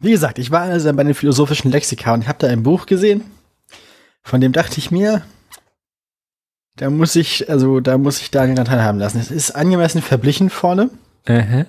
[0.00, 3.22] Wie gesagt, ich war also bei den philosophischen Lexika und habe da ein Buch gesehen,
[4.22, 5.22] von dem dachte ich mir,
[6.76, 9.18] da muss ich, also da muss ich Daniel dann teilhaben lassen.
[9.18, 10.90] Es ist angemessen verblichen vorne,
[11.26, 11.64] Äh,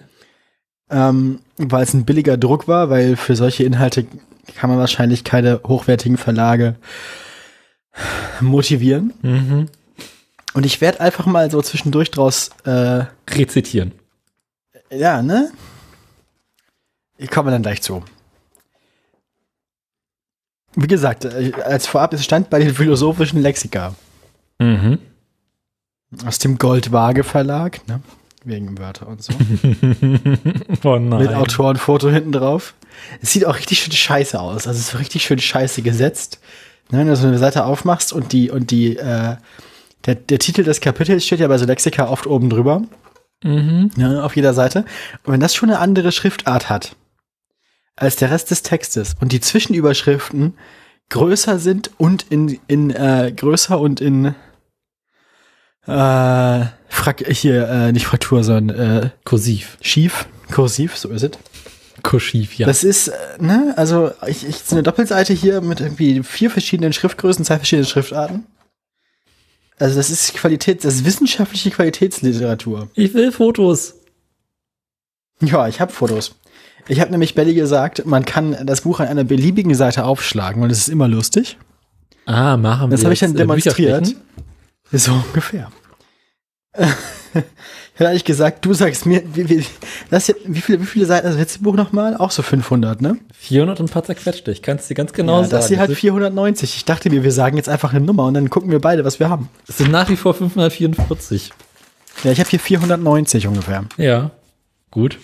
[0.90, 4.06] ähm, weil es ein billiger Druck war, weil für solche Inhalte
[4.56, 6.76] kann man wahrscheinlich keine hochwertigen Verlage
[8.42, 9.14] motivieren.
[9.22, 9.70] mhm.
[10.54, 13.92] Und ich werde einfach mal so zwischendurch draus, äh, Rezitieren.
[14.90, 15.52] ja, ne?
[17.18, 18.04] Ich komme dann gleich zu.
[20.76, 23.96] Wie gesagt, äh, als vorab, es stand bei den philosophischen Lexika
[24.60, 25.00] Mhm.
[26.26, 28.02] aus dem Goldwaage Verlag, ne?
[28.46, 29.34] Wegen Wörter und so.
[30.84, 31.20] oh nein.
[31.24, 32.76] Mit Autorenfoto hinten drauf.
[33.22, 34.68] Es sieht auch richtig schön scheiße aus.
[34.68, 36.40] Also es ist richtig schön scheiße gesetzt.
[36.92, 39.36] Ne, wenn du so eine Seite aufmachst und die, und die, äh,
[40.06, 42.84] der, der Titel des Kapitels steht ja bei so Lexika oft oben drüber.
[43.44, 43.90] Mhm.
[43.96, 44.86] ne, auf jeder Seite.
[45.24, 46.96] Und wenn das schon eine andere Schriftart hat
[47.96, 50.58] als der Rest des Textes und die Zwischenüberschriften
[51.10, 54.36] größer sind und in, in äh, größer und in
[55.88, 59.78] äh, Frak hier, äh, nicht Fraktur, sondern äh, Kursiv.
[59.82, 61.32] schief, kursiv, so ist es.
[62.02, 62.68] Kursiv, ja.
[62.68, 66.94] Das ist, äh, ne, also ich, ich so eine Doppelseite hier mit irgendwie vier verschiedenen
[66.94, 68.48] Schriftgrößen, zwei verschiedenen Schriftarten.
[69.78, 72.90] Also das ist Qualität, das ist wissenschaftliche Qualitätsliteratur.
[72.96, 73.96] ich will Fotos.
[75.42, 76.36] Ja, ich habe Fotos.
[76.88, 80.70] Ich habe nämlich Belly gesagt, man kann das Buch an einer beliebigen Seite aufschlagen und
[80.70, 81.58] es ist immer lustig.
[82.26, 84.16] Ah, machen wir Das habe ich dann äh, demonstriert.
[84.92, 85.72] So ungefähr.
[87.96, 89.66] Ich hätte eigentlich gesagt, du sagst mir, wie, wie,
[90.10, 92.18] das hier, wie, viele, wie viele Seiten das letzte Buch nochmal?
[92.18, 93.18] Auch so 500, ne?
[93.34, 94.52] 400 und ein paar zerquetschte.
[94.52, 95.52] Ich kann es dir ganz genau ja, sagen.
[95.52, 96.76] das hier halt Es 490.
[96.76, 99.22] Ich dachte mir, wir sagen jetzt einfach eine Nummer und dann gucken wir beide, was
[99.22, 99.48] wir haben.
[99.68, 101.54] es sind nach wie vor 544.
[102.26, 103.86] Ja, ich habe hier 490 ungefähr.
[103.96, 104.32] Ja,
[104.92, 105.18] gut.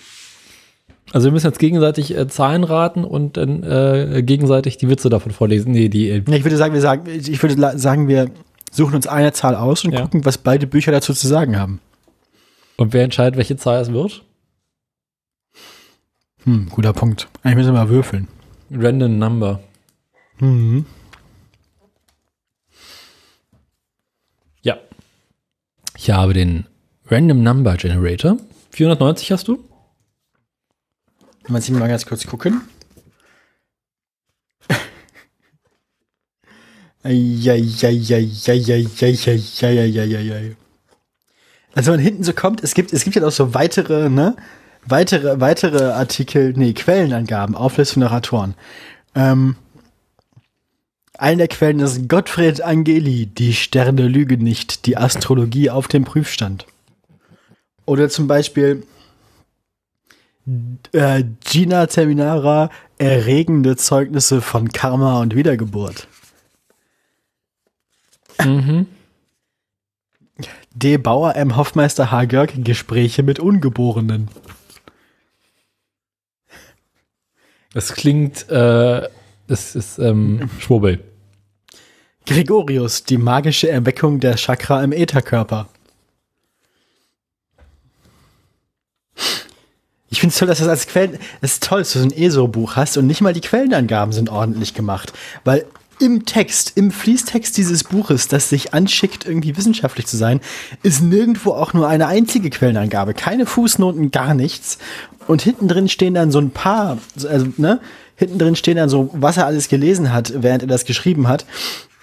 [1.13, 5.31] Also wir müssen jetzt gegenseitig äh, Zahlen raten und dann äh, gegenseitig die Witze davon
[5.31, 5.71] vorlesen.
[5.73, 8.31] Nee, die äh, Ich würde sagen, wir sagen, ich würde sagen, wir
[8.71, 10.01] suchen uns eine Zahl aus und Ja.
[10.01, 11.79] gucken, was beide Bücher dazu zu sagen haben.
[12.77, 14.23] und wer entscheidet, welche Zahl es wird?
[16.45, 17.27] Hm, guter Punkt.
[17.43, 18.27] Eigentlich müssen wir mal würfeln.
[18.71, 19.59] Random Number.
[20.39, 20.85] Mhm.
[24.63, 24.77] Ja.
[25.97, 26.65] Ich habe den
[27.07, 28.37] Random Number Generator.
[28.71, 29.59] 490 hast du?
[31.51, 32.61] Mal Sie mal ganz kurz gucken.
[41.73, 44.35] Also wenn hinten so kommt, es gibt, es gibt ja auch so weitere, ne,
[44.85, 48.55] weitere, weitere Artikel, nee, Quellenangaben, Auflistung nach Autoren.
[49.15, 49.55] Ähm,
[51.17, 56.65] eine der Quellen ist Gottfried Angeli, die Sterne lügen nicht, die Astrologie auf dem Prüfstand.
[57.85, 58.83] Oder zum Beispiel
[60.93, 66.07] äh, Gina Terminara, erregende Zeugnisse von Karma und Wiedergeburt.
[68.43, 68.87] Mhm.
[70.73, 70.97] D.
[70.97, 71.57] Bauer, M.
[71.57, 72.25] Hoffmeister, H.
[72.25, 74.29] Görg, Gespräche mit Ungeborenen.
[77.73, 79.07] Das klingt, äh,
[79.47, 81.03] das ist ähm, Schwurbel.
[82.25, 85.67] Gregorius, die magische Erweckung der Chakra im Ätherkörper.
[90.11, 92.11] Ich finde es toll, dass das als Quellen, es ist toll, dass du so ein
[92.11, 95.13] ESO-Buch hast und nicht mal die Quellenangaben sind ordentlich gemacht.
[95.45, 95.65] Weil
[95.99, 100.41] im Text, im Fließtext dieses Buches, das sich anschickt, irgendwie wissenschaftlich zu sein,
[100.83, 103.13] ist nirgendwo auch nur eine einzige Quellenangabe.
[103.13, 104.79] Keine Fußnoten, gar nichts.
[105.27, 106.97] Und hinten drin stehen dann so ein paar,
[107.27, 107.79] also, ne,
[108.17, 111.45] hinten drin stehen dann so, was er alles gelesen hat, während er das geschrieben hat.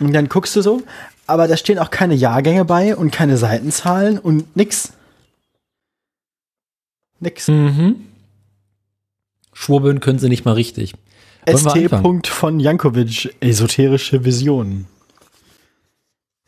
[0.00, 0.82] Und dann guckst du so,
[1.26, 4.92] aber da stehen auch keine Jahrgänge bei und keine Seitenzahlen und nix.
[7.20, 7.48] Nix.
[7.48, 7.96] Mhm.
[9.52, 10.94] Schwurbeln können sie nicht mal richtig.
[11.48, 11.90] ST.
[12.26, 14.86] von Jankovic, esoterische Visionen.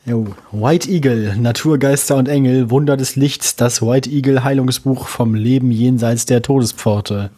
[0.06, 6.26] White Eagle, Naturgeister und Engel, Wunder des Lichts, das White Eagle Heilungsbuch vom Leben jenseits
[6.26, 7.30] der Todespforte.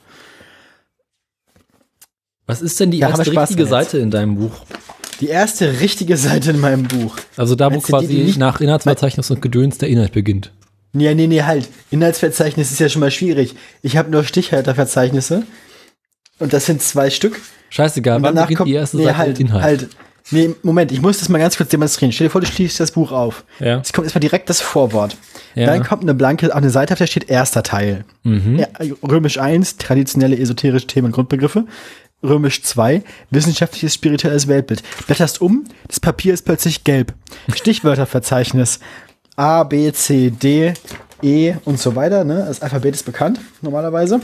[2.47, 4.53] Was ist denn die haben erste richtige Seite in deinem Buch?
[5.21, 7.17] Die erste richtige Seite in meinem Buch.
[7.37, 10.53] Also da, wo Meinst die, quasi die nicht- nach Inhaltsverzeichnis und Gedöns der Inhalt beginnt.
[10.93, 11.69] Nee, nee, nee, halt.
[11.91, 13.55] Inhaltsverzeichnis ist ja schon mal schwierig.
[13.83, 15.45] Ich habe nur Stichhalterverzeichnisse.
[16.39, 17.41] Und das sind zwei Stück.
[17.71, 19.63] Scheißegal, Und wann danach beginnt kommt, die erste nee, Seite halt, Inhalt?
[19.63, 19.89] halt.
[20.31, 22.13] Nee, Moment, ich muss das mal ganz kurz demonstrieren.
[22.13, 23.45] Stell dir vor, du schließt das Buch auf.
[23.59, 23.81] Ja.
[23.81, 25.17] Es kommt erstmal direkt das Vorwort.
[25.55, 25.67] Ja.
[25.67, 28.05] Dann kommt eine blanke, eine Seite, auf der steht erster Teil.
[28.23, 28.59] Mhm.
[28.59, 28.69] Ja,
[29.03, 31.65] Römisch 1, traditionelle esoterische Themen und Grundbegriffe.
[32.23, 34.83] Römisch 2, wissenschaftliches spirituelles Weltbild.
[35.07, 37.15] Blätterst um, das Papier ist plötzlich gelb.
[37.53, 38.79] Stichwörterverzeichnis
[39.37, 40.75] A, B, C, D,
[41.23, 42.25] E und so weiter.
[42.25, 42.45] Ne?
[42.47, 44.21] Das Alphabet ist bekannt, normalerweise.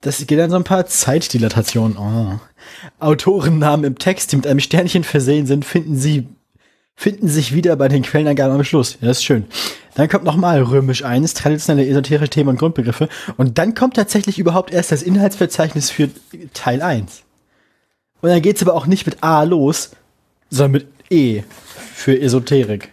[0.00, 1.98] Das geht dann so ein paar Zeitdilatationen.
[1.98, 2.38] Oh.
[3.00, 6.28] Autorennamen im Text, die mit einem Sternchen versehen sind, finden sie
[6.98, 8.98] finden sich wieder bei den Quellenangaben am Schluss.
[9.00, 9.44] Ja, das ist schön.
[9.94, 13.08] Dann kommt nochmal römisch 1, traditionelle esoterische Themen und Grundbegriffe.
[13.36, 16.10] Und dann kommt tatsächlich überhaupt erst das Inhaltsverzeichnis für
[16.54, 17.22] Teil 1.
[18.20, 19.92] Und dann geht's aber auch nicht mit A los,
[20.50, 21.44] sondern mit E
[21.94, 22.90] für Esoterik.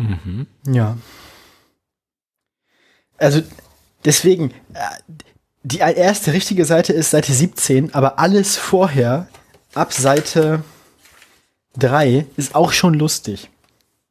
[0.00, 0.46] Mhm.
[0.66, 0.96] Ja.
[3.18, 3.42] Also
[4.04, 5.14] deswegen, äh,
[5.62, 9.28] die erste richtige Seite ist Seite 17, aber alles vorher
[9.74, 10.64] ab Seite
[11.76, 13.50] 3 ist auch schon lustig.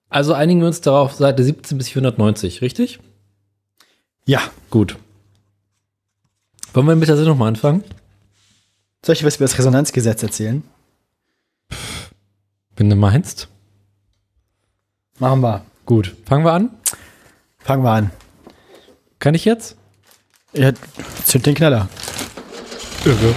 [0.10, 3.00] Also einigen wir uns darauf, Seite 17 bis 490, richtig?
[4.26, 4.42] Ja.
[4.70, 4.98] Gut.
[6.74, 7.84] Wollen wir mit der Sendung mal anfangen?
[9.04, 10.64] Soll ich was über das Resonanzgesetz erzählen?
[12.76, 13.48] Wenn du meinst.
[15.18, 15.66] Machen wir.
[15.90, 16.16] Gut.
[16.28, 16.70] Fangen wir an?
[17.58, 18.12] Fangen wir an.
[19.18, 19.76] Kann ich jetzt?
[20.54, 20.72] Ja,
[21.26, 21.90] zünd den Knaller.
[23.06, 23.34] Irre.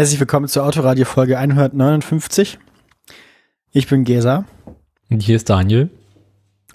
[0.00, 2.58] Herzlich willkommen zur Autoradio Folge 159.
[3.70, 4.46] Ich bin Gesa.
[5.10, 5.90] Und hier ist Daniel.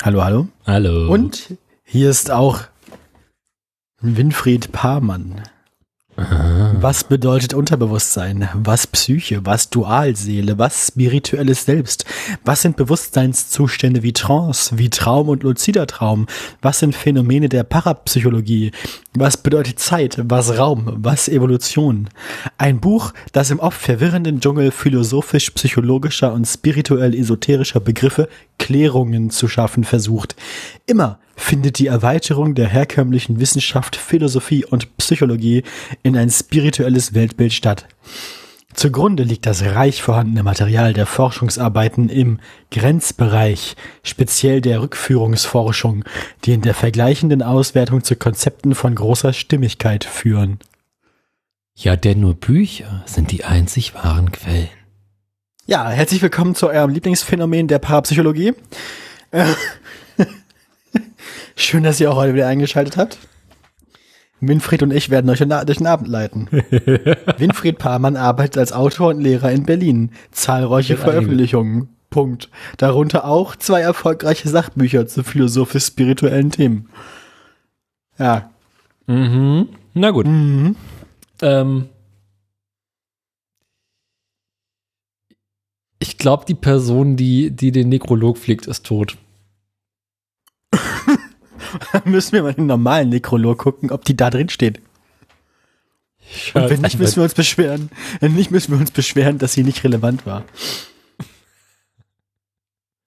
[0.04, 0.48] Hallo, hallo.
[0.68, 1.12] Hallo.
[1.12, 2.60] Und hier ist auch
[4.00, 5.42] Winfried Paarmann.
[6.18, 6.74] Aha.
[6.80, 8.48] Was bedeutet Unterbewusstsein?
[8.54, 9.46] Was Psyche?
[9.46, 10.58] Was Dualseele?
[10.58, 12.06] Was spirituelles Selbst?
[12.46, 16.28] Was sind Bewusstseinszustände wie Trance, wie Traum und luzider Traum?
[16.62, 18.72] Was sind Phänomene der Parapsychologie?
[19.14, 20.22] Was bedeutet Zeit?
[20.24, 20.94] Was Raum?
[20.96, 22.10] Was Evolution?
[22.58, 30.38] Ein Buch, das im oft verwirrenden Dschungel philosophisch-psychologischer und spirituell-esoterischer Begriffe Klärungen zu schaffen versucht.
[30.86, 35.64] Immer findet die Erweiterung der herkömmlichen Wissenschaft, Philosophie und Psychologie
[36.04, 37.88] in ein spirituelles Weltbild statt.
[38.76, 42.40] Zugrunde liegt das reich vorhandene Material der Forschungsarbeiten im
[42.72, 46.04] Grenzbereich, speziell der Rückführungsforschung,
[46.44, 50.60] die in der vergleichenden Auswertung zu Konzepten von großer Stimmigkeit führen.
[51.74, 54.70] Ja, denn nur Bücher sind die einzig wahren Quellen.
[55.66, 58.54] Ja, herzlich willkommen zu eurem Lieblingsphänomen der Parapsychologie.
[59.32, 59.46] Äh,
[61.56, 63.18] Schön, dass ihr auch heute wieder eingeschaltet habt.
[64.42, 66.48] Winfried und ich werden euch durch den Abend leiten.
[67.38, 70.12] Winfried Paarmann arbeitet als Autor und Lehrer in Berlin.
[70.32, 71.90] Zahlreiche Veröffentlichungen.
[72.10, 72.50] Punkt.
[72.78, 76.90] Darunter auch zwei erfolgreiche Sachbücher zu philosophisch-spirituellen Themen.
[78.18, 78.52] Ja.
[79.08, 79.70] Mhm.
[79.94, 80.28] Na gut.
[80.28, 80.76] Mhm.
[81.42, 81.90] Ähm,
[86.00, 89.18] ich glaube, die Person, die, die den Nekrolog pflegt, ist tot.
[92.06, 94.82] müssen wir mal den normalen Nekrolog gucken, ob die da drin steht.
[96.54, 97.90] Und wenn nicht, müssen wir uns beschweren.
[98.20, 100.44] Wenn nicht, müssen wir uns beschweren, dass sie nicht relevant war.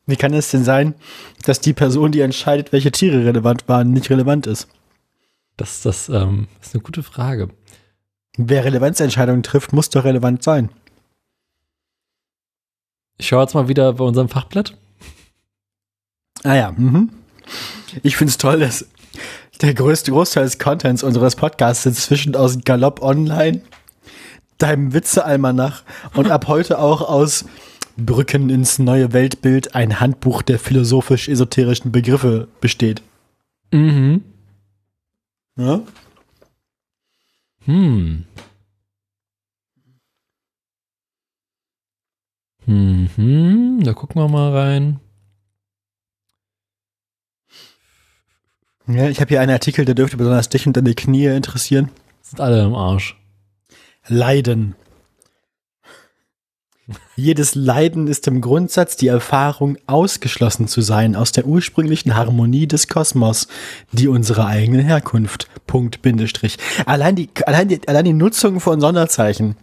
[0.07, 0.95] Wie kann es denn sein,
[1.43, 4.69] dass die Person, die entscheidet, welche Tiere relevant waren, nicht relevant ist?
[5.57, 7.49] Das, das ähm, ist eine gute Frage.
[8.37, 10.71] Wer Relevanzentscheidungen trifft, muss doch relevant sein.
[13.19, 14.79] Ich schaue jetzt mal wieder bei unserem Fachblatt.
[16.45, 17.11] Ah ja, mhm.
[18.03, 18.87] Ich finde es toll, dass
[19.61, 23.63] der größte Großteil des Contents unseres Podcasts inzwischen aus Galopp Online,
[24.59, 25.83] deinem Witzealmanach
[26.15, 27.45] und ab heute auch aus
[27.97, 33.03] Brücken ins neue Weltbild, ein Handbuch der philosophisch-esoterischen Begriffe besteht.
[33.73, 34.23] Mhm.
[35.57, 35.81] Ja?
[37.65, 38.25] Hm.
[42.67, 45.01] Mhm, da gucken wir mal rein.
[48.89, 51.91] Ja, ich habe hier einen Artikel, der dürfte besonders dich und deine Knie interessieren.
[52.23, 53.17] Sind alle im Arsch.
[54.07, 54.77] Leiden.
[57.15, 62.89] Jedes Leiden ist im Grundsatz die Erfahrung, ausgeschlossen zu sein aus der ursprünglichen Harmonie des
[62.89, 63.49] Kosmos,
[63.93, 65.49] die unsere eigene Herkunft.
[65.67, 66.57] Punkt, Bindestrich.
[66.87, 69.57] Allein die, allein die, allein die Nutzung von Sonderzeichen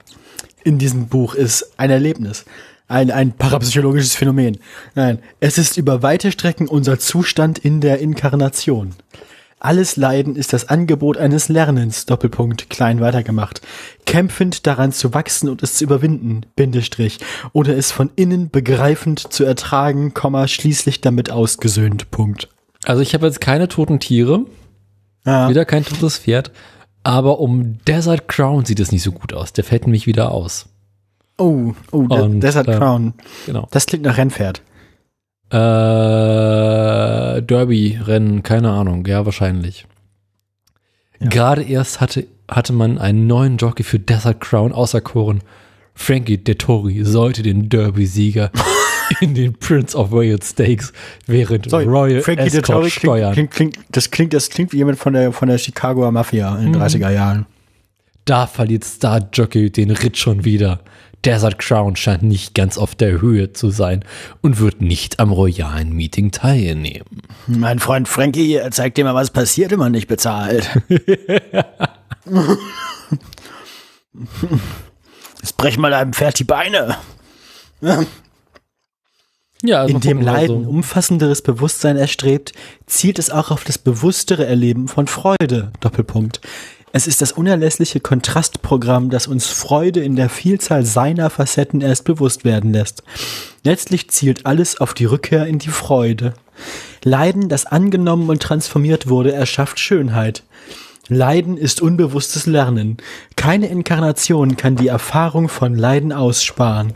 [0.63, 2.45] in diesem Buch ist ein Erlebnis
[2.87, 4.57] ein, ein parapsychologisches Phänomen.
[4.93, 8.95] Nein, es ist über weite Strecken unser Zustand in der Inkarnation.
[9.59, 13.61] Alles Leiden ist das Angebot eines Lernens, Doppelpunkt, klein weitergemacht.
[14.05, 17.19] Kämpfend daran zu wachsen und es zu überwinden, Bindestrich,
[17.53, 22.49] oder es von innen begreifend zu ertragen, Komma, schließlich damit ausgesöhnt, Punkt.
[22.83, 24.45] Also ich habe jetzt keine toten Tiere.
[25.25, 25.49] Ja.
[25.49, 26.51] Wieder kein drittes Pferd.
[27.01, 29.53] Aber um Desert Crown sieht es nicht so gut aus.
[29.53, 30.67] Der fällt nämlich wieder aus.
[31.37, 33.13] Oh, oh, Und, Desert äh, Crown.
[33.45, 33.67] Genau.
[33.71, 34.61] Das klingt nach Rennpferd.
[35.49, 39.05] Äh, Derby-Rennen, keine Ahnung.
[39.05, 39.85] Ja, wahrscheinlich.
[41.19, 41.29] Ja.
[41.29, 45.41] Gerade erst hatte, hatte man einen neuen Jockey für Desert Crown auserkoren.
[45.93, 48.51] Frankie Dettori sollte den Derby-Sieger
[49.21, 50.91] in den Prince of Wales Stakes
[51.25, 53.33] während Royal Frankie Escort steuern.
[53.33, 56.73] klingt, klingt, das klingt, das klingt wie jemand von der, von der Chicagoer Mafia in
[56.73, 57.45] den 30er Jahren.
[58.25, 60.81] Da verliert Star Jockey den Ritt schon wieder.
[61.25, 64.05] Desert Crown scheint nicht ganz auf der Höhe zu sein
[64.41, 67.23] und wird nicht am royalen Meeting teilnehmen.
[67.47, 70.69] Mein Freund Frankie zeigt dir mal, was passiert, wenn man nicht bezahlt.
[75.41, 76.97] Jetzt brech mal deinem Pferd die Beine.
[79.63, 80.69] Ja, also In dem Leiden so.
[80.69, 82.53] umfassenderes Bewusstsein erstrebt,
[82.85, 85.71] zielt es auch auf das bewusstere Erleben von Freude.
[85.79, 86.41] Doppelpunkt.
[86.97, 92.45] Es ist das unerlässliche Kontrastprogramm, das uns Freude in der Vielzahl seiner Facetten erst bewusst
[92.45, 93.03] werden lässt.
[93.65, 96.35] Letztlich zielt alles auf die Rückkehr in die Freude.
[97.03, 100.43] Leiden, das angenommen und transformiert wurde, erschafft Schönheit.
[101.09, 102.95] Leiden ist unbewusstes Lernen.
[103.35, 106.93] Keine Inkarnation kann die Erfahrung von Leiden aussparen.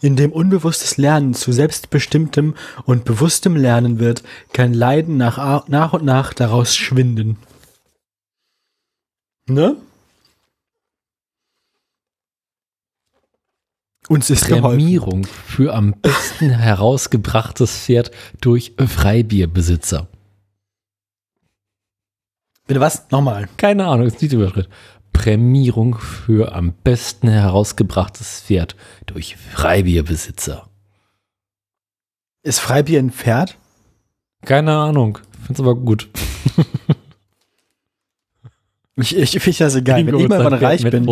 [0.00, 4.22] Indem unbewusstes Lernen zu selbstbestimmtem und bewusstem Lernen wird,
[4.52, 7.38] kann Leiden nach, nach und nach daraus schwinden.
[9.48, 9.76] Ne?
[14.08, 14.78] Uns ist geholfen.
[14.78, 20.08] Prämierung für am besten herausgebrachtes Pferd durch Freibierbesitzer.
[22.66, 23.10] Bitte was?
[23.10, 23.48] Nochmal.
[23.56, 24.68] Keine Ahnung, ist nicht Überschritt.
[25.12, 30.68] Prämierung für am besten herausgebrachtes Pferd durch Freibierbesitzer.
[32.42, 33.56] Ist Freibier ein Pferd?
[34.44, 36.08] Keine Ahnung, find's aber gut.
[38.96, 40.06] Ich, ich finde das geil.
[40.06, 41.06] Wenn ich mal Pferd reich bin,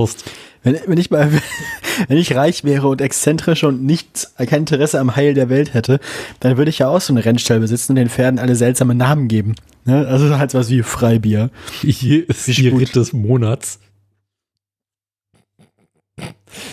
[0.63, 1.33] wenn, wenn ich mal,
[2.09, 5.99] wenn ich reich wäre und exzentrisch und nichts, kein Interesse am Heil der Welt hätte,
[6.41, 9.29] dann würde ich ja auch so eine Rennstall besitzen und den Pferden alle seltsame Namen
[9.29, 9.55] geben.
[9.87, 10.07] Ne?
[10.07, 11.51] Also halt was wie Freibier.
[11.81, 12.69] Hier ist Wie die.
[12.69, 13.81] Ritt des Monats.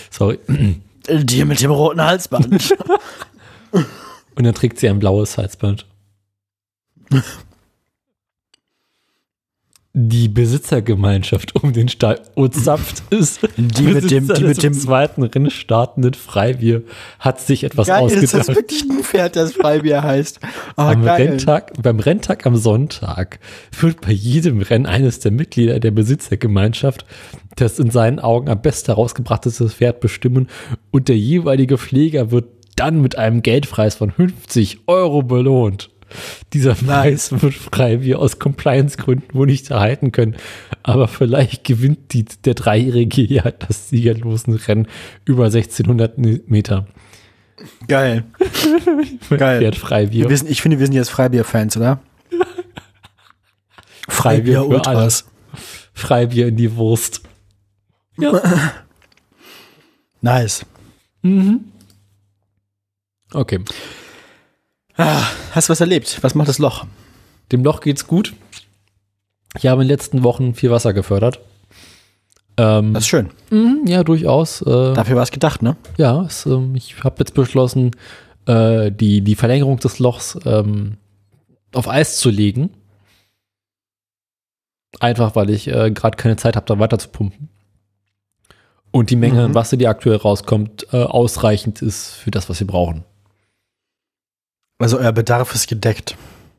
[0.09, 0.39] Sorry.
[1.09, 2.75] Die mit dem roten Halsband.
[4.35, 5.85] Und dann trägt sie ein blaues Halsband.
[9.99, 13.39] Die Besitzergemeinschaft um den Stall uzapft ist.
[13.57, 16.83] Die mit dem- die mit dem- zweiten Rennen startenden Freibier
[17.17, 18.57] hat sich etwas geil, ist das ausgedacht.
[18.57, 20.39] wirklich ein Pferd, das Freibier heißt?
[20.77, 21.29] Oh, Am geil.
[21.29, 23.39] Renntag, beim Renntag am Sonntag
[23.79, 27.03] wird bei jedem Rennen eines der Mitglieder der Besitzergemeinschaft
[27.55, 30.45] das in seinen Augen am besten herausgebrachteste Pferd bestimmen
[30.91, 35.89] und der jeweilige Pfleger wird dann mit einem Geldpreis von 50 Euro belohnt.
[36.53, 40.35] Dieser Preis wird Freibier aus Compliance-Gründen wohl nicht erhalten können,
[40.83, 44.87] aber vielleicht gewinnt die, der Dreijährige ja das siegerlosen Rennen
[45.25, 46.87] über 1600 Meter.
[47.87, 48.23] Geil.
[49.29, 49.73] Geil.
[49.73, 50.29] Freibier.
[50.29, 51.99] Wir sind, ich finde, wir sind jetzt Freibier-Fans, oder?
[54.07, 54.87] Freibier für Ultras.
[54.87, 55.25] alles.
[55.93, 57.21] Freibier in die Wurst.
[58.17, 58.41] Ja.
[60.19, 60.65] Nice.
[63.31, 63.59] Okay.
[64.97, 66.19] Hast du was erlebt?
[66.23, 66.85] Was macht das Loch?
[67.51, 68.33] Dem Loch geht's gut.
[69.57, 71.39] Ich habe in den letzten Wochen viel Wasser gefördert.
[72.57, 73.29] Ähm, Das ist schön.
[73.51, 74.61] mhm, ja, durchaus.
[74.61, 75.77] Äh, Dafür war es gedacht, ne?
[75.97, 77.91] ja, es, ähm, ich habe jetzt beschlossen,
[78.47, 80.97] äh, die, die Verlängerung des Lochs ähm,
[81.73, 82.71] auf Eis zu legen.
[84.99, 87.49] Einfach, weil ich äh, gerade keine Zeit habe, da weiter zu pumpen.
[88.91, 89.55] Und die Menge an Mhm.
[89.55, 93.03] Wasser, die aktuell rauskommt, äh, ausreichend ist für das, was wir brauchen.
[94.79, 96.15] Also euer Bedarf ist gedeckt.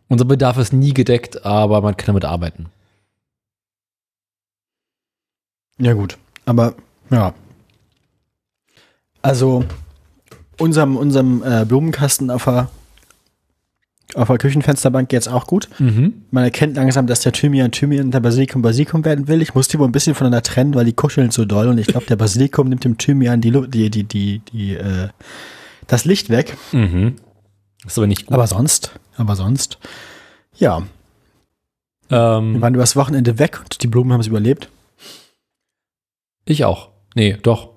[0.08, 2.66] Unser Bedarf ist nie gedeckt, aber man kann damit arbeiten.
[5.78, 6.18] Ja, gut.
[6.44, 6.74] Aber,
[7.10, 7.34] ja.
[9.22, 9.64] Also,
[10.58, 12.68] unserem, unserem äh, Blumenkasten auf der,
[14.14, 15.68] auf der Küchenfensterbank geht's auch gut.
[15.78, 16.22] Mhm.
[16.30, 19.42] Man erkennt langsam, dass der Thymian Thymian der Basilikum Basilikum werden will.
[19.42, 21.68] Ich muss die wohl ein bisschen voneinander trennen, weil die kuscheln so doll.
[21.68, 25.08] Und ich glaube, der Basilikum nimmt dem Thymian die, die, die, die, die, äh,
[25.86, 26.56] das Licht weg.
[26.72, 27.16] Mhm.
[27.88, 28.34] Ist aber nicht gut.
[28.34, 29.78] Aber sonst, aber sonst,
[30.56, 30.82] ja.
[32.10, 34.68] ähm, Wir waren übers Wochenende weg und die Blumen haben es überlebt.
[36.44, 36.90] ich auch.
[37.14, 37.70] Nee, doch.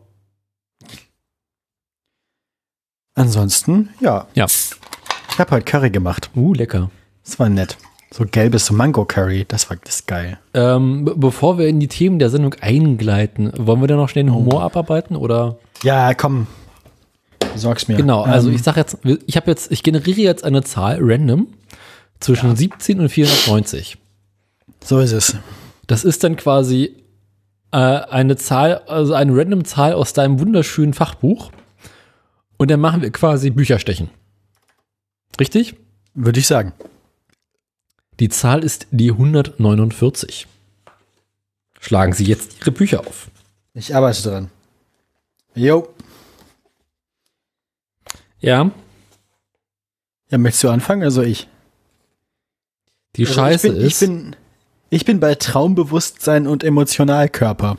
[3.16, 4.28] Ansonsten, ja.
[4.36, 4.46] Ja.
[4.46, 6.30] Ich habe heute Curry gemacht.
[6.36, 6.90] Uh, lecker.
[7.24, 7.78] Das war nett.
[8.14, 10.38] So gelbes Mango-Curry, das war das geil.
[10.54, 14.26] Ähm, be- bevor wir in die Themen der Sendung eingleiten, wollen wir da noch schnell
[14.26, 15.58] den Humor abarbeiten oder?
[15.84, 16.48] Ja, komm.
[17.56, 17.98] Sorg's mir.
[17.98, 21.48] Genau, also Ähm, ich sag jetzt, ich habe jetzt, ich generiere jetzt eine Zahl random
[22.20, 23.98] zwischen 17 und 490.
[24.84, 25.36] So ist es.
[25.88, 26.96] Das ist dann quasi
[27.72, 31.52] äh, eine Zahl, also eine random Zahl aus deinem wunderschönen Fachbuch.
[32.58, 34.10] Und dann machen wir quasi Bücherstechen.
[35.40, 35.76] Richtig?
[36.14, 36.74] Würde ich sagen.
[38.20, 40.48] Die Zahl ist die 149.
[41.80, 43.32] Schlagen Sie jetzt Ihre Bücher auf.
[43.74, 44.50] Ich arbeite dran.
[45.56, 45.88] Jo.
[48.42, 48.72] Ja,
[50.30, 51.04] Ja, möchtest du anfangen?
[51.04, 51.48] Also ich.
[53.16, 54.36] die Also Scheiße ich bin, ist, Ich bin,
[54.90, 57.78] ich bin bei Traumbewusstsein und Emotionalkörper.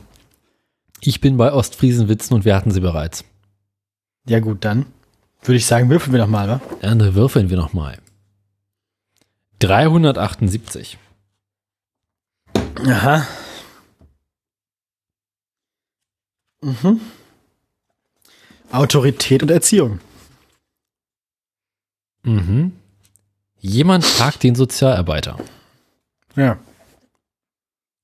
[1.01, 3.25] ich bin bei Ostfriesenwitzen und wir hatten sie bereits.
[4.27, 4.85] Ja gut, dann
[5.43, 6.61] würde ich sagen, würfeln wir doch mal, wa?
[6.81, 7.97] Dann würfeln wir nochmal.
[9.59, 10.97] 378.
[12.87, 13.27] Aha.
[16.61, 17.01] Mhm.
[18.71, 19.99] Autorität und Erziehung.
[22.23, 22.73] Mhm.
[23.59, 25.37] Jemand fragt den Sozialarbeiter.
[26.35, 26.57] Ja.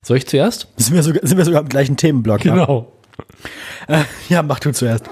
[0.05, 0.67] Soll ich zuerst?
[0.77, 2.41] Sind wir sogar, sind wir sogar im gleichen Themenblock?
[2.41, 2.93] Genau.
[4.29, 5.09] Ja, mach du zuerst.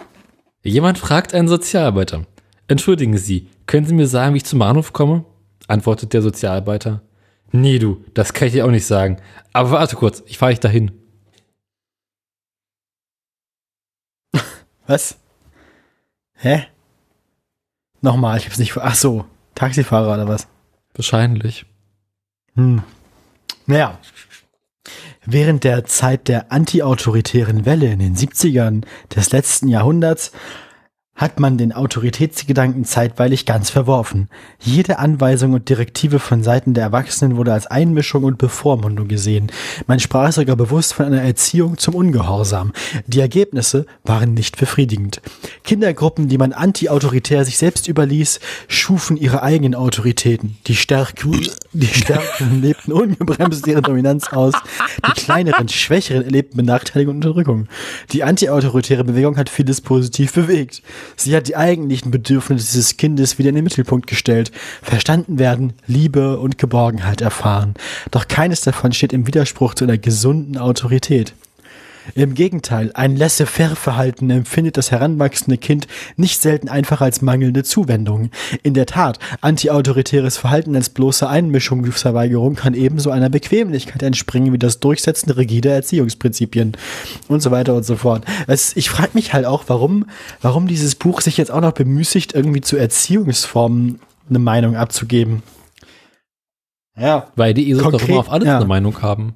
[0.63, 2.25] Jemand fragt einen Sozialarbeiter.
[2.67, 5.25] Entschuldigen Sie, können Sie mir sagen, wie ich zum Bahnhof komme?
[5.67, 7.01] Antwortet der Sozialarbeiter.
[7.51, 9.17] Nee, du, das kann ich dir auch nicht sagen.
[9.53, 10.91] Aber warte kurz, ich fahre dich dahin.
[14.85, 15.17] Was?
[16.35, 16.67] Hä?
[18.01, 18.77] Nochmal, ich hab's nicht.
[18.77, 19.25] Ach so,
[19.55, 20.47] Taxifahrer oder was?
[20.93, 21.65] Wahrscheinlich.
[22.55, 22.83] Hm.
[23.65, 23.99] Naja.
[25.25, 30.31] Während der Zeit der antiautoritären Welle in den 70ern des letzten Jahrhunderts
[31.17, 34.29] hat man den Autoritätsgedanken zeitweilig ganz verworfen.
[34.59, 39.51] Jede Anweisung und Direktive von Seiten der Erwachsenen wurde als Einmischung und Bevormundung gesehen.
[39.87, 42.71] Man sprach sogar bewusst von einer Erziehung zum Ungehorsam.
[43.07, 45.21] Die Ergebnisse waren nicht befriedigend.
[45.63, 50.57] Kindergruppen, die man antiautoritär sich selbst überließ, schufen ihre eigenen Autoritäten.
[50.67, 54.53] Die Stärkeren, die Stärkeren lebten ungebremst ihre Dominanz aus.
[55.07, 57.67] Die kleineren, schwächeren erlebten Benachteiligung und Unterdrückung.
[58.11, 60.83] Die antiautoritäre Bewegung hat vieles positiv bewegt.
[61.15, 66.37] Sie hat die eigentlichen Bedürfnisse dieses Kindes wieder in den Mittelpunkt gestellt, verstanden werden, Liebe
[66.39, 67.75] und Geborgenheit erfahren.
[68.11, 71.33] Doch keines davon steht im Widerspruch zu einer gesunden Autorität.
[72.15, 78.31] Im Gegenteil, ein Laissez-faire-Verhalten empfindet das heranwachsende Kind nicht selten einfach als mangelnde Zuwendung.
[78.63, 84.79] In der Tat, antiautoritäres Verhalten als bloße Einmischungsverweigerung kann ebenso einer Bequemlichkeit entspringen wie das
[84.79, 86.73] Durchsetzen rigider Erziehungsprinzipien
[87.27, 88.25] und so weiter und so fort.
[88.47, 90.05] Es, ich frage mich halt auch, warum,
[90.41, 95.43] warum dieses Buch sich jetzt auch noch bemüßigt, irgendwie zu Erziehungsformen eine Meinung abzugeben.
[96.97, 97.27] Ja.
[97.35, 98.57] Weil die ESOs doch immer auf alles ja.
[98.57, 99.35] eine Meinung haben.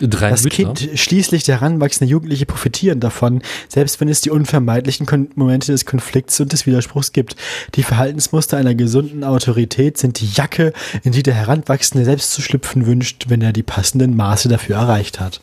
[0.00, 0.74] Drei Das Mütter.
[0.74, 5.86] Kind, schließlich der heranwachsende Jugendliche profitieren davon, selbst wenn es die unvermeidlichen Kon Momente des
[5.86, 7.34] Konflikts und des Widerspruchs gibt.
[7.74, 10.72] Die Verhaltensmuster einer gesunden Autorität sind die Jacke,
[11.02, 15.18] in die der Heranwachsende selbst zu schlüpfen wünscht, wenn er die passenden Maße dafür erreicht
[15.18, 15.40] hat.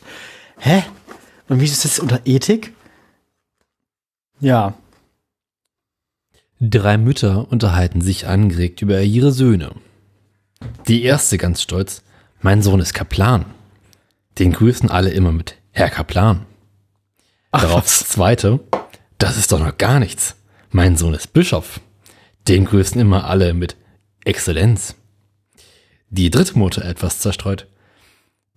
[0.58, 0.84] Hä?
[1.48, 2.72] Und wie ist das unter Ethik?
[4.40, 4.74] Ja.
[6.60, 9.72] Drei Mütter unterhalten sich angeregt über ihre Söhne.
[10.88, 12.02] Die erste ganz stolz,
[12.40, 13.46] mein Sohn ist Kaplan.
[14.38, 16.46] Den grüßen alle immer mit Herr Kaplan.
[17.52, 18.60] Darauf das zweite,
[19.18, 20.36] das ist doch noch gar nichts.
[20.70, 21.80] Mein Sohn ist Bischof.
[22.48, 23.76] Den grüßen immer alle mit
[24.24, 24.94] Exzellenz.
[26.10, 27.66] Die dritte Mutter etwas zerstreut.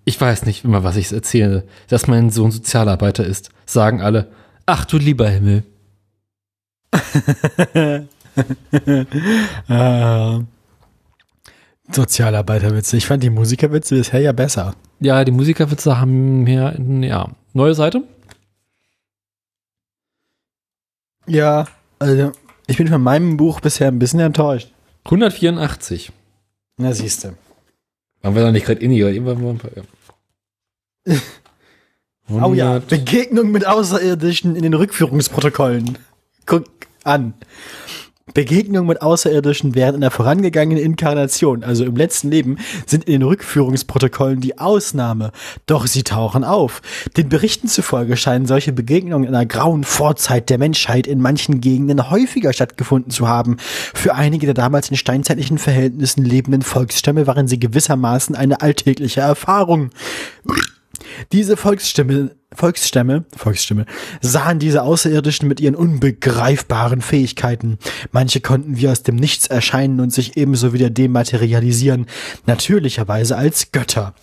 [0.05, 4.31] Ich weiß nicht immer, was ich erzähle, dass mein Sohn Sozialarbeiter ist, sagen alle,
[4.65, 5.63] ach du lieber Himmel.
[7.73, 8.01] Äh,
[11.91, 12.97] Sozialarbeiterwitze.
[12.97, 14.75] Ich fand die Musikerwitze bisher ja besser.
[14.99, 18.03] Ja, die Musikerwitze haben hier, ja, neue Seite.
[21.25, 21.67] Ja,
[21.99, 22.31] also
[22.67, 24.71] ich bin von meinem Buch bisher ein bisschen enttäuscht.
[25.05, 26.11] 184.
[26.77, 27.35] Na, siehste.
[28.21, 29.83] Waren wir da nicht gerade in irgendwann ja.
[32.29, 32.87] Oh ja, 100.
[32.87, 35.97] Begegnung mit Außerirdischen in den Rückführungsprotokollen.
[36.45, 36.65] Guck
[37.03, 37.33] an.
[38.33, 44.41] Begegnung mit Außerirdischen während einer vorangegangenen Inkarnation, also im letzten Leben, sind in den Rückführungsprotokollen
[44.41, 45.31] die Ausnahme.
[45.65, 46.81] Doch sie tauchen auf.
[47.17, 52.09] Den Berichten zufolge scheinen solche Begegnungen in einer grauen Vorzeit der Menschheit in manchen Gegenden
[52.09, 53.57] häufiger stattgefunden zu haben.
[53.59, 59.89] Für einige der damals in steinzeitlichen Verhältnissen lebenden Volksstämme waren sie gewissermaßen eine alltägliche Erfahrung.
[61.31, 63.85] Diese Volksstämme Volksstämme, Volksstimme,
[64.21, 67.77] sahen diese Außerirdischen mit ihren unbegreifbaren Fähigkeiten.
[68.11, 72.07] Manche konnten wie aus dem Nichts erscheinen und sich ebenso wieder dematerialisieren,
[72.47, 74.15] natürlicherweise als Götter.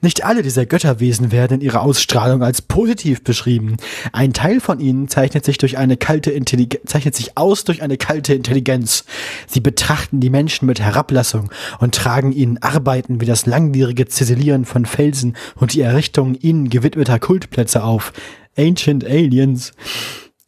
[0.00, 3.76] Nicht alle dieser Götterwesen werden in ihrer Ausstrahlung als positiv beschrieben.
[4.12, 7.98] Ein Teil von ihnen zeichnet sich durch eine kalte Intelligenz, zeichnet sich aus durch eine
[7.98, 9.04] kalte Intelligenz.
[9.46, 14.86] Sie betrachten die Menschen mit Herablassung und tragen ihnen Arbeiten wie das langwierige Ziselieren von
[14.86, 18.12] Felsen und die Errichtung ihnen gewidmeter Kultplätze auf.
[18.56, 19.72] Ancient Aliens.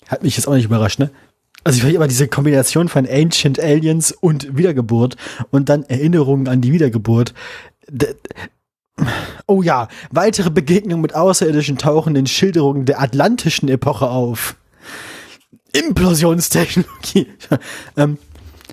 [0.07, 1.11] Hat mich jetzt auch nicht überrascht, ne?
[1.65, 5.17] Also ich finde aber diese Kombination von Ancient Aliens und Wiedergeburt
[5.51, 7.35] und dann Erinnerungen an die Wiedergeburt.
[9.49, 14.57] Oh ja, weitere Begegnungen mit Außerirdischen tauchen in Schilderungen der atlantischen Epoche auf.
[15.73, 17.27] Implosionstechnologie.
[17.97, 18.19] ähm,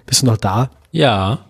[0.05, 0.69] bist du noch da?
[0.91, 1.45] Ja.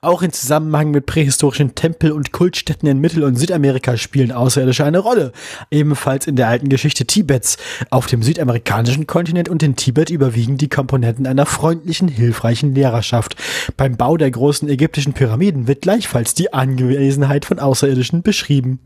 [0.00, 4.98] Auch in Zusammenhang mit prähistorischen Tempel- und Kultstätten in Mittel- und Südamerika spielen Außerirdische eine
[4.98, 5.32] Rolle.
[5.70, 7.56] Ebenfalls in der alten Geschichte Tibets.
[7.90, 13.36] Auf dem südamerikanischen Kontinent und in Tibet überwiegen die Komponenten einer freundlichen, hilfreichen Lehrerschaft.
[13.76, 18.80] Beim Bau der großen ägyptischen Pyramiden wird gleichfalls die Anwesenheit von Außerirdischen beschrieben.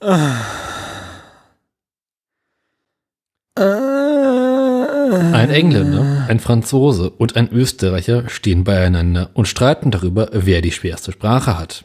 [0.00, 0.64] Ah.
[5.14, 11.12] Ein Engländer, ein Franzose und ein Österreicher stehen beieinander und streiten darüber, wer die schwerste
[11.12, 11.84] Sprache hat.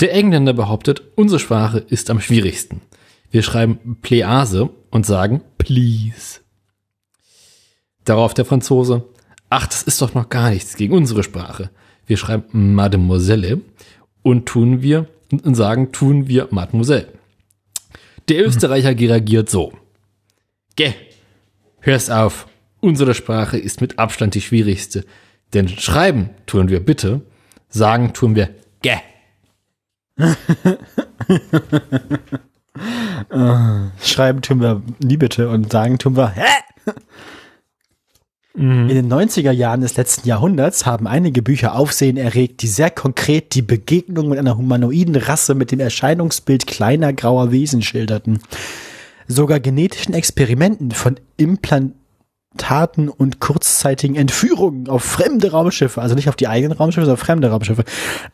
[0.00, 2.82] Der Engländer behauptet, unsere Sprache ist am schwierigsten.
[3.30, 6.40] Wir schreiben Please und sagen please.
[8.04, 9.04] Darauf der Franzose,
[9.48, 11.70] ach, das ist doch noch gar nichts gegen unsere Sprache.
[12.06, 13.60] Wir schreiben Mademoiselle
[14.22, 17.08] und tun wir und sagen tun wir Mademoiselle.
[18.28, 19.72] Der Österreicher reagiert so.
[20.76, 20.92] Geh,
[21.86, 22.46] hör's auf.
[22.80, 25.04] Unsere Sprache ist mit Abstand die schwierigste.
[25.54, 27.22] Denn schreiben tun wir bitte,
[27.68, 28.50] sagen tun wir
[28.82, 28.98] gä.
[34.02, 36.42] schreiben tun wir nie bitte und sagen tun wir hä.
[38.58, 43.54] In den 90er Jahren des letzten Jahrhunderts haben einige Bücher Aufsehen erregt, die sehr konkret
[43.54, 48.40] die Begegnung mit einer humanoiden Rasse mit dem Erscheinungsbild kleiner grauer Wesen schilderten.
[49.28, 56.48] Sogar genetischen Experimenten von Implantaten und kurzzeitigen Entführungen auf fremde Raumschiffe, also nicht auf die
[56.48, 57.84] eigenen Raumschiffe, sondern auf fremde Raumschiffe,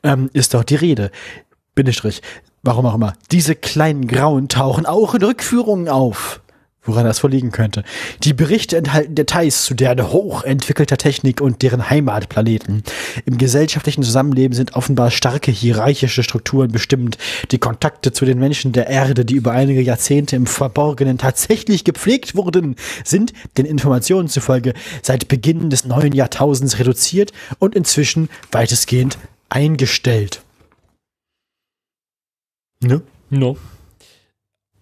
[0.02, 1.10] ähm, ist doch die Rede.
[1.74, 2.20] Bindestrich.
[2.62, 3.14] Warum auch immer.
[3.30, 6.41] Diese kleinen Grauen tauchen auch in Rückführungen auf
[6.84, 7.84] woran das vorliegen könnte.
[8.22, 12.82] Die Berichte enthalten Details zu deren hochentwickelter Technik und deren Heimatplaneten.
[13.24, 17.18] Im gesellschaftlichen Zusammenleben sind offenbar starke hierarchische Strukturen bestimmend.
[17.52, 22.34] Die Kontakte zu den Menschen der Erde, die über einige Jahrzehnte im Verborgenen tatsächlich gepflegt
[22.34, 29.18] wurden, sind den Informationen zufolge seit Beginn des neuen Jahrtausends reduziert und inzwischen weitestgehend
[29.48, 30.42] eingestellt.
[32.80, 33.02] Ne?
[33.30, 33.56] No.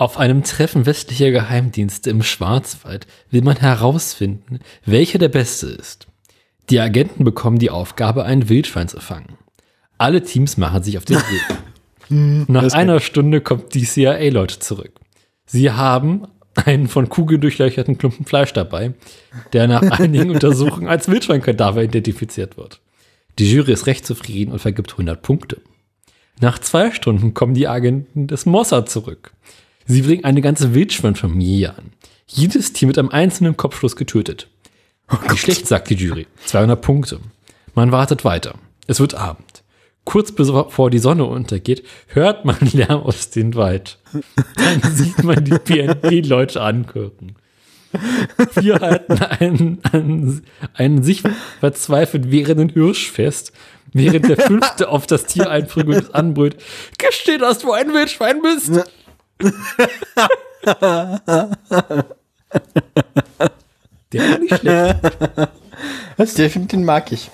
[0.01, 6.07] Auf einem Treffen westlicher Geheimdienste im Schwarzwald will man herausfinden, welcher der beste ist.
[6.71, 9.37] Die Agenten bekommen die Aufgabe, ein Wildschwein zu fangen.
[9.99, 12.49] Alle Teams machen sich auf den Weg.
[12.49, 14.93] Nach einer Stunde kommt die CIA-Leute zurück.
[15.45, 18.95] Sie haben einen von Kugeln durchlöcherten Klumpen Fleisch dabei,
[19.53, 22.81] der nach einigen Untersuchungen als Wildschweinkadaver identifiziert wird.
[23.39, 25.61] Die Jury ist recht zufrieden und vergibt 100 Punkte.
[26.41, 29.35] Nach zwei Stunden kommen die Agenten des Mossad zurück.
[29.91, 31.93] Sie bringen eine ganze Wildschweinfamilie an.
[32.25, 34.47] Jedes Tier mit einem einzelnen Kopfschuss getötet.
[35.11, 36.29] Oh Wie schlecht, sagt die Jury.
[36.47, 37.19] 200 Punkte.
[37.75, 38.55] Man wartet weiter.
[38.87, 39.65] Es wird Abend.
[40.05, 43.99] Kurz bevor die Sonne untergeht, hört man Lärm aus dem Wald.
[44.55, 47.35] Dann sieht man die BND-Leute angucken.
[48.55, 51.25] Wir halten einen, einen, einen sich
[51.59, 53.53] verzweifelt währenden Hirsch fest,
[53.93, 56.59] während der fünfte auf das Tier einprügelt und anbrüllt.
[56.99, 58.85] Gesteh, dass du ein Wildschwein bist!
[64.13, 64.97] Der war nicht schlecht.
[66.17, 67.31] Das, der, den mag ich.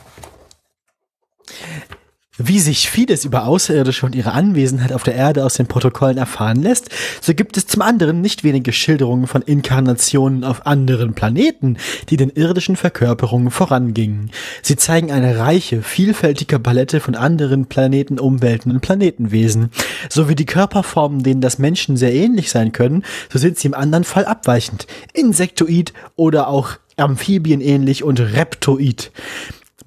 [2.39, 6.63] Wie sich vieles über Außerirdische und ihre Anwesenheit auf der Erde aus den Protokollen erfahren
[6.63, 6.91] lässt,
[7.23, 11.79] so gibt es zum anderen nicht wenige Schilderungen von Inkarnationen auf anderen Planeten,
[12.11, 14.31] die den irdischen Verkörperungen vorangingen.
[14.61, 19.71] Sie zeigen eine reiche, vielfältige Palette von anderen Planeten, Umwelten und Planetenwesen.
[20.11, 23.75] So wie die Körperformen, denen das Menschen sehr ähnlich sein können, so sind sie im
[23.75, 29.11] anderen Fall abweichend, insektoid oder auch amphibienähnlich und reptoid.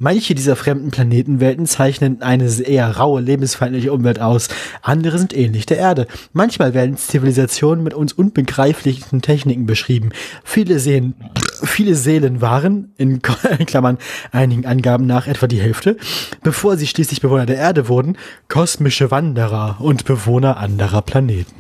[0.02, 4.48] Manche dieser fremden Planetenwelten zeichnen eine eher raue, lebensfeindliche Umwelt aus.
[4.82, 6.08] Andere sind ähnlich der Erde.
[6.32, 10.12] Manchmal werden Zivilisationen mit uns unbegreiflichen Techniken beschrieben.
[10.46, 11.16] Viele sehen,
[11.64, 13.98] viele Seelen waren, in Klammern
[14.32, 15.98] einigen Angaben nach etwa die Hälfte,
[16.44, 21.56] bevor sie schließlich Bewohner der Erde wurden, kosmische Wanderer und Bewohner anderer Planeten.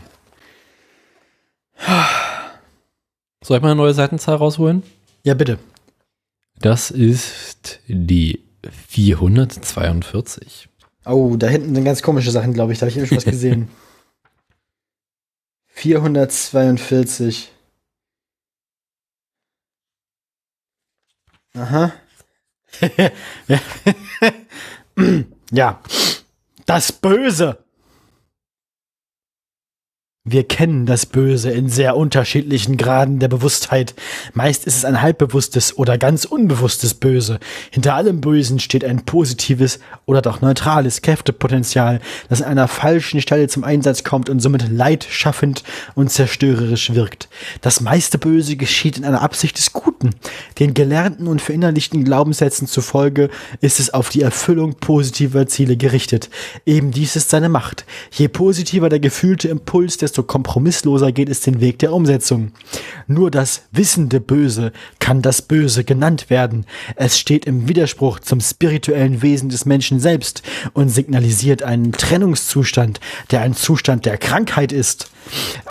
[3.43, 4.84] Soll ich mal eine neue Seitenzahl rausholen?
[5.23, 5.60] Ja, bitte.
[6.62, 8.43] Das ist die
[8.89, 10.67] 442.
[11.06, 12.80] Oh, da hinten sind ganz komische Sachen, glaube ich.
[12.80, 13.69] Da habe ich eben schon was gesehen.
[15.67, 17.52] 442.
[21.56, 21.93] Aha.
[25.52, 25.82] ja.
[26.65, 27.63] Das Böse.
[30.25, 33.95] Wir kennen das Böse in sehr unterschiedlichen Graden der Bewusstheit.
[34.34, 37.39] Meist ist es ein halbbewusstes oder ganz unbewusstes Böse.
[37.71, 43.47] Hinter allem Bösen steht ein positives oder doch neutrales Kräftepotenzial, das an einer falschen Stelle
[43.47, 45.63] zum Einsatz kommt und somit leidschaffend
[45.95, 47.29] und zerstörerisch wirkt.
[47.62, 50.10] Das meiste Böse geschieht in einer Absicht des Guten.
[50.60, 53.29] Den gelernten und verinnerlichten Glaubenssätzen zufolge
[53.62, 56.29] ist es auf die Erfüllung positiver Ziele gerichtet.
[56.65, 57.86] Eben dies ist seine Macht.
[58.12, 62.51] Je positiver der gefühlte Impuls, desto kompromissloser geht es den Weg der Umsetzung.
[63.08, 66.65] Nur das wissende Böse kann das Böse genannt werden.
[66.95, 72.99] Es steht im Widerspruch zum spirituellen Wesen des Menschen selbst und signalisiert einen Trennungszustand,
[73.32, 75.12] der ein Zustand der Krankheit ist.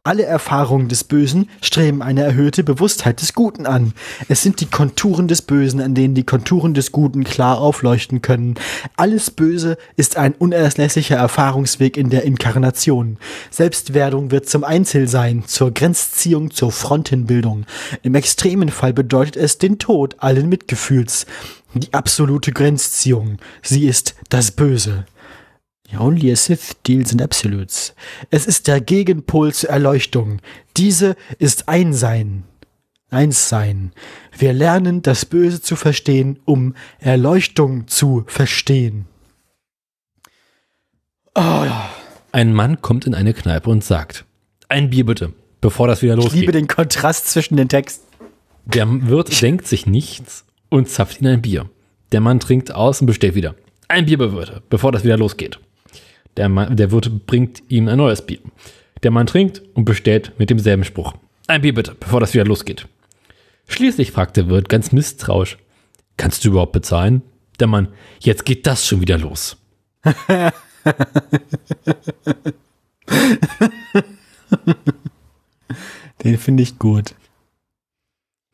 [0.04, 3.92] Alle Erfahrungen des Bösen streben eine erhöhte Bewusstheit des Guten an.
[4.28, 8.54] Es sind die Konturen des Bösen, an denen die Konturen des Guten klar aufleuchten können.
[8.96, 13.18] Alles Böse ist ein unerlässlicher Erfahrungsweg in der Inkarnation.
[13.50, 17.66] Selbstwerdung wird zum Einzelsein, zur Grenzziehung, zur Frontenbildung.
[18.02, 21.26] Im extremen Fall bedeutet es den Tod allen Mitgefühls.
[21.74, 23.38] Die absolute Grenzziehung.
[23.62, 25.04] Sie ist das Böse.
[25.96, 27.94] Only a Sith deals in absolutes.
[28.30, 30.40] Es ist der Gegenpol zur Erleuchtung.
[30.76, 32.44] Diese ist Einsein.
[33.10, 33.92] Einssein.
[34.36, 39.06] Wir lernen, das Böse zu verstehen, um Erleuchtung zu verstehen.
[41.34, 41.90] Oh, ja.
[42.32, 44.26] Ein Mann kommt in eine Kneipe und sagt,
[44.68, 46.34] ein Bier bitte, bevor das wieder losgeht.
[46.34, 48.06] Ich liebe den Kontrast zwischen den Texten.
[48.66, 51.70] Der Wirt denkt sich nichts und zapft ihn ein Bier.
[52.12, 53.54] Der Mann trinkt aus und bestellt wieder.
[53.88, 55.58] Ein Bier bitte, bevor das wieder losgeht.
[56.38, 58.38] Der, Mann, der Wirt bringt ihm ein neues Bier.
[59.02, 61.14] Der Mann trinkt und bestellt mit demselben Spruch.
[61.48, 62.86] Ein Bier bitte, bevor das wieder losgeht.
[63.66, 65.58] Schließlich fragt der Wirt ganz misstrauisch.
[66.16, 67.22] Kannst du überhaupt bezahlen?
[67.58, 67.88] Der Mann,
[68.20, 69.56] jetzt geht das schon wieder los.
[76.22, 77.16] Den finde ich gut.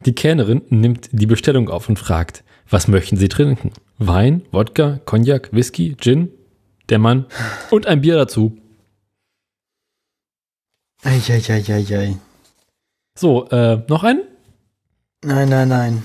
[0.07, 3.73] Die Kellnerin nimmt die Bestellung auf und fragt, was möchten Sie trinken?
[3.99, 6.31] Wein, Wodka, Cognac, Whisky, Gin?
[6.89, 7.27] Der Mann
[7.71, 8.57] und ein Bier dazu.
[11.03, 12.17] Eieieiei.
[13.19, 14.23] So, äh, noch einen?
[15.23, 16.05] Nein, nein, nein.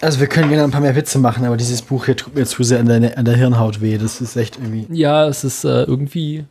[0.00, 2.44] Also wir können gerne ein paar mehr Witze machen, aber dieses Buch hier tut mir
[2.46, 3.96] zu sehr an der, an der Hirnhaut weh.
[3.96, 4.86] Das ist echt irgendwie.
[4.90, 6.44] Ja, es ist äh, irgendwie.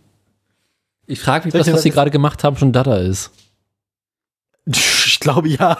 [1.06, 3.32] Ich frage mich, was, was sie gerade gemacht haben, schon Dada ist.
[5.06, 5.78] Ich glaube ja.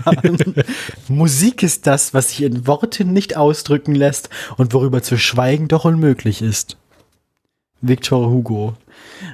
[1.08, 5.86] Musik ist das, was sich in Worten nicht ausdrücken lässt und worüber zu schweigen doch
[5.86, 6.78] unmöglich ist.
[7.82, 8.76] Victor Hugo.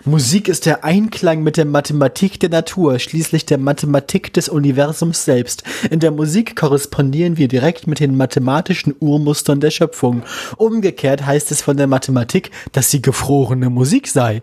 [0.06, 5.64] Musik ist der Einklang mit der Mathematik der Natur, schließlich der Mathematik des Universums selbst.
[5.90, 10.24] In der Musik korrespondieren wir direkt mit den mathematischen Urmustern der Schöpfung.
[10.58, 14.42] Umgekehrt heißt es von der Mathematik, dass sie gefrorene Musik sei.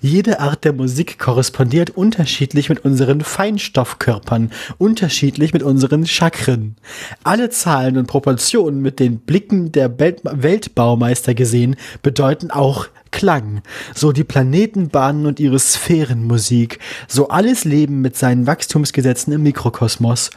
[0.00, 6.76] Jede Art der Musik korrespondiert unterschiedlich mit unseren Feinstoffkörpern, unterschiedlich mit unseren Chakren.
[7.24, 13.62] Alle Zahlen und Proportionen mit den Blicken der Weltbaumeister gesehen bedeuten auch Klang,
[13.94, 20.30] so die Planetenbahnen und ihre Sphärenmusik, so alles Leben mit seinen Wachstumsgesetzen im Mikrokosmos.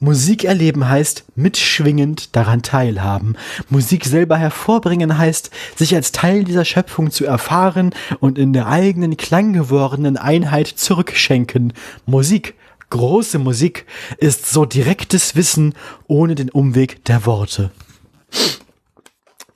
[0.00, 3.36] Musik erleben heißt mitschwingend daran teilhaben.
[3.70, 9.16] Musik selber hervorbringen heißt, sich als Teil dieser Schöpfung zu erfahren und in der eigenen
[9.16, 11.72] klanggewordenen Einheit zurückschenken.
[12.06, 12.54] Musik,
[12.90, 13.86] große Musik,
[14.18, 15.74] ist so direktes Wissen
[16.06, 17.70] ohne den Umweg der Worte.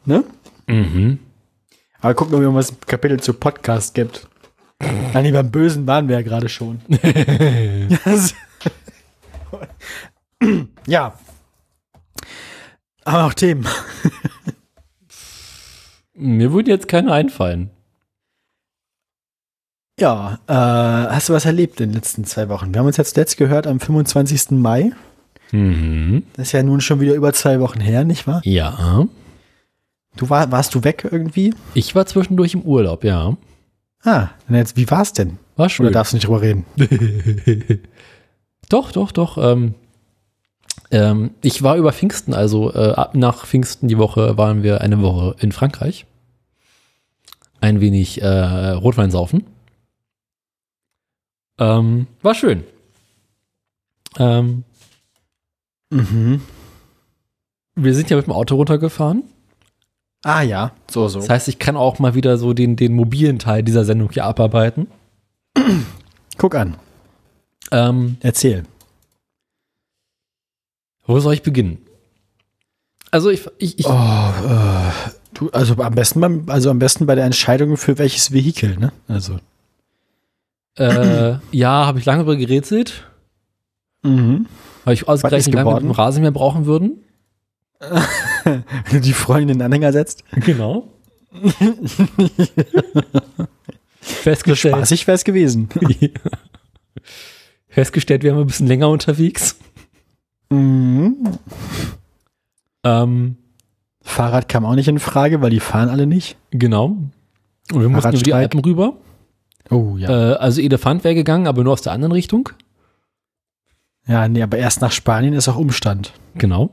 [0.06, 0.24] Ne?
[0.66, 1.18] Mhm.
[2.00, 4.28] Aber gucken, ob es ein Kapitel zu Podcast gibt.
[4.80, 6.80] Nein, nee, beim Bösen waren wir ja gerade schon.
[10.86, 11.18] ja.
[13.04, 13.66] Aber auch Themen.
[16.14, 17.70] Mir würden jetzt keine einfallen.
[19.98, 22.72] Ja, äh, hast du was erlebt in den letzten zwei Wochen?
[22.72, 24.52] Wir haben uns jetzt letzt gehört am 25.
[24.52, 24.92] Mai.
[25.50, 26.22] Mhm.
[26.34, 28.40] Das ist ja nun schon wieder über zwei Wochen her, nicht wahr?
[28.44, 29.08] Ja.
[30.18, 31.54] Du war, warst du weg irgendwie?
[31.74, 33.36] Ich war zwischendurch im Urlaub, ja.
[34.02, 35.38] Ah, jetzt, wie war's denn?
[35.56, 35.86] War schön.
[35.86, 36.64] Oder darfst du nicht drüber reden?
[38.68, 39.38] doch, doch, doch.
[39.38, 39.74] Ähm,
[40.90, 45.36] ähm, ich war über Pfingsten, also äh, nach Pfingsten die Woche waren wir eine Woche
[45.40, 46.04] in Frankreich.
[47.60, 48.26] Ein wenig äh,
[48.70, 49.44] Rotwein saufen.
[51.58, 52.64] Ähm, war schön.
[54.18, 54.64] Ähm,
[55.90, 56.42] Mhm.
[57.76, 59.22] wir sind ja mit dem Auto runtergefahren.
[60.24, 61.20] Ah ja, so, so.
[61.20, 64.24] Das heißt, ich kann auch mal wieder so den, den mobilen Teil dieser Sendung hier
[64.24, 64.88] abarbeiten.
[66.38, 66.76] Guck an,
[67.70, 68.64] Ähm, erzähl.
[71.06, 71.78] wo soll ich beginnen?
[73.10, 74.90] Also ich, ich, ich Oh, äh,
[75.34, 78.92] du, also am besten beim, also am besten bei der Entscheidung für welches Vehikel, ne?
[79.08, 79.38] Also.
[80.76, 83.04] äh, ja, habe ich lange darüber gerätselt,
[84.02, 84.46] Mhm.
[84.84, 87.02] weil ich ausgerechnet lange mit dem Rasenmäher brauchen würden.
[87.80, 90.24] Wenn du die Freundin in den Anhänger setzt.
[90.32, 90.88] Genau.
[94.00, 95.68] Festgestellt, Spaßig wäre es gewesen.
[97.68, 99.56] festgestellt, wir haben ein bisschen länger unterwegs.
[100.50, 101.38] Mhm.
[102.84, 103.36] Ähm,
[104.02, 106.36] Fahrrad kam auch nicht in Frage, weil die fahren alle nicht.
[106.50, 106.96] genau.
[107.70, 108.32] Und wir mussten über die.
[108.32, 108.96] Alpen rüber.
[109.68, 110.08] Oh ja.
[110.08, 112.48] Äh, also Elefant wäre gegangen, aber nur aus der anderen Richtung.
[114.06, 116.14] Ja, nee, aber erst nach Spanien ist auch Umstand.
[116.34, 116.72] Genau.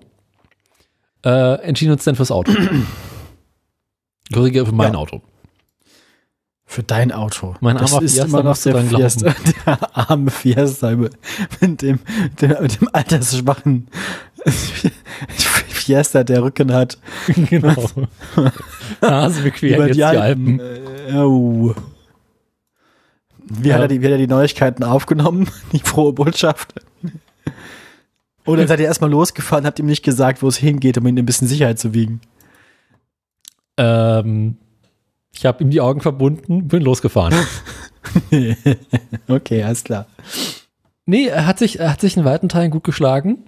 [1.25, 2.51] Äh, entschieden uns dann fürs Auto.
[4.33, 4.99] Korrigiere für mein Ja.
[4.99, 5.21] Auto.
[6.67, 7.55] Für dein Auto.
[7.61, 8.75] Mein das armer ist Fiesta immer noch der.
[8.83, 9.35] Fiesta,
[9.65, 11.99] der arme Fiesta mit dem,
[12.41, 13.87] der, mit dem altersschwachen
[15.67, 16.97] Fiesta, der Rücken hat.
[17.49, 17.75] genau.
[19.75, 20.59] Über jetzt die Alpen.
[20.59, 21.75] Äh, oh.
[23.47, 23.83] Wie, hat Ja.
[23.83, 25.47] er die, wie hat er die Neuigkeiten aufgenommen?
[25.71, 26.73] Die frohe Botschaft?
[28.45, 31.25] Oder seid ihr erstmal losgefahren, habt ihm nicht gesagt, wo es hingeht, um ihn ein
[31.25, 32.21] bisschen Sicherheit zu wiegen?
[33.77, 34.57] Ähm,
[35.33, 37.33] ich habe ihm die Augen verbunden, bin losgefahren.
[39.27, 40.07] okay, alles klar.
[41.05, 43.45] nee, er hat sich, er hat sich in weiten Teilen gut geschlagen.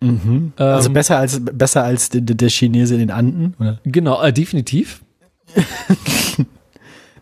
[0.00, 0.52] Mhm.
[0.56, 3.54] Ähm, also besser als, besser als der, der Chinese in den Anden?
[3.58, 3.80] Oder?
[3.84, 5.04] Genau, äh, definitiv.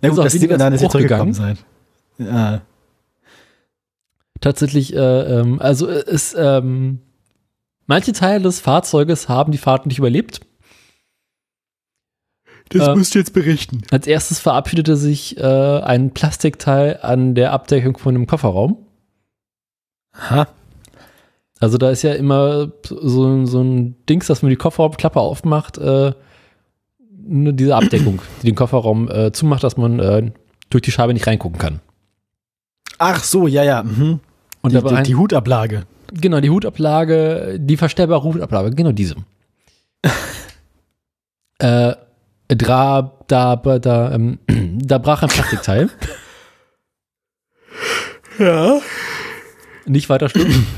[0.00, 1.35] Na liegt daran, dass ihr Bruch gegangen.
[1.35, 1.59] zurückgekommen seid.
[2.18, 2.62] Ja.
[4.40, 7.01] Tatsächlich, äh, ähm, also äh, es, ähm,
[7.87, 10.40] manche Teile des Fahrzeuges haben die Fahrt nicht überlebt.
[12.68, 13.83] Das Äh, musst du jetzt berichten.
[13.90, 18.77] Als erstes verabschiedete sich äh, ein Plastikteil an der Abdeckung von dem Kofferraum.
[20.12, 20.48] Aha.
[21.61, 26.12] Also da ist ja immer so, so ein Dings, dass man die Kofferraumklappe aufmacht, äh,
[27.20, 30.31] nur diese Abdeckung, die den Kofferraum äh, zumacht, dass man äh,
[30.70, 31.81] durch die Scheibe nicht reingucken kann.
[32.98, 33.83] Ach so, ja, ja.
[33.83, 34.20] Mhm.
[34.68, 35.87] Und Die, da war die, die Hutablage.
[36.12, 39.16] genau, die Hutablage, die verstellbare Hutablage, genau diese.
[41.59, 41.94] äh,
[42.48, 45.90] da, da, da, ähm, da brach ein Plastikteil.
[48.38, 48.81] Ja.
[49.87, 50.66] Nicht weiter schlimm.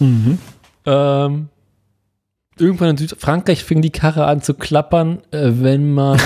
[0.00, 0.38] Mhm.
[0.84, 1.48] Ähm,
[2.58, 6.18] irgendwann in Südfrankreich fing die Karre an zu klappern, äh, wenn man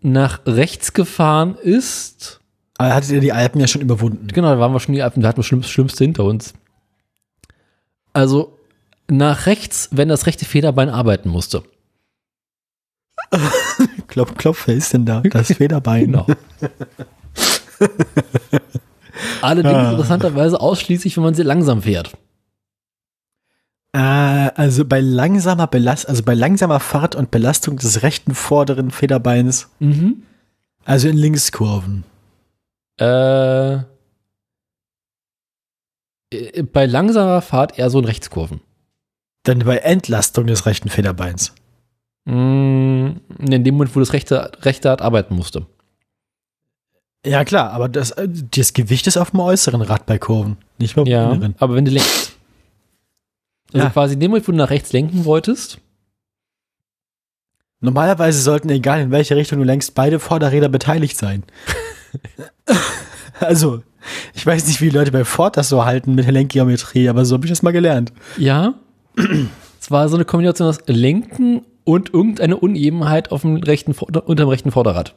[0.00, 2.40] nach rechts gefahren ist.
[2.82, 4.26] Aber hattet ihr die Alpen ja schon überwunden?
[4.28, 6.52] Genau, da waren wir schon die Alpen, da hatten wir das Schlimmste hinter uns.
[8.12, 8.58] Also
[9.08, 11.62] nach rechts, wenn das rechte Federbein arbeiten musste.
[14.08, 15.20] Klopf, Klopf, wer ist denn da?
[15.20, 16.06] Das Federbein.
[16.06, 16.26] Genau.
[19.42, 19.90] Allerdings Ah.
[19.90, 22.12] interessanterweise ausschließlich, wenn man sehr langsam fährt.
[23.94, 29.68] Äh, also bei langsamer Belast also bei langsamer Fahrt und Belastung des rechten vorderen Federbeins,
[29.80, 30.22] Mhm.
[30.84, 32.04] also in Linkskurven.
[33.00, 33.74] Äh,
[36.30, 38.60] äh, bei langsamer Fahrt eher so in Rechtskurven.
[39.44, 41.52] Dann bei Entlastung des rechten Federbeins.
[42.24, 45.66] Mm, In dem Moment, wo das rechte, rechte Rad arbeiten musste.
[47.26, 50.94] Ja, klar, aber das, äh, das Gewicht ist auf dem äußeren Rad bei Kurven, nicht
[50.96, 51.54] beim Ja, inneren.
[51.58, 52.36] aber wenn du lenkst.
[53.72, 53.90] Also Ja.
[53.90, 55.78] quasi in dem Moment, wo du nach rechts lenken wolltest,
[57.84, 61.42] Normalerweise sollten, egal in welche Richtung du lenkst, beide Vorderräder beteiligt sein.
[63.40, 63.82] also,
[64.34, 67.24] ich weiß nicht, wie die Leute bei Ford das so halten mit der Lenkgeometrie, aber
[67.24, 68.12] so habe ich das mal gelernt.
[68.36, 68.74] ja,
[69.80, 74.44] es war so eine Kombination aus Lenken und irgendeine Unebenheit auf dem rechten, Vorder- unter
[74.44, 75.14] dem rechten Vorderrad.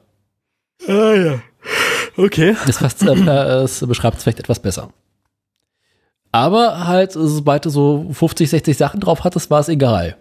[0.88, 1.40] Ah ja.
[2.18, 2.56] Okay.
[2.66, 3.12] Das, fasst, äh,
[3.64, 4.90] es beschreibt es vielleicht etwas besser.
[6.32, 10.18] Aber halt, sobald du so 50, 60 Sachen drauf hattest, war es egal.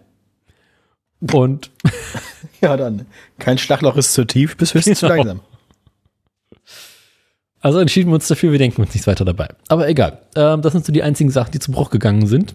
[1.33, 1.71] Und
[2.61, 3.07] Ja, dann.
[3.39, 5.17] Kein Schlagloch ist zu tief, bis höchstens zu Genau.
[5.17, 5.41] langsam.
[7.65, 9.49] Also entschieden wir uns dafür, wir denken uns nichts weiter dabei.
[9.69, 10.21] Aber egal.
[10.37, 12.55] Ähm, das sind so die einzigen Sachen, die zu Bruch gegangen sind.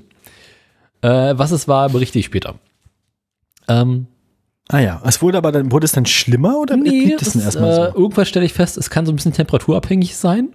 [1.01, 2.59] Äh, was es war, berichte ich später.
[3.67, 4.05] Ähm,
[4.71, 5.01] Ah ja.
[5.03, 7.91] Es wurde aber dann, wurde es dann schlimmer oder nee, blieb das denn erstmal äh,
[7.91, 7.97] so?
[7.97, 10.53] irgendwann stelle ich fest, es kann so ein bisschen temperaturabhängig sein.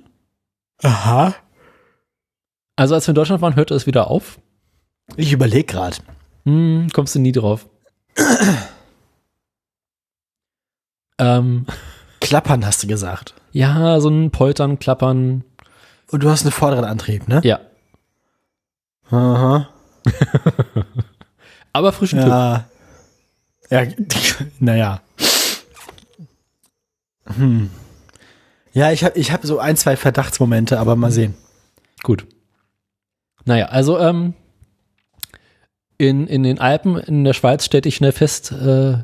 [0.85, 1.35] Aha.
[2.77, 4.39] Also als wir in Deutschland waren, hörte es wieder auf.
[5.17, 5.97] Ich überlege gerade.
[6.45, 7.69] Hm, kommst du nie drauf.
[11.19, 11.67] ähm,
[12.21, 13.35] Klappern hast du gesagt.
[13.55, 15.45] Ja, so ein Poltern, Klappern.
[16.11, 17.41] Und du hast einen vorderen Antrieb, ne?
[17.45, 17.61] Ja.
[19.11, 19.69] Aha.
[21.73, 22.19] Aber frischen.
[22.19, 22.69] Ja.
[23.71, 23.85] Ja,
[24.59, 25.03] naja.
[27.37, 27.71] Hm.
[28.73, 31.35] Ja, ich habe ich hab so ein, zwei Verdachtsmomente, aber mal sehen.
[32.03, 32.27] Gut.
[33.45, 34.35] Naja, also ähm,
[35.97, 38.99] in, in den Alpen in der Schweiz stellte ich schnell fest, äh,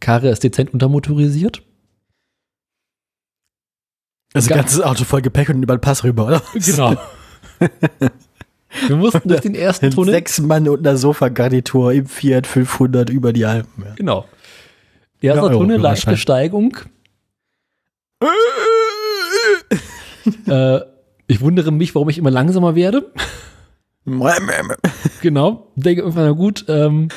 [0.00, 1.62] Karre ist dezent untermotorisiert.
[4.36, 6.42] Also Ga- ganzes Auto voll Gepäck und über den Pass rüber, oder?
[6.54, 6.96] Genau.
[8.88, 10.12] Wir mussten durch den ersten Tunnel.
[10.12, 13.84] Sechs Mann und einer Sofagarnitur im Fiat 500 über die Alpen.
[13.84, 13.94] Ja.
[13.94, 14.26] Genau.
[15.22, 16.16] Erster Ja, Tunnel, leichte Führerschein.
[16.18, 16.76] Steigung.
[20.46, 20.80] äh,
[21.26, 23.10] ich wundere mich, warum ich immer langsamer werde.
[25.22, 25.72] Genau.
[25.76, 27.08] Denke irgendwann, na gut, ähm,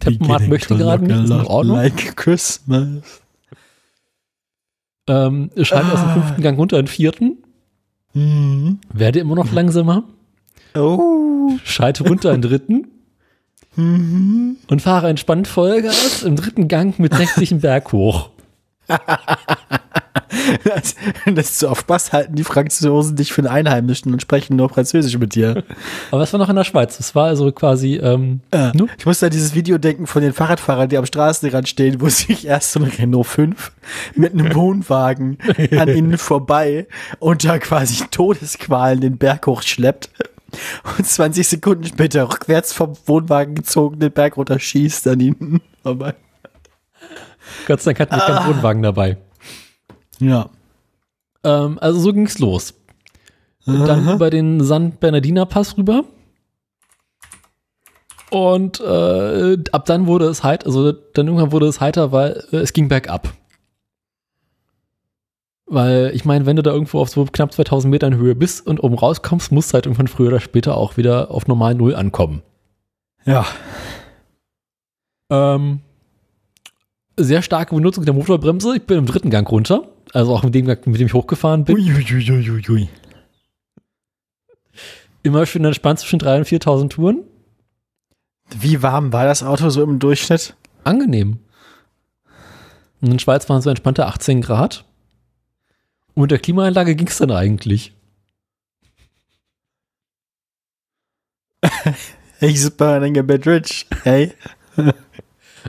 [0.00, 1.76] Tempomat möchte gerade nicht, ist in Ordnung.
[1.76, 2.88] Like Christmas.
[5.08, 6.14] Ähm, schalte aus dem Ah.
[6.14, 7.38] fünften Gang runter in den vierten,
[8.14, 8.78] Mhm.
[8.92, 10.04] werde immer noch langsamer,
[10.76, 11.52] Oh.
[11.64, 12.86] schalte runter in den dritten
[13.76, 14.56] Mhm.
[14.68, 18.30] und fahre entspannt Vollgas im dritten Gang mit 60 einen Berg hoch.
[20.64, 20.94] Das,
[21.26, 24.68] das ist so auf Spaß halten die Franzosen dich für einen Einheimischen und sprechen nur
[24.68, 25.62] Französisch mit dir.
[26.10, 26.96] Aber es war noch in der Schweiz.
[26.96, 28.72] Das war also quasi, ähm, Äh?
[28.98, 32.46] Ich muss an dieses Video denken von den Fahrradfahrern, die am Straßenrand stehen, wo sich
[32.46, 33.72] erst so ein Renault 5
[34.14, 35.38] mit einem Wohnwagen
[35.78, 36.86] an ihnen vorbei
[37.18, 40.10] und da quasi Todesqualen den Berg hochschleppt
[40.98, 46.14] und 20 Sekunden später rückwärts vom Wohnwagen gezogen den Berg runterschießt an ihnen vorbei.
[47.66, 49.16] Gott sei Dank hatten wir keinen Wohnwagen dabei.
[50.24, 50.50] Ja.
[51.44, 52.74] Ähm, also so ging's los.
[53.66, 56.04] Dann über den San Bernardiner Pass rüber.
[58.30, 62.56] Und äh, ab dann wurde es heiter, also dann irgendwann wurde es heiter, weil äh,
[62.56, 63.32] es ging bergab.
[65.66, 68.82] Weil ich meine, wenn du da irgendwo auf so knapp 2000 Metern Höhe bist und
[68.82, 72.42] oben rauskommst, musst du halt irgendwann früher oder später auch wieder auf normal Null ankommen.
[73.24, 73.46] Ja.
[75.30, 75.80] Ähm,
[77.16, 78.76] sehr starke Benutzung der Motorbremse.
[78.76, 79.88] Ich bin im dritten Gang runter.
[80.12, 81.76] Also auch mit dem Gang, mit dem ich hochgefahren bin.
[81.76, 82.88] Uiuiuiui.
[85.22, 87.24] Immer schön entspannt zwischen 3.000 und 4.000 Touren.
[88.56, 90.54] Wie warm war das Auto so im Durchschnitt?
[90.84, 91.38] Angenehm.
[93.00, 94.84] Und in der Schweiz waren es so entspannte 18 Grad.
[96.14, 97.92] Und mit der Klimaanlage ging es dann eigentlich.
[102.40, 103.86] Hey, super, dann get rich.
[104.02, 104.32] Hey.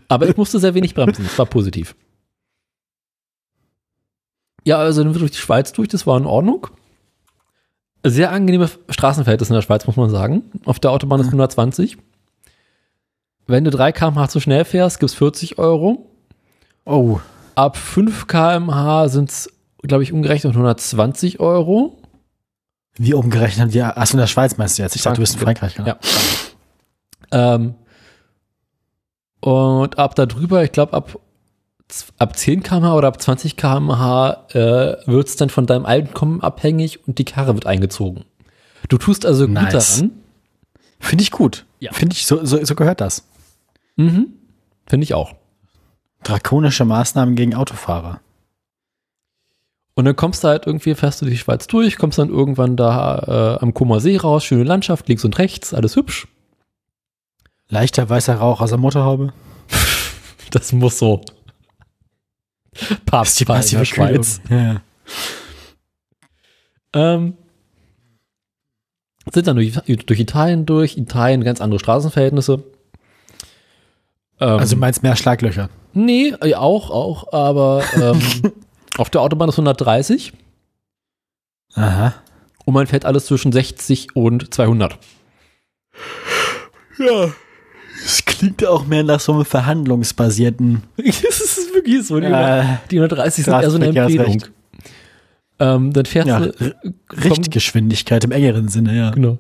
[0.08, 1.24] Aber ich musste sehr wenig bremsen.
[1.24, 1.96] Das war positiv.
[4.66, 5.90] Ja, also dann sind wir durch die Schweiz durch.
[5.90, 6.68] Das war in Ordnung.
[8.04, 10.44] Sehr angenehme Straßenverhältnisse in der Schweiz, muss man sagen.
[10.66, 11.98] Auf der Autobahn ist 120.
[13.48, 16.10] Wenn du 3 km/h zu schnell fährst, gibt es 40 Euro.
[16.86, 17.20] Oh.
[17.54, 19.50] Ab 5 km/h sind es,
[19.84, 21.98] glaube ich, umgerechnet 120 Euro.
[22.98, 23.74] Wie umgerechnet?
[23.74, 24.96] Ja, achso, in der Schweiz meinst du jetzt.
[24.96, 25.76] Ich dachte, du bist in Frankreich.
[25.76, 25.90] genau.
[25.90, 25.98] Ja.
[27.32, 27.76] Ähm,
[29.46, 31.20] und ab da drüber, ich glaube, ab,
[32.18, 37.08] ab 10 km/h oder ab 20 km/h äh, wird es dann von deinem Einkommen abhängig
[37.08, 38.26] und die Karre wird eingezogen.
[38.90, 39.98] Du tust also gut Nice.
[39.98, 40.12] daran.
[41.00, 41.68] Finde ich gut.
[41.80, 41.94] Ja.
[41.94, 43.28] Finde ich, so, so, so gehört das.
[43.98, 44.30] Mhm.
[44.88, 45.36] Finde ich auch.
[46.24, 48.22] Drakonische Maßnahmen gegen Autofahrer.
[49.94, 53.58] Und dann kommst du halt irgendwie, fährst du die Schweiz durch, kommst dann irgendwann da
[53.60, 56.28] äh, am Comer See raus, schöne Landschaft, links und rechts, alles hübsch.
[57.70, 59.34] Leichter weißer Rauch aus der Motorhaube.
[60.52, 61.20] Das muss so.
[63.06, 64.40] Papst in der Schweiz.
[64.50, 64.82] Ja.
[66.94, 67.36] Ähm,
[69.34, 69.74] sind dann durch,
[70.06, 70.98] durch Italien durch.
[70.98, 72.64] Italien ganz andere Straßenverhältnisse.
[74.40, 75.70] Ähm, Also du meinst mehr Schlaglöcher.
[75.94, 78.22] nee, äh, auch, auch, aber ähm,
[78.98, 80.32] auf der Autobahn ist 130
[81.74, 82.14] Aha.
[82.64, 84.98] und man fährt alles zwischen 60 und 200.
[86.98, 87.34] Ja.
[88.06, 90.84] Es klingt auch mehr nach so einem verhandlungsbasierten.
[90.98, 92.20] das ist wirklich so.
[92.20, 93.88] Die, Äh, die 130 sind eher so eine.
[93.88, 94.44] Empfehlung.
[95.58, 96.76] Ähm, dann fährst Ja, du.
[97.12, 99.10] Richtgeschwindigkeit im engeren Sinne, ja.
[99.12, 99.40] Genau.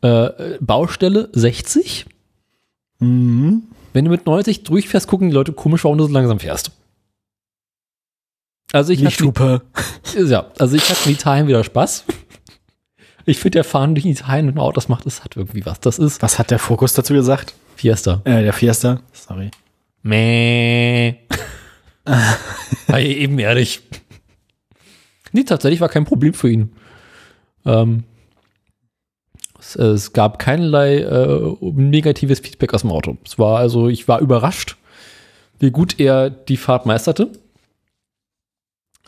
[0.00, 2.06] Äh, Baustelle 60.
[3.00, 3.64] Mhm.
[3.92, 6.70] Wenn du mit 90 durchfährst, gucken die Leute komisch, warum du so langsam fährst.
[8.72, 9.62] Also ich hatte, Lichthupe.
[10.26, 12.04] ja, also ich hatte in Italien wieder Spaß.
[13.24, 15.80] Ich finde, der Fahren durch Italien mit dem Auto, das macht, das hat irgendwie was.
[15.80, 17.54] Das ist Was hat der Fokus dazu gesagt?
[17.76, 18.22] Fiesta.
[18.24, 19.00] Äh, der Fiesta.
[19.12, 19.50] Sorry.
[20.02, 21.16] Mäh.
[22.86, 23.82] hey, eben ehrlich.
[25.32, 26.72] Nee, tatsächlich war kein Problem für ihn.
[27.66, 28.04] Ähm,
[29.58, 33.18] es, es gab keinerlei äh, negatives Feedback aus dem Auto.
[33.24, 34.76] Es war also, ich war überrascht,
[35.58, 37.30] wie gut er die Fahrt meisterte.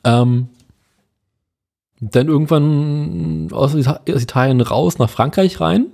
[0.04, 0.48] Ähm,
[2.00, 5.86] dann irgendwann aus Italien raus nach Frankreich rein.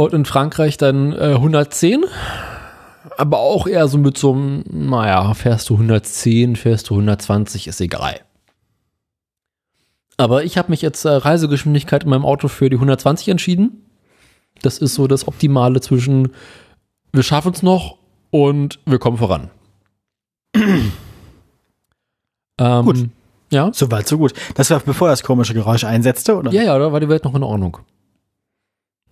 [0.00, 2.06] Und in Frankreich dann äh, 110.
[3.18, 7.82] Aber auch eher so mit so einem, naja, fährst du 110, fährst du 120, ist
[7.82, 8.20] egal.
[10.16, 13.84] Aber ich habe mich jetzt äh, Reisegeschwindigkeit in meinem Auto für die 120 entschieden.
[14.62, 16.32] Das ist so das Optimale zwischen
[17.12, 17.98] wir schaffen es noch
[18.30, 19.50] und wir kommen voran.
[20.56, 20.92] ähm,
[22.58, 23.08] Gut.
[23.52, 24.32] Ja, So weit, so gut.
[24.54, 26.52] Das war bevor das komische Geräusch einsetzte, oder?
[26.52, 27.78] ja, ja, da war die Welt noch in Ordnung.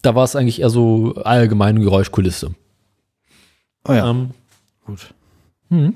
[0.02, 2.54] Da war es eigentlich eher so allgemeine Geräuschkulisse.
[3.86, 4.30] Oh ja, Ähm,
[4.84, 5.14] gut.
[5.70, 5.94] hm.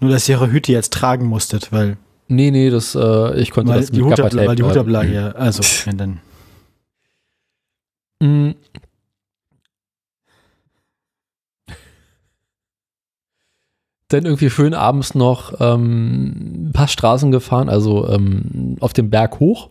[0.00, 1.96] Nur, dass ihr eure Hüte jetzt tragen musstet, weil,
[2.28, 5.30] Nee, nee, das, äh, ich konnte weil, das die, mit Hutabla weil die Hutablage ja,
[5.32, 6.20] also, ja, dann.
[8.20, 8.54] Mm.
[14.08, 19.40] Dann irgendwie schön abends noch ähm, ein paar Straßen gefahren, also ähm, auf dem Berg
[19.40, 19.70] hoch.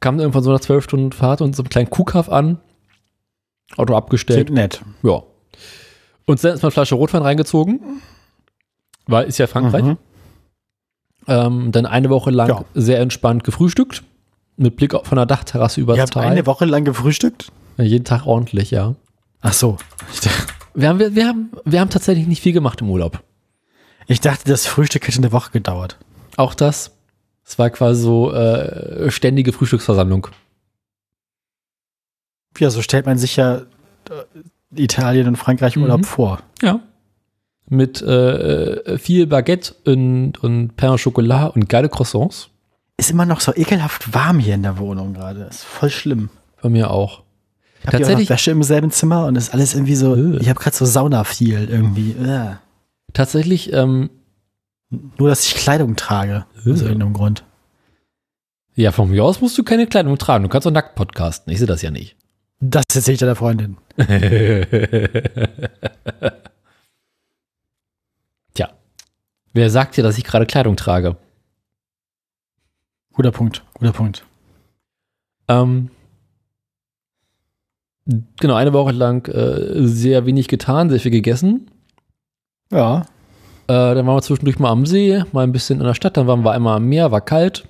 [0.00, 2.58] Kam dann irgendwann so nach zwölf Stunden Fahrt und so einen kleinen Kuhkaff an.
[3.76, 4.46] Auto abgestellt.
[4.46, 4.82] Klingt nett.
[5.02, 5.22] Ja.
[6.26, 7.80] Und dann ist mal eine Flasche Rotwein reingezogen.
[9.06, 9.84] Weil ist ja Frankreich.
[9.84, 9.96] Mhm.
[11.26, 12.64] Ähm, dann eine Woche lang Ja.
[12.74, 14.02] sehr entspannt gefrühstückt.
[14.56, 16.24] Mit Blick auf- von der Dachterrasse über Ihr das habt Tal.
[16.24, 17.52] eine Woche lang gefrühstückt?
[17.76, 18.94] Ja, jeden Tag ordentlich, ja.
[19.40, 19.76] Ach so.
[20.74, 23.22] Wir haben, wir, wir, haben, wir haben tatsächlich nicht viel gemacht im Urlaub.
[24.06, 25.98] ich dachte, das Frühstück hätte eine Woche gedauert.
[26.36, 26.92] Auch das.
[27.48, 30.26] Es war quasi so äh, ständige Frühstücksversammlung.
[32.58, 33.62] Ja, so stellt man sich ja äh,
[34.76, 35.82] Italien und Frankreich Mhm.
[35.84, 36.40] Urlaub vor.
[36.60, 36.80] Ja.
[37.70, 42.50] Mit äh, viel Baguette und, und Pain au Chocolat und geile Croissants.
[42.98, 45.44] Ist immer noch so ekelhaft warm hier in der Wohnung gerade.
[45.44, 46.28] Ist voll schlimm.
[46.60, 47.22] Bei mir auch.
[47.86, 50.36] Habt ihr auch noch Wäsche im selben Zimmer und ist alles irgendwie so, Äh.
[50.38, 52.10] ich habe gerade so Sauna-Feel irgendwie.
[52.12, 52.56] Äh.
[53.14, 54.10] tatsächlich, ähm,
[54.90, 56.46] Nur, dass ich Kleidung trage.
[56.60, 56.84] Aus Äh.
[56.86, 57.44] irgendeinem Grund.
[58.74, 60.44] ja, von mir aus musst du keine Kleidung tragen.
[60.44, 61.52] Du kannst auch nackt podcasten.
[61.52, 62.16] Ich sehe das ja nicht.
[62.60, 63.76] Das erzähle ich deiner Freundin.
[68.54, 68.70] Tja.
[69.52, 71.16] Wer sagt dir, dass ich gerade Kleidung trage?
[73.12, 74.24] Guter Punkt, guter Punkt.
[75.48, 75.90] Ähm,
[78.38, 81.70] genau, eine Woche lang äh, sehr wenig getan, sehr viel gegessen.
[82.70, 83.06] Ja.
[83.68, 86.26] Äh, dann waren wir zwischendurch mal am See, mal ein bisschen in der Stadt, dann
[86.26, 87.68] waren wir einmal am Meer, war kalt.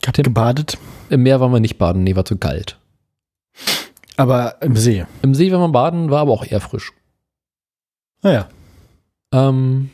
[0.00, 0.76] Ich habe gebadet,
[1.08, 2.78] Im Meer waren wir nicht baden, nee, war zu kalt.
[4.16, 5.06] aber im See.
[5.22, 6.92] Im See waren wir baden, war aber auch eher frisch.
[8.22, 8.48] Naja.
[9.32, 9.90] Ähm,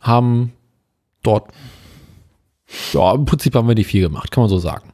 [0.00, 0.52] haben
[1.22, 1.50] dort,
[2.92, 4.92] ja, im Prinzip haben wir nicht viel gemacht, kann man so sagen.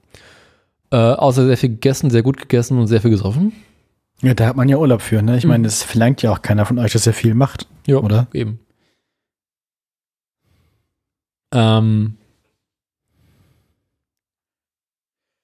[0.93, 3.53] Äh, außer sehr viel gegessen, sehr gut gegessen und sehr viel gesoffen.
[4.23, 5.37] Ja, da hat man ja Urlaub für, ne?
[5.37, 5.51] Ich Mhm.
[5.51, 8.27] meine, es verlangt ja auch keiner von euch, dass er viel macht, Ja, oder?
[8.33, 8.59] eben.
[11.53, 12.17] Ähm.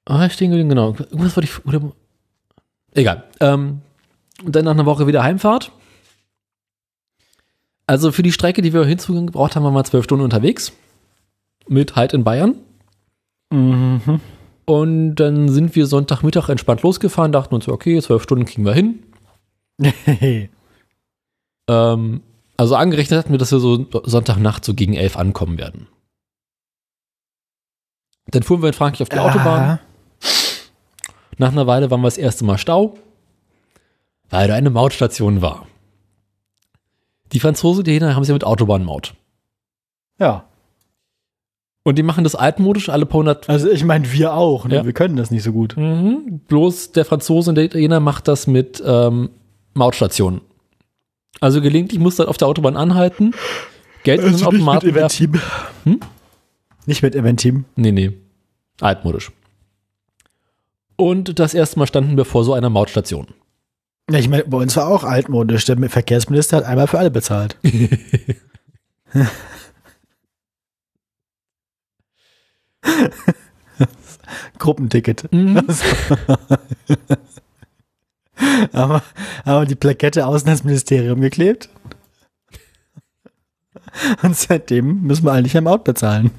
[0.06, 0.94] Ah, ich stehe genau.
[0.94, 1.64] Irgendwas wollte ich.
[1.66, 1.92] Oder,
[2.94, 3.24] egal.
[3.40, 3.82] Ähm,
[4.44, 5.70] und dann nach einer Woche wieder Heimfahrt.
[7.86, 10.72] Also für die Strecke, die wir hinzugegangen gebraucht haben, waren wir zwölf Stunden unterwegs.
[11.68, 12.54] Mit halt in Bayern.
[13.52, 14.20] Mhm.
[14.70, 19.02] Und dann sind wir Sonntagmittag entspannt losgefahren, dachten uns, okay, zwölf Stunden kriegen wir hin.
[21.68, 22.22] Ähm,
[22.56, 25.86] also angerechnet hatten wir, dass wir so Sonntagnacht so gegen elf ankommen werden.
[28.26, 29.60] Dann fuhren wir in Frankreich auf die Autobahn.
[29.60, 29.80] Ah,
[31.38, 32.98] Nach einer Weile waren wir das erste Mal Stau,
[34.30, 35.68] weil da eine Mautstation war.
[37.30, 39.14] Die Franzosen, die Italiener haben ja mit Autobahnmaut.
[40.18, 40.49] Ja.
[41.82, 43.48] Und die machen das altmodisch alle paar hundert.
[43.48, 44.76] Also ich meine, wir auch, ne?
[44.76, 44.84] Ja.
[44.84, 45.76] Wir können das nicht so gut.
[45.76, 46.40] Mhm.
[46.46, 49.30] Bloß der Franzose und der Italiener macht das mit ähm,
[49.72, 50.42] Mautstationen.
[51.40, 53.32] Also gelegentlich muss dann auf der Autobahn anhalten,
[54.02, 54.88] Geld in den Also nicht mit Automaten.
[54.88, 55.40] Eventim.
[55.84, 56.00] Hm?
[56.86, 57.64] Nicht mit Eventim.
[57.76, 58.12] Nee, nee.
[58.80, 59.32] Altmodisch.
[60.96, 63.28] Und das erste Mal standen wir vor so einer Mautstation.
[64.10, 65.64] Ja, ich meine, bei uns war auch altmodisch.
[65.64, 67.56] Der Verkehrsminister hat einmal für alle bezahlt.
[74.58, 75.30] Gruppenticket.
[75.32, 75.60] Mhm.
[78.72, 79.02] aber,
[79.44, 81.68] aber die Plakette außen ans Ministerium geklebt.
[84.22, 86.30] Und seitdem müssen wir eigentlich am Out bezahlen.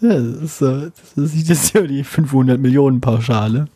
[0.00, 3.68] Ja, das ist, das ist, das ist ja die 500 Millionen Pauschale.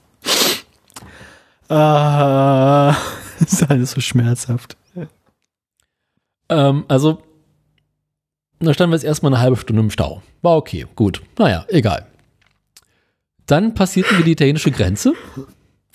[1.69, 2.97] Ah,
[3.39, 4.77] das ist alles so schmerzhaft.
[6.49, 7.23] Ähm, also,
[8.61, 10.23] da standen wir jetzt erstmal eine halbe Stunde im Stau.
[10.43, 11.23] War okay, gut.
[11.39, 12.07] Naja, egal.
[13.47, 15.15] Dann passierten wir die italienische Grenze.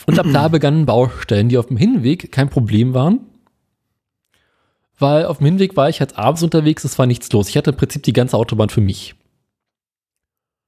[0.08, 3.20] Und ab da begannen Baustellen, die auf dem Hinweg kein Problem waren.
[4.98, 7.50] Weil auf dem Hinweg war ich halt abends unterwegs, es war nichts los.
[7.50, 9.16] Ich hatte im Prinzip die ganze Autobahn für mich.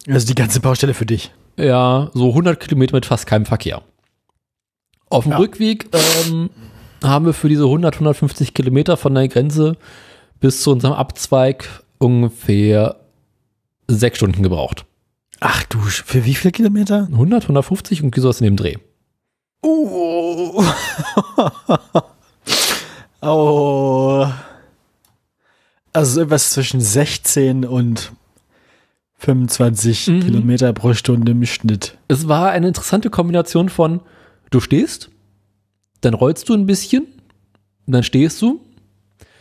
[0.08, 1.32] Also die ganze Baustelle für dich.
[1.58, 3.82] Ja, so 100 Kilometer mit fast keinem Verkehr.
[5.10, 5.38] Auf dem Ja.
[5.38, 6.50] Rückweg ähm,
[7.04, 9.78] haben wir für diese 100, 150 Kilometer von der Grenze
[10.40, 11.68] bis zu unserem Abzweig
[12.00, 12.98] ungefähr
[13.88, 14.86] sechs Stunden gebraucht.
[15.40, 17.08] Ach du, für wie viele Kilometer?
[17.12, 18.76] 100, 150 und sowas in dem Dreh.
[19.62, 20.64] Oh.
[23.22, 24.28] oh.
[25.92, 28.12] Also irgendwas zwischen 16 und
[29.20, 30.20] 25 Mhm.
[30.22, 31.98] Kilometer pro Stunde im Schnitt.
[32.08, 34.02] Es war eine interessante Kombination von,
[34.50, 35.10] du stehst,
[36.06, 37.08] dann rollst du ein bisschen,
[37.86, 38.62] dann stehst du,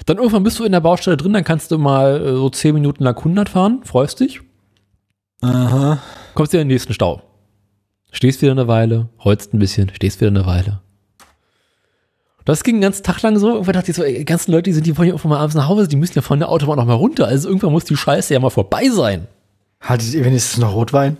[0.07, 2.75] dann irgendwann bist du in der Baustelle drin, dann kannst du mal äh, so 10
[2.75, 4.41] Minuten lang 100 fahren, freust dich,
[5.41, 5.99] Aha.
[6.35, 7.23] kommst wieder in den nächsten Stau.
[8.11, 10.83] Stehst wieder eine Weile, rollst ein bisschen, stehst wieder eine Weile.
[12.45, 13.51] Das ging den ganzen Tag lang so.
[13.53, 15.39] Irgendwann dachte ich so, ey, die ganzen Leute, die sind, die wollen ja irgendwann mal
[15.39, 17.27] abends nach Hause, die müssen ja von der Autobahn noch mal runter.
[17.27, 19.29] Also irgendwann muss die Scheiße ja mal vorbei sein.
[19.81, 21.17] Hattet ihr wenigstens noch Rotwein?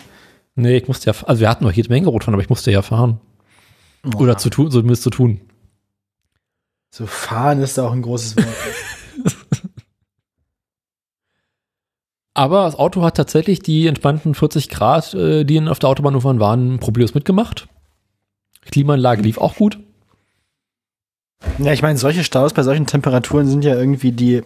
[0.55, 2.83] Nee, ich musste ja, also wir hatten noch jede Menge Rotwein, aber ich musste ja
[2.83, 3.21] fahren.
[4.17, 5.41] Oder zu tun, so zumindest zu tun.
[6.91, 8.47] So fahren ist auch ein großes Wort.
[12.35, 16.41] Aber das Auto hat tatsächlich die entspannten 40 Grad, äh, die auf der Autobahn gefahren
[16.41, 17.69] waren, problemlos mitgemacht.
[18.71, 19.79] Klimaanlage lief auch gut.
[21.59, 24.43] ja, ich meine, solche Staus bei solchen Temperaturen sind ja irgendwie die,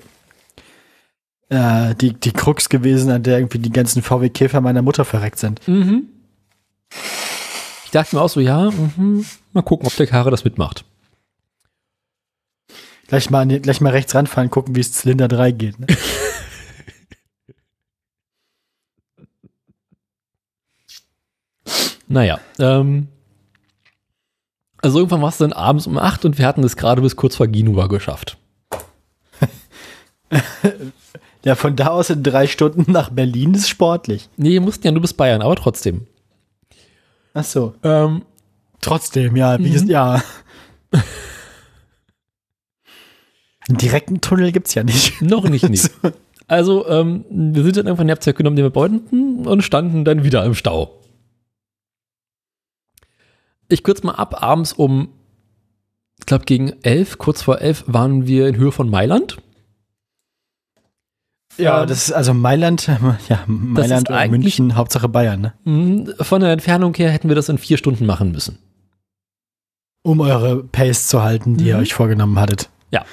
[1.49, 5.67] äh, die, die Krux gewesen, an der irgendwie die ganzen VW-Käfer meiner Mutter verreckt sind.
[5.69, 6.09] Mhm.
[7.85, 9.25] Ich dachte mir auch so, ja, mhm,
[9.57, 10.85] mal gucken, ob der Karre das mitmacht.
[13.09, 15.79] Gleich mal, den- gleich mal rechts ranfahren, gucken, wie es Zylinder 3 geht.
[15.79, 15.87] Ne?
[22.09, 23.09] Naja, ähm,
[24.83, 27.37] also irgendwann war es dann abends um 8 und wir hatten es gerade bis kurz
[27.37, 28.37] vor Genua geschafft.
[31.45, 34.29] Ja, von da aus in drei Stunden nach Berlin ist sportlich.
[34.37, 36.09] Nee, wir mussten ja nur bis Bayern, aber trotzdem.
[37.35, 37.75] Ach so.
[37.85, 38.23] Ähm,
[38.87, 39.75] Trotzdem, ja, wie Mhm.
[39.75, 40.23] ist, ja.
[43.69, 45.21] Einen direkten Tunnel gibt's ja nicht.
[45.23, 45.91] noch nicht, nicht.
[46.49, 50.23] Also, ähm, wir sind dann irgendwann in Abzweig genommen, den wir wollten und standen dann
[50.23, 51.03] wieder im Stau.
[53.69, 55.09] Ich kürze mal ab, abends um,
[56.21, 59.39] ich glaube gegen elf, kurz vor elf, waren wir in Höhe von Mailand.
[61.59, 62.87] Ja, Ähm, das ist also Mailand,
[63.29, 65.55] ja, Mailand oder eigentlich- München, Hauptsache Bayern, ne?
[65.65, 68.57] Mhm, Von der Entfernung her hätten wir das in vier Stunden machen müssen.
[70.07, 71.83] Um eure Pace zu halten, die ihr Mhm.
[71.83, 72.69] euch vorgenommen hattet.
[72.93, 73.05] Ja.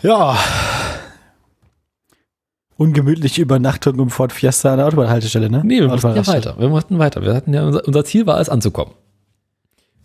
[0.00, 0.38] Ja.
[2.78, 5.62] Ungemütliche Übernachtung im Ford Fiesta an der Autobahnhaltestelle, ne?
[5.64, 6.58] Nee, wir mussten ja weiter.
[6.58, 7.22] Wir mussten weiter.
[7.22, 8.94] Wir hatten ja, unser, unser Ziel war es anzukommen.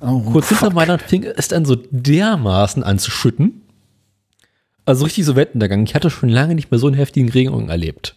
[0.01, 0.73] Oh, Kurz hinter fuck.
[0.73, 3.61] Mailand fing es dann so dermaßen an zu schütten.
[4.85, 5.85] Also richtig so Wettenuntergang.
[5.85, 8.15] Ich hatte schon lange nicht mehr so einen heftigen Regenung erlebt.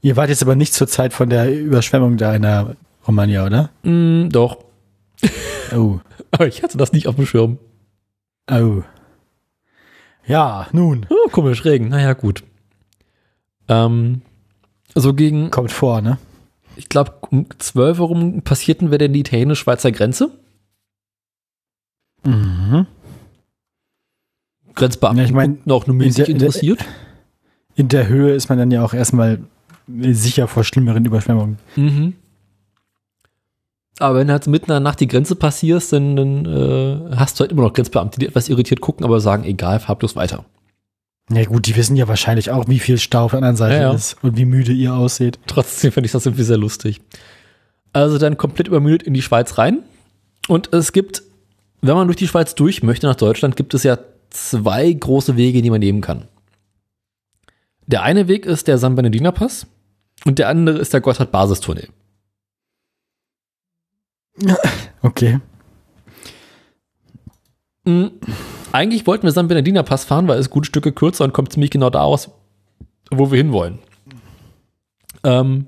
[0.00, 2.74] Ihr wart jetzt aber nicht zur Zeit von der Überschwemmung da in der
[3.06, 3.70] Romagna, oder?
[3.84, 4.56] Mm, doch.
[5.74, 6.00] Oh.
[6.30, 7.58] Aber ich hatte das nicht auf dem Schirm.
[8.50, 8.82] Oh.
[10.26, 11.06] Ja, nun.
[11.08, 11.88] Oh, komisch, Regen.
[11.88, 12.44] Naja, gut.
[13.68, 14.20] Ähm,
[14.94, 16.18] so gegen, Kommt vor, ne?
[16.76, 20.30] ich glaube, um 12 Uhr rum passierten wir denn die italienisch-schweizer Grenze.
[22.24, 22.86] Mhm.
[24.74, 26.84] Grenzbeamten Ja, ich mein, auch nur in mäßig in der- interessiert.
[27.74, 29.40] In der Höhe ist man dann ja auch erstmal
[29.88, 31.58] sicher vor schlimmeren Überschwemmungen.
[31.76, 32.14] Mhm.
[34.02, 37.38] Aber wenn du halt mitten in der Nacht die Grenze passierst, dann, dann äh, hast
[37.38, 40.44] du halt immer noch Grenzbeamte, die etwas irritiert gucken, aber sagen, egal, fahr bloß weiter.
[41.30, 43.82] Ja gut, die wissen ja wahrscheinlich auch, wie viel Stau auf der anderen Seite Ja,
[43.82, 43.92] ja.
[43.92, 45.38] ist und wie müde ihr ausseht.
[45.46, 47.00] Trotzdem finde ich das irgendwie sehr lustig.
[47.92, 49.84] Also dann komplett übermüdet in die Schweiz rein.
[50.48, 51.22] Und es gibt,
[51.80, 53.98] wenn man durch die Schweiz durch möchte nach Deutschland, gibt es ja
[54.30, 56.24] zwei große Wege, die man nehmen kann.
[57.86, 59.68] Der eine Weg ist der San Bernardiner Pass
[60.24, 61.88] und der andere ist der Gotthard-Basistunnel.
[65.04, 65.40] Okay.
[67.84, 68.12] Mhm.
[68.70, 71.70] Eigentlich wollten wir San Bernardiner Pass fahren, weil es gute Stücke kürzer und kommt ziemlich
[71.70, 72.30] genau da aus,
[73.10, 73.80] wo wir hinwollen.
[75.24, 75.66] Ähm,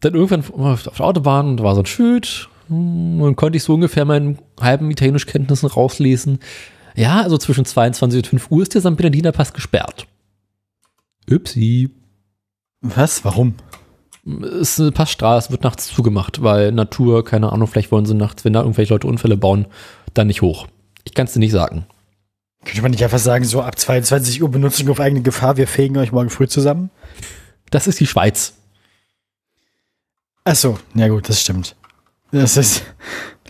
[0.00, 3.74] dann irgendwann auf der Autobahn, da war so ein Schild, hm, und konnte ich so
[3.74, 6.40] ungefähr meinen halben Italienischkenntnissen rauslesen.
[6.94, 10.06] Ja, also zwischen 22 und 5 Uhr ist der San Bernardiner Pass gesperrt.
[11.30, 11.90] Upsi.
[12.80, 13.24] Was?
[13.24, 13.54] Warum?
[14.60, 18.44] Es ist eine Passstraße, wird nachts zugemacht, weil Natur, keine Ahnung, vielleicht wollen sie nachts,
[18.44, 19.66] wenn da irgendwelche Leute Unfälle bauen,
[20.14, 20.66] dann nicht hoch.
[21.04, 21.86] Ich kann es dir nicht sagen.
[22.64, 25.96] Könnte man nicht einfach sagen, so ab 22 Uhr Benutzung auf eigene Gefahr, wir fegen
[25.96, 26.90] euch morgen früh zusammen?
[27.70, 28.54] Das ist die Schweiz.
[30.44, 31.76] Ach so, ja gut, das stimmt.
[32.32, 32.82] Das ist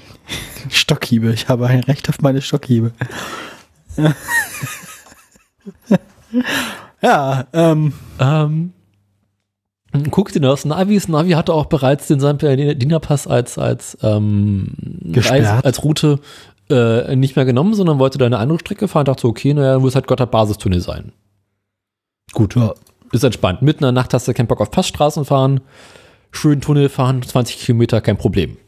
[0.69, 1.33] Stockhiebe.
[1.33, 2.93] Ich habe ein Recht auf meine Stockhiebe.
[7.03, 7.93] ja, ähm.
[8.21, 8.73] Ähm,
[10.11, 10.95] guck dir das Navi.
[10.95, 12.39] Das Navi hatte auch bereits den St.
[12.39, 14.75] Bernardiner-Pass als, als, ähm,
[15.15, 16.21] als, als Route
[16.71, 19.07] äh, nicht mehr genommen, sondern wollte da eine andere Strecke fahren.
[19.07, 21.13] Dachte so, okay, naja, muss halt Gotthard-Basistunnel sein.
[22.33, 22.75] Gut, Ja.
[23.13, 23.63] ist entspannt.
[23.63, 25.61] Mitten in der Nacht hast du keinen Bock auf Passstraßen fahren.
[26.31, 28.59] Schön Tunnel fahren, 20 Kilometer, kein Problem.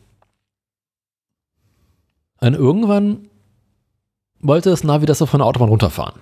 [2.40, 3.28] Und irgendwann
[4.40, 6.20] wollte das Navi, dass wir von der Autobahn runterfahren.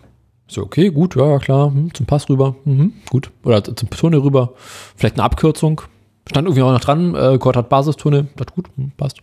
[0.51, 3.30] So, okay, gut, ja, klar, hm, zum Pass rüber, mhm, gut.
[3.44, 4.55] Oder zum Tunnel rüber,
[4.96, 5.82] vielleicht eine Abkürzung.
[6.26, 9.18] Stand irgendwie auch noch dran, äh, Gotthard Basistunnel, das gut, hm, passt.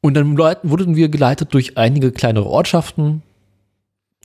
[0.00, 3.22] Und dann wurden wir geleitet durch einige kleinere Ortschaften.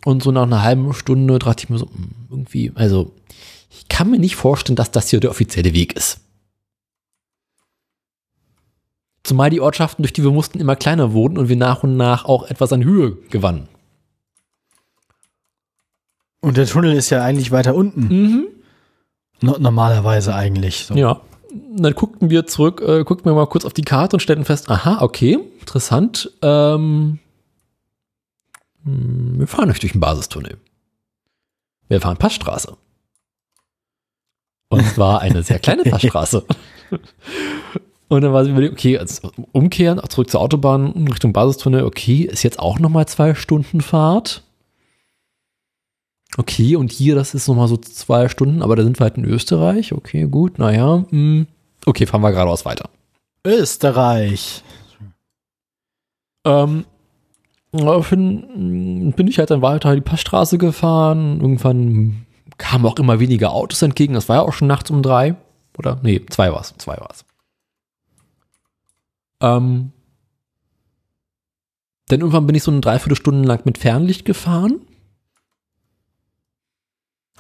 [0.04, 3.12] Und so nach einer halben Stunde dachte ich mir so, hm, irgendwie, also,
[3.70, 6.22] ich kann mir nicht vorstellen, dass das hier der offizielle Weg ist.
[9.24, 12.26] Zumal die Ortschaften, durch die wir mussten, immer kleiner wurden und wir nach und nach
[12.26, 13.68] auch etwas an Höhe gewannen.
[16.42, 18.08] Und der Tunnel ist ja eigentlich weiter unten.
[18.08, 18.48] Mhm.
[19.42, 20.86] No normalerweise eigentlich.
[20.86, 20.96] So.
[20.96, 21.22] Ja.
[21.76, 24.70] Dann guckten wir zurück, äh, guckten wir mal kurz auf die Karte und stellten fest,
[24.70, 26.32] aha, okay, interessant.
[26.42, 27.20] Ähm,
[28.84, 30.58] hm, wir fahren nicht durch den Basistunnel.
[31.88, 32.76] Wir fahren Passstraße.
[34.70, 36.46] Und zwar eine sehr kleine Passstraße.
[38.10, 42.22] Und dann war sie überlegt, okay, also umkehren, auch zurück zur Autobahn Richtung Basistunnel, okay,
[42.22, 44.44] ist jetzt auch nochmal zwei Stunden Fahrt.
[46.38, 49.26] Okay, und hier, das ist nochmal so zwei Stunden, aber da sind wir halt in
[49.26, 49.92] Österreich.
[49.92, 51.04] Okay, gut, naja.
[51.10, 51.48] Hm.
[51.86, 52.90] Okay, fahren wir geradeaus weiter.
[53.44, 54.64] Österreich.
[56.46, 56.86] Ähm,
[57.72, 61.42] daraufhin bin ich halt dann weiter die Passstraße gefahren.
[61.42, 62.28] Irgendwann
[62.60, 64.14] kamen auch immer weniger Autos entgegen.
[64.14, 65.36] Das war ja auch schon nachts um drei.
[65.78, 66.00] Oder?
[66.04, 66.76] Nee, zwei war's.
[66.78, 67.26] Zwei war's.
[69.42, 69.92] Ähm,
[72.08, 74.82] dann irgendwann bin ich so eine Dreiviertelstunde lang mit Fernlicht gefahren.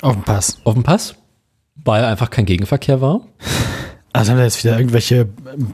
[0.02, 0.60] Auf dem Pass.
[0.64, 1.16] Auf dem Pass.
[1.76, 3.22] Weil einfach kein Gegenverkehr war.
[4.14, 5.26] Also haben wir jetzt wieder irgendwelche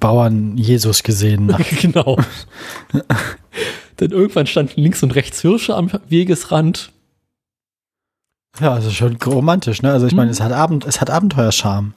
[0.01, 1.49] Bauern Jesus gesehen.
[1.53, 2.17] Ach, genau.
[3.95, 6.91] Dann irgendwann standen links und rechts Hirsche am Wegesrand.
[8.59, 9.93] ja, also schon romantisch, ne?
[9.93, 11.93] Also ich meine, es hat Abend, es hat Abenteuerscharme.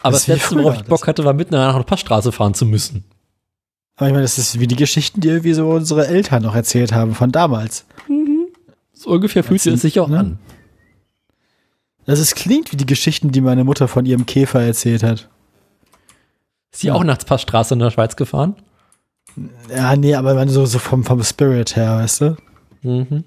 [0.00, 2.66] Aber Das das, letzte, worauf ich Bock hatte, war mitten in einer Passstraße fahren zu
[2.66, 3.04] müssen.
[3.94, 6.92] Aber ich meine, das ist wie die Geschichten, die irgendwie so unsere Eltern noch erzählt
[6.92, 7.84] haben von damals.
[9.02, 10.18] So ungefähr fühlt sich das sich auch ne?
[10.18, 10.38] an.
[12.04, 15.28] Das ist, klingt wie die Geschichten, die meine Mutter von ihrem Käfer erzählt hat.
[16.72, 16.94] Ist sie Ja.
[16.94, 18.56] auch nachts Passstraße in der Schweiz gefahren?
[19.74, 22.36] Ja, nee, aber wenn so, so vom, vom Spirit her, weißt du?
[22.82, 23.24] Mhm.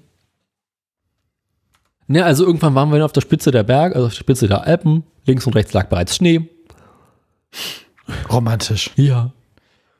[2.06, 4.64] Ne, also irgendwann waren wir auf der Spitze der Berge, also auf der Spitze der
[4.66, 5.04] Alpen.
[5.24, 6.48] Links und rechts lag bereits Schnee.
[8.30, 8.90] Romantisch.
[8.96, 9.32] Ja.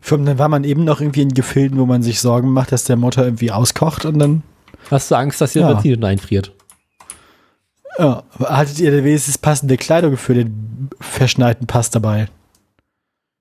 [0.08, 2.96] Dann war man eben noch irgendwie in Gefilden, wo man sich Sorgen macht, dass der
[2.96, 4.42] Motor irgendwie auskocht und dann,
[4.90, 5.72] Hast du Angst, dass hier Ja.
[5.74, 6.52] Benzin einfriert?
[7.98, 12.28] ja, aber hattet ihr wenigstens passende Kleidung für den verschneiten Pass dabei?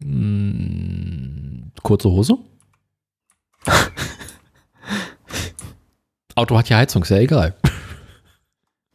[0.02, 2.38] Hm, kurze Hose?
[6.36, 7.56] Auto hat ja Heizung, ist ja egal.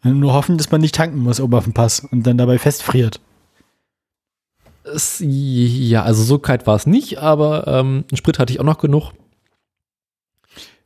[0.03, 3.21] Nur hoffen, dass man nicht tanken muss oben auf dem Pass und dann dabei festfriert.
[4.83, 8.79] Es, ja, also so kalt war es nicht, aber ähm, Sprit hatte ich auch noch
[8.79, 9.13] genug.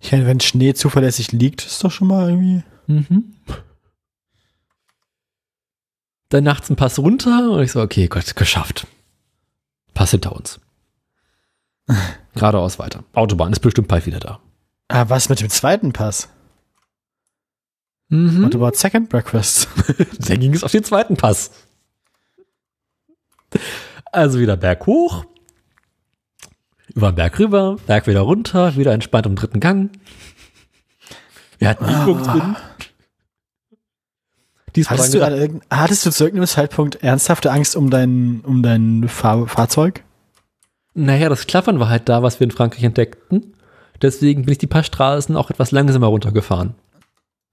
[0.05, 2.63] Ich meine, wenn Schnee zuverlässig liegt, ist doch schon mal irgendwie.
[2.87, 3.33] Mhm.
[6.29, 8.87] Dann nachts ein Pass runter und ich so, okay, Gott, geschafft.
[9.95, 10.61] Pass hinter uns.
[12.35, 13.05] Geradeaus weiter.
[13.15, 14.41] Autobahn ist bestimmt bald wieder da.
[14.89, 16.29] Ah, was mit dem zweiten Pass?
[18.11, 18.45] Mhm.
[18.45, 19.69] What about second breakfast?
[20.29, 21.51] Dann ging es auf den zweiten Pass.
[24.13, 25.25] Also wieder Berg hoch,
[26.95, 29.91] über den Berg rüber, Berg wieder runter, wieder entspannt im dritten Gang.
[31.59, 32.57] Wir hatten Übung drin.
[34.77, 39.47] Diesmal Hattest du, hattest du zu irgendeinem Zeitpunkt ernsthafte Angst um dein, um dein Fahr
[39.47, 40.03] Fahrzeug?
[40.95, 43.55] Naja, das Klappern war halt da, was wir in Frankreich entdeckten.
[44.03, 46.75] Deswegen bin ich die paar Straßen auch etwas langsamer runtergefahren.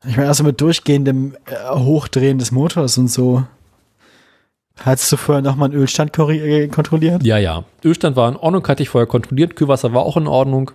[0.06, 3.46] Ich meine, also mit durchgehendem äh, Hochdrehen des Motors und so.
[4.84, 7.24] Hattest du vorher nochmal einen Ölstand äh, kontrolliert?
[7.24, 7.64] Ja, ja.
[7.84, 9.56] Ölstand war in Ordnung, hatte ich vorher kontrolliert.
[9.56, 10.72] Kühlwasser war auch in Ordnung.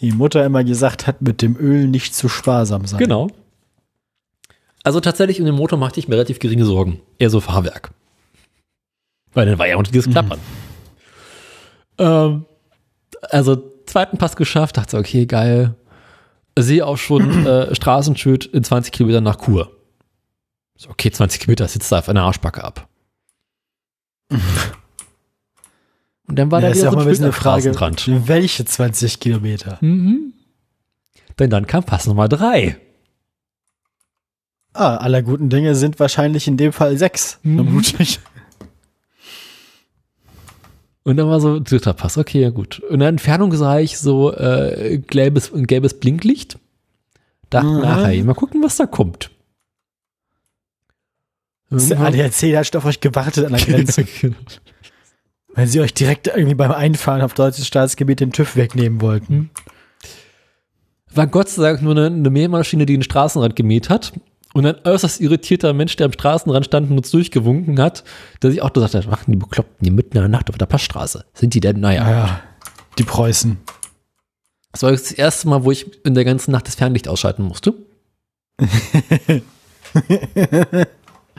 [0.00, 3.00] Die Mutter immer gesagt hat, mit dem Öl nicht zu sparsam sein.
[3.00, 3.28] Genau.
[4.84, 7.00] Also tatsächlich, um den Motor machte ich mir relativ geringe Sorgen.
[7.18, 7.90] Eher so Fahrwerk.
[9.34, 10.38] Weil dann war ja auch nicht dieses Klappern.
[11.98, 12.44] Ähm,
[13.22, 15.74] also zweiten Pass geschafft, dachte so, okay, geil.
[16.56, 19.70] Sehe auch schon äh, Straßenschild in 20 Kilometern nach Chur.
[20.76, 22.88] So, okay, 20 Kilometer sitzt da auf einer Arschbacke ab.
[26.26, 28.26] Und dann war Ja, da ist wieder ja auch so mal ein bisschen eine Frage,
[28.28, 29.78] welche 20 Kilometer?
[29.80, 30.34] Mhm.
[31.38, 32.76] Denn dann kam Pass Nummer drei.
[34.74, 37.38] Ah, aller guten Dinge sind wahrscheinlich in dem Fall sechs.
[37.42, 37.56] Mhm.
[37.56, 38.20] Vermutlich.
[41.04, 42.80] Und dann war so dritter Pass, okay, ja gut.
[42.80, 46.58] Und in der Entfernung sah ich so äh, gelbes, ein gelbes Blinklicht.
[47.48, 47.80] Dachte Mhm.
[47.80, 49.30] nachher, mal gucken, was da kommt.
[51.70, 54.36] Der ADAC hat schon auf euch gewartet an der Grenze, Genau.
[55.54, 59.50] weil sie euch direkt irgendwie beim Einfahren auf deutsches Staatsgebiet den TÜV wegnehmen wollten.
[61.14, 64.12] War Gott sei Dank nur eine, eine Mähmaschine, die den Straßenrand gemäht hat.
[64.54, 68.02] Und ein äußerst irritierter Mensch, der am Straßenrand stand und uns durchgewunken hat,
[68.42, 70.66] der sich auch gesagt hat, machen die Bekloppten hier mitten in der Nacht auf der
[70.66, 71.26] Passstraße.
[71.34, 71.80] Sind die denn?
[71.80, 72.10] Naja.
[72.10, 72.40] Ja,
[72.98, 73.58] die Preußen.
[74.72, 77.42] Das war jetzt das erste Mal, wo ich in der ganzen Nacht das Fernlicht ausschalten
[77.42, 77.74] musste.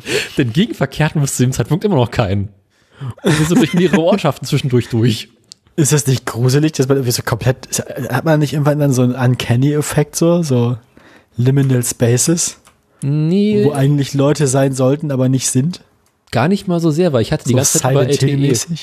[0.38, 2.50] Den Gegenverkehr hatten wir zu dem Zeitpunkt immer noch keinen.
[3.24, 5.30] Und wir sind durch mehrere Ortschaften zwischendurch durch.
[5.76, 7.68] Ist das nicht gruselig, dass man irgendwie so komplett,
[8.10, 10.78] hat man nicht irgendwann dann so einen Uncanny-Effekt so, so
[11.38, 12.58] Liminal Spaces,
[13.02, 15.82] Nee, wo eigentlich Leute sein sollten, aber nicht sind?
[16.32, 18.44] gar nicht mal so sehr, weil ich hatte die so ganze Zeit über Silent Hill
[18.52, 18.78] LTE.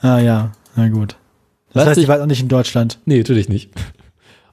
[0.00, 1.16] Ah ja, na gut.
[1.74, 2.98] Das Weißt heißt, ich ich- war auch nicht in Deutschland.
[3.04, 3.70] Nee, natürlich nicht.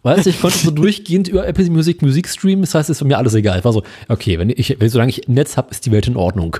[0.03, 3.07] Weißt du, ich konnte so durchgehend über Apple Music Musik streamen, das heißt, es ist
[3.07, 3.59] mir alles egal.
[3.59, 6.17] Ich war so, okay, wenn ich, wenn, solange ich Netz habe, ist die Welt in
[6.17, 6.57] Ordnung.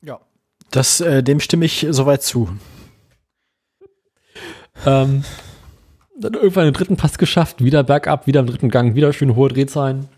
[0.00, 0.20] Ja.
[0.70, 2.48] Das, äh, dem stimme ich soweit zu.
[4.86, 5.24] Ähm,
[6.16, 9.48] dann irgendwann den dritten Pass geschafft, wieder bergab, wieder im dritten Gang, wieder schön hohe
[9.48, 10.08] Drehzahlen.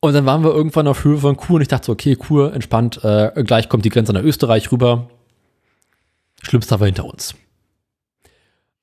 [0.00, 2.54] Und dann waren wir irgendwann auf Höhe von Kur und ich dachte so, okay, Kur,
[2.54, 5.10] entspannt, äh, gleich kommt die Grenze nach Österreich rüber.
[6.40, 7.34] Schlimmster war hinter uns.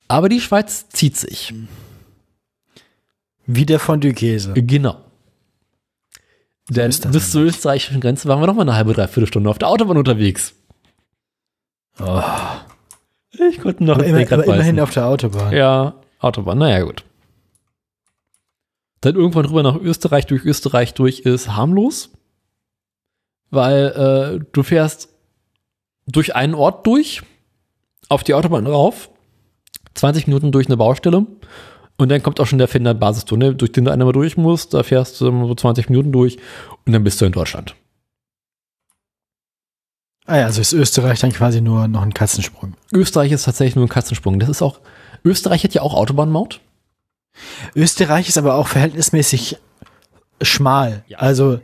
[0.08, 1.54] Aber die Schweiz zieht sich.
[3.46, 4.54] Wie der Fondue-Käse.
[4.54, 4.98] Genau.
[6.70, 9.50] Denn ist das bis zur österreichischen Grenze waren wir noch mal eine halbe, dreiviertel Stunde
[9.50, 10.54] auf der Autobahn unterwegs.
[12.00, 12.22] Oh.
[13.50, 14.80] Ich konnte noch Aber, immer, aber immerhin beißen.
[14.80, 15.54] auf der Autobahn.
[15.54, 17.04] Ja, Autobahn, naja, gut.
[19.02, 22.10] Dann irgendwann rüber nach Österreich, durch Österreich durch ist harmlos,
[23.52, 25.10] weil äh, du fährst
[26.08, 27.22] durch einen Ort durch,
[28.10, 29.10] auf die Autobahn rauf,
[29.96, 31.26] 20 Minuten durch eine Baustelle
[31.98, 34.84] und dann kommt auch schon der Finder Basistunnel, durch den du einmal durch musst, da
[34.84, 36.38] fährst du so 20 Minuten durch
[36.86, 37.76] und dann bist du in Deutschland.
[40.28, 42.74] Ah ja, also ist Österreich dann quasi nur noch ein Katzensprung.
[42.92, 44.40] Österreich ist tatsächlich nur ein Katzensprung.
[44.40, 44.80] Das ist auch,
[45.24, 46.62] Österreich hat ja auch Autobahnmaut.
[47.76, 49.58] Österreich ist aber auch verhältnismäßig
[50.42, 51.04] schmal.
[51.08, 51.20] Ja.
[51.20, 51.60] Also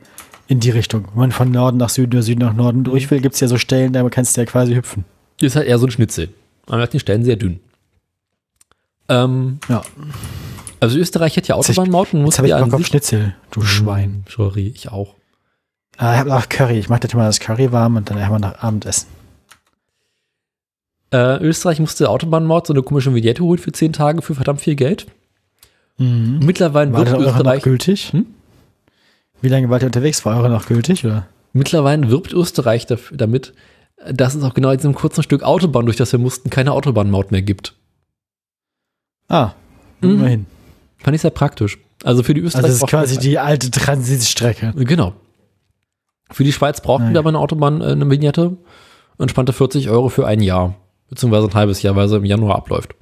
[0.48, 1.08] in die Richtung.
[1.14, 3.48] Wenn man von Norden nach Süden oder Süden nach Norden durch will, gibt es ja
[3.48, 5.06] so Stellen, da kannst du ja quasi hüpfen.
[5.40, 6.30] Ist halt eher so ein Schnitzel.
[6.68, 7.62] Man merkt die Stellen sehr dünn.
[9.12, 9.82] Ähm, Ja.
[10.80, 12.80] also Österreich hat ja Jetzt hab ich- Autobahnmaut und Jetzt habe ich ja Bock an
[12.82, 12.86] auf.
[12.88, 14.24] Schnitzel, du Schwein.
[14.30, 15.16] Sorry, ich auch.
[15.98, 16.80] Ah, ich habe auch Curry.
[16.80, 19.08] Ich mache das immer das Curry warm und dann haben wir nach Abendessen.
[21.14, 24.76] Äh, Österreich musste Autobahnmaut so eine komische Vignette holen für 10 Tage für verdammt viel
[24.76, 25.08] Geld.
[25.98, 26.40] Mhm.
[26.44, 28.14] Mittlerweile War der eure noch Österreich, gültig?
[28.14, 28.26] Hm?
[29.42, 30.26] Wie lange wart ihr unterwegs?
[30.26, 31.06] War eure noch gültig?
[31.06, 31.28] Oder?
[31.54, 33.54] mittlerweile wirbt Österreich dafür, damit,
[34.10, 37.32] dass es auch genau in diesem kurzen Stück Autobahn, durch das wir mussten, keine Autobahnmaut
[37.32, 37.76] mehr gibt.
[39.32, 39.54] Ah,
[40.02, 40.10] Mhm.
[40.12, 40.46] immerhin.
[41.00, 41.78] Fand ich sehr praktisch.
[42.04, 44.74] Also für die Österreich Also das ist quasi die alte Transitstrecke.
[44.76, 45.14] Genau.
[46.32, 47.14] Für die Schweiz brauchten Nein.
[47.14, 48.58] wir aber eine Autobahn, äh, eine Vignette.
[49.20, 50.76] Entspannte 40 Euro für ein Jahr.
[51.10, 52.96] Beziehungsweise ein halbes Jahr, weil sie im Januar abläuft.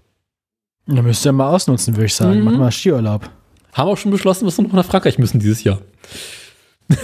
[0.88, 2.40] Da müsst ihr mal ausnutzen, würde ich sagen.
[2.40, 2.46] Mhm.
[2.46, 3.30] Mach mal Skiurlaub.
[3.74, 5.80] Haben auch schon beschlossen, dass wir noch nach Frankreich müssen dieses Jahr.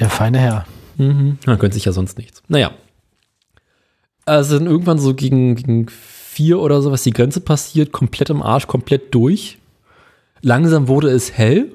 [0.00, 0.66] Der feine Herr.
[0.96, 1.38] Mhm.
[1.46, 2.42] Man könnte sich ja sonst nichts.
[2.48, 2.72] Naja.
[4.24, 5.86] Also dann irgendwann so gegen, gegen
[6.36, 9.58] vier oder so, was die Grenze passiert, komplett im Arsch, komplett durch.
[10.42, 11.72] Langsam wurde es hell.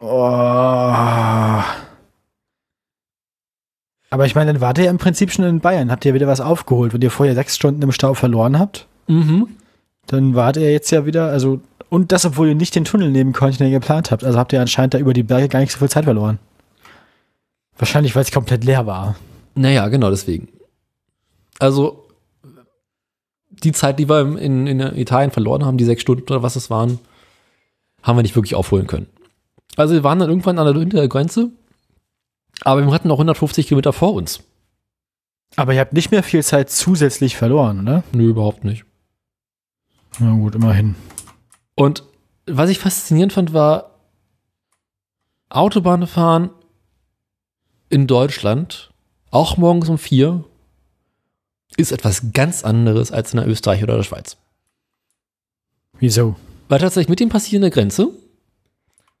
[0.00, 0.06] Oh.
[4.10, 5.90] Aber ich meine, dann wart ihr ja im Prinzip schon in Bayern.
[5.90, 6.92] Habt ihr wieder was aufgeholt?
[6.92, 9.48] Wenn ihr vorher sechs Stunden im Stau verloren habt, Mhm.
[10.06, 13.32] dann wart ihr jetzt ja wieder, also, und das, obwohl ihr nicht den Tunnel nehmen
[13.32, 14.24] konntet, den ihr geplant habt.
[14.24, 16.38] Also habt ihr anscheinend da über die Berge gar nicht so viel Zeit verloren.
[17.78, 19.16] Wahrscheinlich, weil es komplett leer war.
[19.54, 20.48] Naja, genau deswegen.
[21.58, 22.01] Also,
[23.64, 26.70] die Zeit, die wir in, in Italien verloren haben, die sechs Stunden oder was es
[26.70, 26.98] waren,
[28.02, 29.06] haben wir nicht wirklich aufholen können.
[29.76, 31.50] Also, wir waren dann irgendwann an der, hinter der Grenze,
[32.62, 34.40] aber wir hatten noch 150 Kilometer vor uns.
[35.56, 38.04] Aber ihr habt nicht mehr viel Zeit zusätzlich verloren, oder?
[38.12, 38.84] Nö, überhaupt nicht.
[40.18, 40.94] Na gut, immerhin.
[41.74, 42.04] Und
[42.46, 43.98] was ich faszinierend fand, war
[45.48, 46.50] Autobahn fahren
[47.88, 48.90] in Deutschland,
[49.30, 50.44] auch morgens um vier,
[51.76, 54.36] ist etwas ganz anderes als in der Österreich oder der Schweiz.
[55.98, 56.36] Wieso?
[56.68, 58.08] Weil tatsächlich mit dem Passieren der Grenze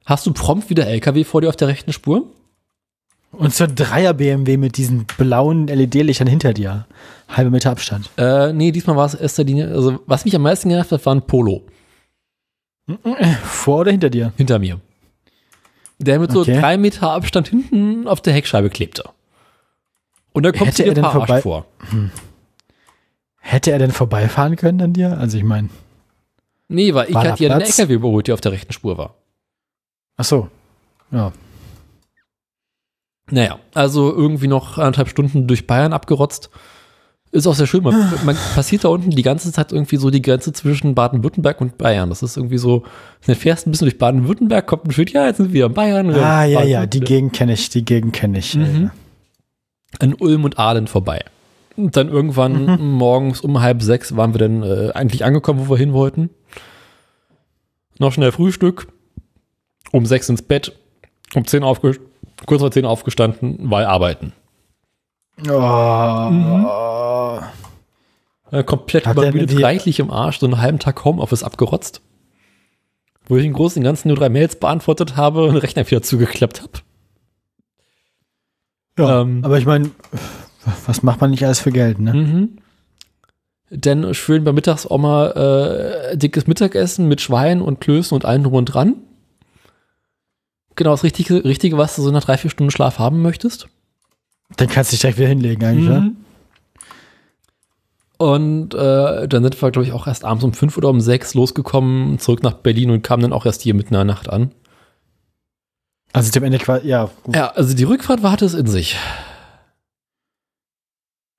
[0.04, 2.24] hast du prompt wieder LKW vor dir auf der rechten Spur.
[3.30, 6.86] Und so ein Dreier-BMW mit diesen blauen LED-Lichtern hinter dir.
[7.28, 8.10] Halbe Meter Abstand.
[8.18, 11.14] Äh, nee, diesmal war es erster Linie, also was mich am meisten genervt hat, war
[11.14, 11.62] ein Polo
[13.44, 14.32] Vor oder hinter dir?
[14.36, 14.80] hinter mir.
[15.98, 16.60] Der mit so Okay.
[16.60, 19.04] drei Meter Abstand hinten auf der Heckscheibe klebte.
[20.32, 21.66] Und da kommt dir er denn verarscht vorbei- vor.
[23.44, 25.18] Hätte er denn vorbeifahren können an dir?
[25.18, 25.68] Also ich meine,
[26.68, 27.66] Nee, weil ich hatte ja den?
[27.66, 29.14] LKW überholt, der auf der rechten Spur war.
[30.16, 30.48] ach so.
[31.10, 31.32] Ja.
[33.30, 36.48] Naja, also irgendwie noch anderthalb Stunden durch Bayern abgerotzt.
[37.30, 37.82] Ist auch sehr schön.
[37.82, 41.76] Man, man passiert da unten die ganze Zeit irgendwie so die Grenze zwischen Baden-Württemberg und
[41.76, 42.08] Bayern.
[42.08, 42.84] Das ist irgendwie so,
[43.26, 46.10] du fährst ein bisschen durch Baden-Württemberg, kommt ein Schild, ja, jetzt sind wir in Bayern.
[46.14, 48.54] Ah, ja, ja, die Gegend kenne ich, die Gegend kenne ich.
[48.54, 48.90] Mhm.
[49.98, 51.22] an Ulm und Aalen vorbei.
[51.76, 52.90] Und dann irgendwann Mhm.
[52.92, 56.30] morgens um halb sechs waren wir dann äh, eigentlich angekommen, wo wir hin wollten.
[57.98, 58.88] Noch schnell Frühstück,
[59.90, 60.78] um sechs ins Bett,
[61.34, 61.98] um zehn aufge
[62.46, 64.32] kurz vor zehn aufgestanden, weil arbeiten.
[65.48, 67.40] Oh.
[68.50, 72.02] Äh, komplett Hat der übermüdet, reichlich im Arsch, so einen halben Tag Homeoffice abgerotzt.
[73.28, 76.60] Wo ich den großen Ganzen nur drei Mails beantwortet habe und den Rechner wieder zugeklappt
[76.62, 76.72] habe.
[78.98, 79.90] Ja, Ähm, aber ich meine,
[80.86, 82.14] was macht man nicht alles für Geld, ne?
[82.14, 82.58] Mhm.
[83.70, 88.66] Dann schön bei Mittagsoma äh, dickes Mittagessen mit Schwein und Klößen und allem drum und
[88.66, 88.96] dran.
[90.76, 93.68] Genau das Richtige, Richtige, was du so nach drei, vier Stunden Schlaf haben möchtest.
[94.56, 95.90] Dann kannst du dich direkt wieder hinlegen eigentlich, Mhm.
[95.90, 96.10] oder?
[98.18, 101.34] Und äh, dann sind wir, glaube ich, auch erst abends um fünf oder um sechs
[101.34, 104.52] losgekommen, zurück nach Berlin und kamen dann auch erst hier mitten in der Nacht an.
[106.12, 107.10] Also dem Ende quasi, ja.
[107.24, 107.34] Gut.
[107.34, 108.96] Ja, also die Rückfahrt war es in sich.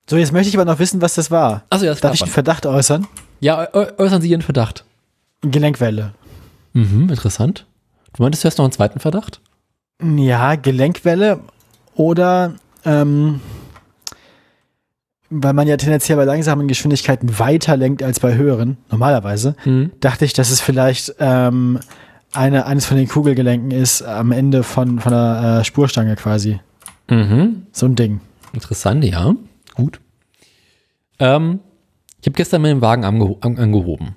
[0.08, 1.62] So, jetzt möchte ich aber noch wissen, was das war.
[1.70, 3.06] Also ja, das Darf ich einen Verdacht äußern?
[3.40, 4.84] Ja, äu- äußern Sie Ihren Verdacht.
[5.40, 6.12] Gelenkwelle.
[6.74, 7.66] Mhm, interessant.
[8.14, 9.40] Du meintest, du hast noch einen zweiten Verdacht?
[10.02, 11.40] Ja, Gelenkwelle
[11.94, 13.40] oder ähm,
[15.30, 19.90] weil man ja tendenziell bei langsamen Geschwindigkeiten weiter lenkt als bei höheren, normalerweise, Mhm.
[20.00, 21.80] dachte ich, dass es vielleicht ähm,
[22.32, 26.60] eine, eines von den Kugelgelenken ist am Ende von, von der äh, Spurstange quasi.
[27.08, 27.66] Mhm.
[27.72, 28.20] So ein Ding.
[28.52, 29.34] Interessant, ja.
[29.74, 30.00] Gut.
[31.18, 31.60] Ähm,
[32.20, 34.16] ich habe gestern meinen Wagen angeho an angehoben.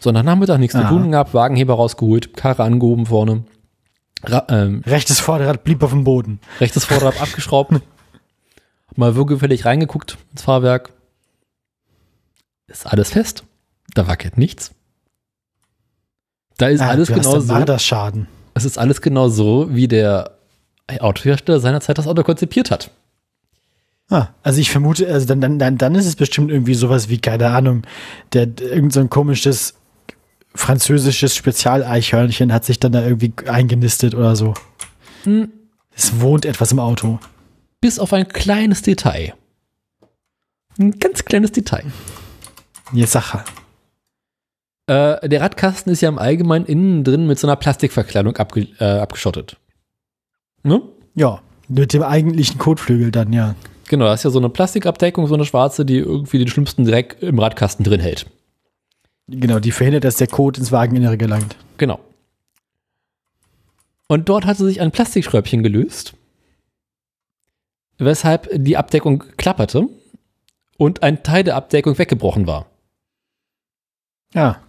[0.00, 0.88] So, nach Nachmittag nichts zu Ah.
[0.88, 3.44] tun gehabt, Wagenheber rausgeholt, Karre angehoben vorne.
[4.24, 6.40] Ra ähm, Rechtes Vorderrad blieb auf dem Boden.
[6.60, 7.72] rechtes Vorderrad abgeschraubt.
[8.96, 10.92] Mal würgefällig reingeguckt ins Fahrwerk.
[12.66, 13.44] Ist alles fest.
[13.94, 14.72] Da wackelt nichts.
[16.58, 17.54] Da ist Ah, alles genau so.
[18.54, 20.38] Es ist alles genau so, wie der
[21.00, 22.90] Autohersteller seinerzeit das Auto konzipiert hat.
[24.10, 27.18] Ah, also ich vermute, also dann, dann, dann, dann ist es bestimmt irgendwie sowas wie,
[27.18, 27.82] keine Ahnung,
[28.32, 29.74] der, irgend so ein komisches
[30.54, 34.54] französisches Spezialeichhörnchen hat sich dann da irgendwie eingenistet oder so.
[35.24, 35.52] Hm.
[35.94, 37.18] Es wohnt etwas im Auto.
[37.80, 39.34] Bis auf ein kleines Detail.
[40.78, 41.84] Ein ganz kleines Detail.
[42.92, 43.44] Jetzt sag.
[44.86, 48.98] Äh, der Radkasten ist ja im Allgemeinen innen drin mit so einer Plastikverkleidung abge äh,
[48.98, 49.58] abgeschottet.
[50.62, 50.82] Ne?
[51.14, 53.54] Ja, mit dem eigentlichen Kotflügel dann, ja.
[53.88, 57.16] Genau, da ist ja so eine Plastikabdeckung, so eine schwarze, die irgendwie den schlimmsten Dreck
[57.20, 58.26] im Radkasten drin hält.
[59.28, 61.56] Genau, die verhindert, dass der Kot ins Wageninnere gelangt.
[61.76, 62.00] Genau.
[64.08, 66.14] Und dort hatte sich ein Plastikschräubchen gelöst,
[67.98, 69.88] weshalb die Abdeckung klapperte
[70.78, 72.66] und ein Teil der Abdeckung weggebrochen war.
[74.34, 74.60] Ja.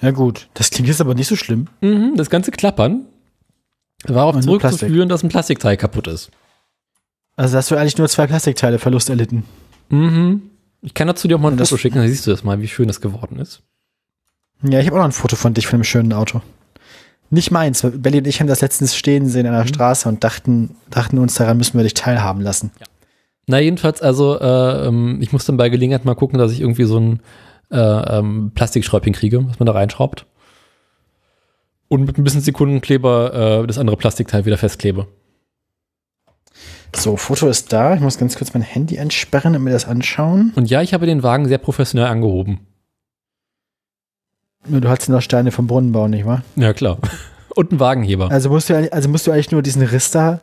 [0.00, 0.48] Ja, gut.
[0.54, 1.68] Das klingt jetzt aber nicht so schlimm.
[1.80, 3.06] Mhm, das ganze Klappern
[4.04, 6.30] war darauf zurückzuführen, dass ein Plastikteil kaputt ist.
[7.40, 9.44] Also hast du eigentlich nur zwei Plastikteile Verlust erlitten.
[9.88, 10.42] Mhm.
[10.82, 12.60] Ich kann dazu dir auch mal ein das- Foto schicken, dann siehst du das mal,
[12.60, 13.62] wie schön das geworden ist.
[14.62, 16.42] Ja, ich habe auch noch ein Foto von dich von einem schönen Auto.
[17.30, 17.82] Nicht meins.
[17.82, 21.16] weil Belly und ich haben das letztens stehen sehen an der Straße und dachten, dachten
[21.16, 22.72] uns, daran müssen wir dich teilhaben lassen.
[23.46, 26.84] Na, jedenfalls, also, äh, ähm, ich muss dann bei Gelegenheit mal gucken, dass ich irgendwie
[26.84, 27.20] so ein
[27.70, 27.78] äh,
[28.18, 30.26] ähm, Plastikschräubchen kriege, was man da reinschraubt.
[31.88, 35.06] Und mit ein bisschen Sekundenkleber äh, das andere Plastikteil wieder festklebe.
[36.94, 37.94] So, Foto ist da.
[37.94, 40.52] Ich muss ganz kurz mein Handy entsperren und mir das anschauen.
[40.56, 42.60] Und ja, ich habe den Wagen sehr professionell angehoben.
[44.68, 46.42] Nur du hast noch Steine vom Brunnenbau, nicht wahr?
[46.56, 46.98] Ja, klar.
[47.56, 48.30] Und einen Wagenheber.
[48.30, 50.40] Also musst du, eigentlich- also musst du eigentlich nur diesen Riss da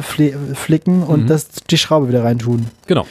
[0.00, 1.26] fli flicken und Mhm.
[1.26, 2.66] das, die Schraube wieder reintun.
[2.86, 3.06] Genau.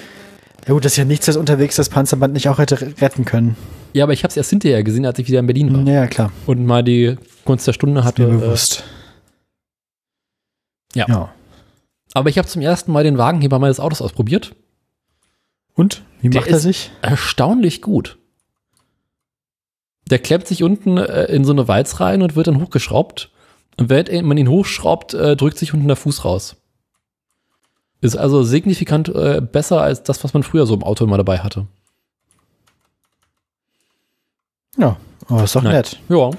[0.67, 3.57] Ja gut, das ist ja nichts, das unterwegs das Panzerband nicht auch hätte retten können.
[3.93, 5.81] Ja, aber ich habe es erst hinterher gesehen, als ich wieder in Berlin war.
[5.91, 6.31] Ja, klar.
[6.45, 8.27] Und mal die Gunst der Stunde hatte.
[8.27, 8.83] Mir Äh, bewusst.
[10.93, 11.05] ja.
[11.09, 11.33] ja.
[12.13, 14.55] Aber ich habe zum ersten Mal den Wagenheber meines Autos ausprobiert.
[15.75, 16.03] Und?
[16.21, 16.91] Wie Der macht er ist- sich?
[17.01, 18.17] erstaunlich gut.
[20.09, 23.29] Der klemmt sich unten äh, in so eine Walz rein und wird dann hochgeschraubt.
[23.77, 26.55] Und wenn man ihn hochschraubt, äh, drückt sich unten der Fuß raus.
[28.01, 31.39] Ist also signifikant äh, besser als das, was man früher so im Auto immer dabei
[31.39, 31.67] hatte.
[34.77, 34.97] Ja,
[35.27, 35.73] aber ist doch Nein.
[35.73, 35.99] nett.
[36.09, 36.31] Ja.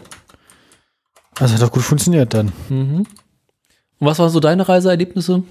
[1.35, 2.53] Das hat doch gut funktioniert dann.
[2.69, 3.07] Mhm.
[3.99, 5.43] Und was waren so deine Reiseerlebnisse?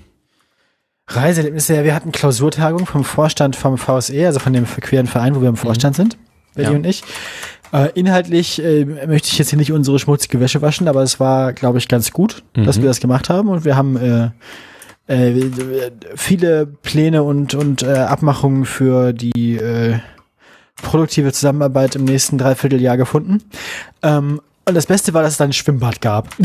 [1.10, 5.41] Reiseerlebnisse, ja, wir hatten Klausurtagung vom Vorstand vom VSE, also von dem queeren Verein, wo
[5.41, 6.18] wir im Vorstand sind,
[6.55, 6.76] Betty Ja.
[6.78, 7.03] und ich.
[7.72, 11.53] Äh, inhaltlich äh, möchte ich jetzt hier nicht unsere schmutzige Wäsche waschen, aber es war,
[11.53, 12.82] glaube ich, ganz gut, dass Mhm.
[12.84, 14.30] wir das gemacht haben und wir haben äh,
[15.07, 15.51] äh,
[16.16, 19.99] viele Pläne und, und äh, Abmachungen für die äh,
[20.82, 23.43] produktive Zusammenarbeit im nächsten Dreivierteljahr gefunden.
[24.01, 26.30] Ähm, und das Beste war, dass es dann ein Schwimmbad gab.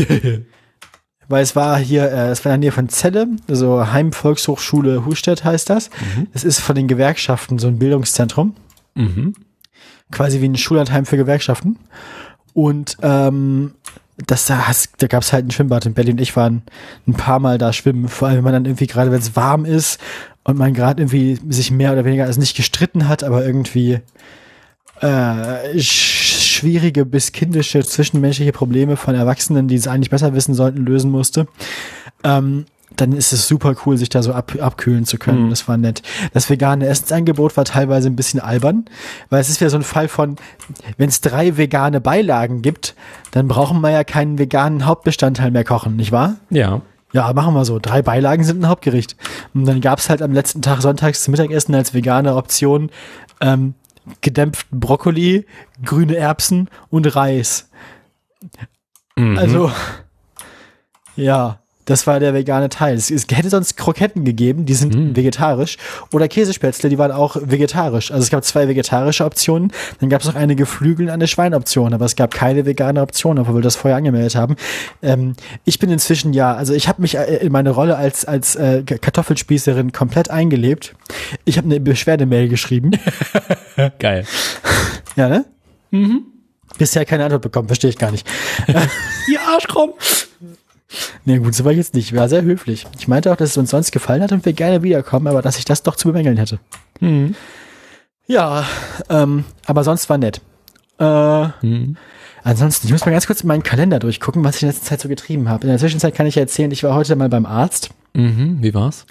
[1.27, 5.43] Weil es war hier, äh, es war in der Nähe von Celle, also Heimvolkshochschule Hustedt
[5.43, 5.89] heißt das.
[6.33, 8.55] Es ist von den Gewerkschaften so ein Bildungszentrum,
[8.93, 9.33] Mhm.
[10.11, 11.77] quasi wie ein Schullandheim für Gewerkschaften.
[12.53, 13.73] Und ähm,
[14.27, 14.63] das da,
[14.99, 16.17] da gab es halt ein Schwimmbad in Berlin.
[16.19, 16.61] Ich war ein,
[17.07, 19.65] ein paar Mal da schwimmen, vor allem wenn man dann irgendwie gerade, wenn es warm
[19.65, 19.99] ist
[20.45, 23.99] und man gerade irgendwie sich mehr oder weniger also nicht gestritten hat, aber irgendwie
[25.01, 25.77] äh,
[26.55, 31.47] schwierige bis kindische zwischenmenschliche Probleme von Erwachsenen, die es eigentlich besser wissen sollten, lösen musste.
[32.23, 35.45] Ähm, dann ist es super cool, sich da so ab, abkühlen zu können.
[35.45, 35.49] Mhm.
[35.49, 36.01] Das war nett.
[36.33, 38.85] Das vegane Essensangebot war teilweise ein bisschen albern,
[39.29, 40.37] weil es ist ja so ein Fall von,
[40.97, 42.95] wenn es drei vegane Beilagen gibt,
[43.31, 46.35] dann brauchen wir ja keinen veganen Hauptbestandteil mehr kochen, nicht wahr?
[46.49, 46.81] Ja.
[47.11, 47.79] Ja, machen wir so.
[47.79, 49.15] Drei Beilagen sind ein Hauptgericht.
[49.53, 52.89] Und dann gab's halt am letzten Tag sonntags zum Mittagessen als vegane Option
[53.39, 53.73] ähm,
[54.21, 55.45] gedämpften Brokkoli,
[55.83, 57.69] grüne Erbsen und Reis.
[59.15, 59.37] Mhm.
[59.37, 59.71] Also,
[61.15, 62.95] ja, das war der vegane Teil.
[62.95, 65.15] Es, es hätte sonst Kroketten gegeben, die sind Mm.
[65.15, 65.77] vegetarisch.
[66.11, 68.11] Oder Käsespätzle, die waren auch vegetarisch.
[68.11, 69.71] Also es gab zwei vegetarische Optionen.
[69.99, 71.93] Dann gab es noch eine Geflügel und eine Schweinoption.
[71.93, 74.55] Aber es gab keine vegane Option, obwohl wir das vorher angemeldet haben.
[75.01, 75.33] Ähm,
[75.63, 78.83] ich bin inzwischen ja, also ich habe mich äh, in meine Rolle als, als äh,
[78.83, 80.95] Kartoffelspießerin komplett eingelebt.
[81.45, 82.91] Ich habe eine Beschwerdemail geschrieben.
[83.99, 84.25] Geil.
[85.15, 85.45] ja, ne?
[86.77, 88.27] Bisher keine Antwort bekommen, verstehe ich gar nicht.
[89.29, 89.91] Die Arschkrumm.
[91.25, 92.15] Nee, gut, so war ich jetzt nicht.
[92.15, 92.85] War sehr höflich.
[92.99, 95.57] Ich meinte auch, dass es uns sonst gefallen hat und wir gerne wiederkommen, aber dass
[95.57, 96.59] ich das doch zu bemängeln hätte.
[96.99, 97.35] Mhm.
[98.27, 98.65] Ja,
[99.09, 100.41] ähm, aber sonst war nett.
[100.99, 101.97] Äh, Mhm.
[102.43, 105.01] ansonsten, ich muss mal ganz kurz in meinen Kalender durchgucken, was ich in letzter Zeit
[105.01, 105.63] so getrieben habe.
[105.63, 107.89] In der Zwischenzeit kann ich ja erzählen, ich war heute mal beim Arzt.
[108.13, 108.57] Mhm.
[108.61, 109.05] Wie war's?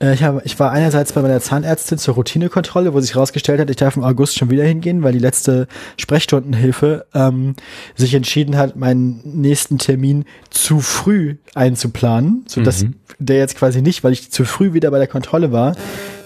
[0.00, 3.70] Äh, ich, habe, ich war einerseits bei meiner Zahnärztin zur Routinekontrolle, wo sich herausgestellt hat,
[3.70, 7.54] ich darf im August schon wieder hingehen, weil die letzte Sprechstundenhilfe ähm,
[7.96, 12.94] sich entschieden hat, meinen nächsten Termin zu früh einzuplanen, sodass Mhm.
[13.18, 15.74] der jetzt quasi nicht, weil ich zu früh wieder bei der Kontrolle war,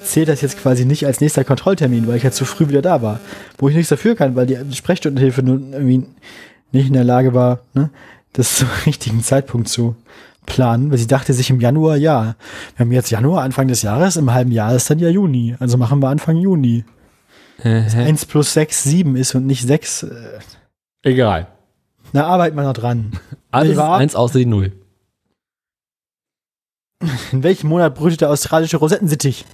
[0.05, 3.03] zählt das jetzt quasi nicht als nächster Kontrolltermin, weil ich ja zu früh wieder da
[3.03, 3.21] war.
[3.59, 6.05] Wo ich nichts dafür kann, weil die Sprechstundenhilfe nun irgendwie
[6.73, 7.91] nicht in der Lage war, ne,
[8.33, 9.95] das zum richtigen Zeitpunkt zu
[10.47, 12.35] planen, weil sie dachte sich im Januar, ja,
[12.77, 15.77] wir haben jetzt Januar, Anfang des Jahres, im halben Jahr ist dann ja Juni, also
[15.77, 16.85] machen wir Anfang Juni.
[17.63, 20.39] Äh, 1 plus 6, 7 ist und nicht 6, äh,
[21.03, 21.47] egal.
[22.13, 23.13] da arbeiten wir noch dran.
[23.51, 23.99] Alles wahr?
[23.99, 24.73] eins außer die Null.
[27.33, 29.45] In welchem Monat brütet der australische Rosettensittich?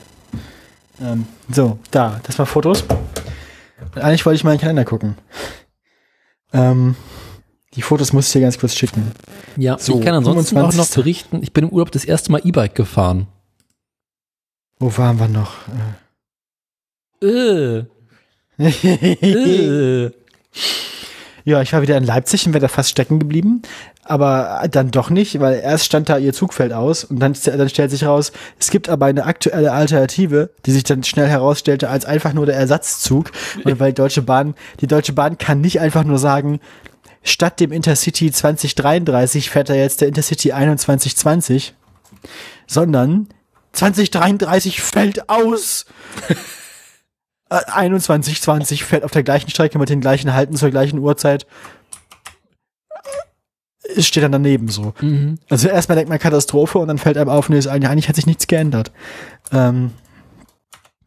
[1.00, 2.82] Ähm, so, da, das war Fotos.
[3.94, 5.16] Und eigentlich wollte ich mal in den Kalender gucken.
[6.52, 6.96] Ähm,
[7.74, 9.12] die Fotos muss ich dir ganz kurz schicken.
[9.56, 10.94] Ja, So, ich kann ansonsten auch noch 25.
[10.96, 13.26] berichten, ich bin im Urlaub das erste Mal E-Bike gefahren.
[14.78, 15.54] Wo waren wir noch?
[17.22, 17.84] Äh,
[18.60, 20.10] Äh.
[21.44, 23.62] Ja, ich war wieder in Leipzig und wäre da fast stecken geblieben.
[24.04, 27.90] Aber dann doch nicht, weil erst stand da ihr Zugfeld aus und dann, dann stellt
[27.90, 32.32] sich raus, es gibt aber eine aktuelle Alternative, die sich dann schnell herausstellte als einfach
[32.32, 33.30] nur der Ersatzzug.
[33.64, 36.60] Und weil Deutsche Bahn, die Deutsche Bahn kann nicht einfach nur sagen,
[37.22, 41.74] statt dem Intercity 2033 fährt da jetzt der Intercity 2120,
[42.66, 43.28] sondern
[43.72, 45.86] 2033 fällt aus.
[47.50, 51.46] Äh, 2120 fährt auf der gleichen Strecke mit den gleichen Halten zur gleichen Uhrzeit.
[53.96, 54.92] Es steht dann daneben so.
[55.00, 55.38] Mhm.
[55.48, 58.16] Also erstmal denkt man Katastrophe und dann fällt einem auf, nee, ist eigentlich, eigentlich hat
[58.16, 58.92] sich nichts geändert.
[59.50, 59.92] Ähm,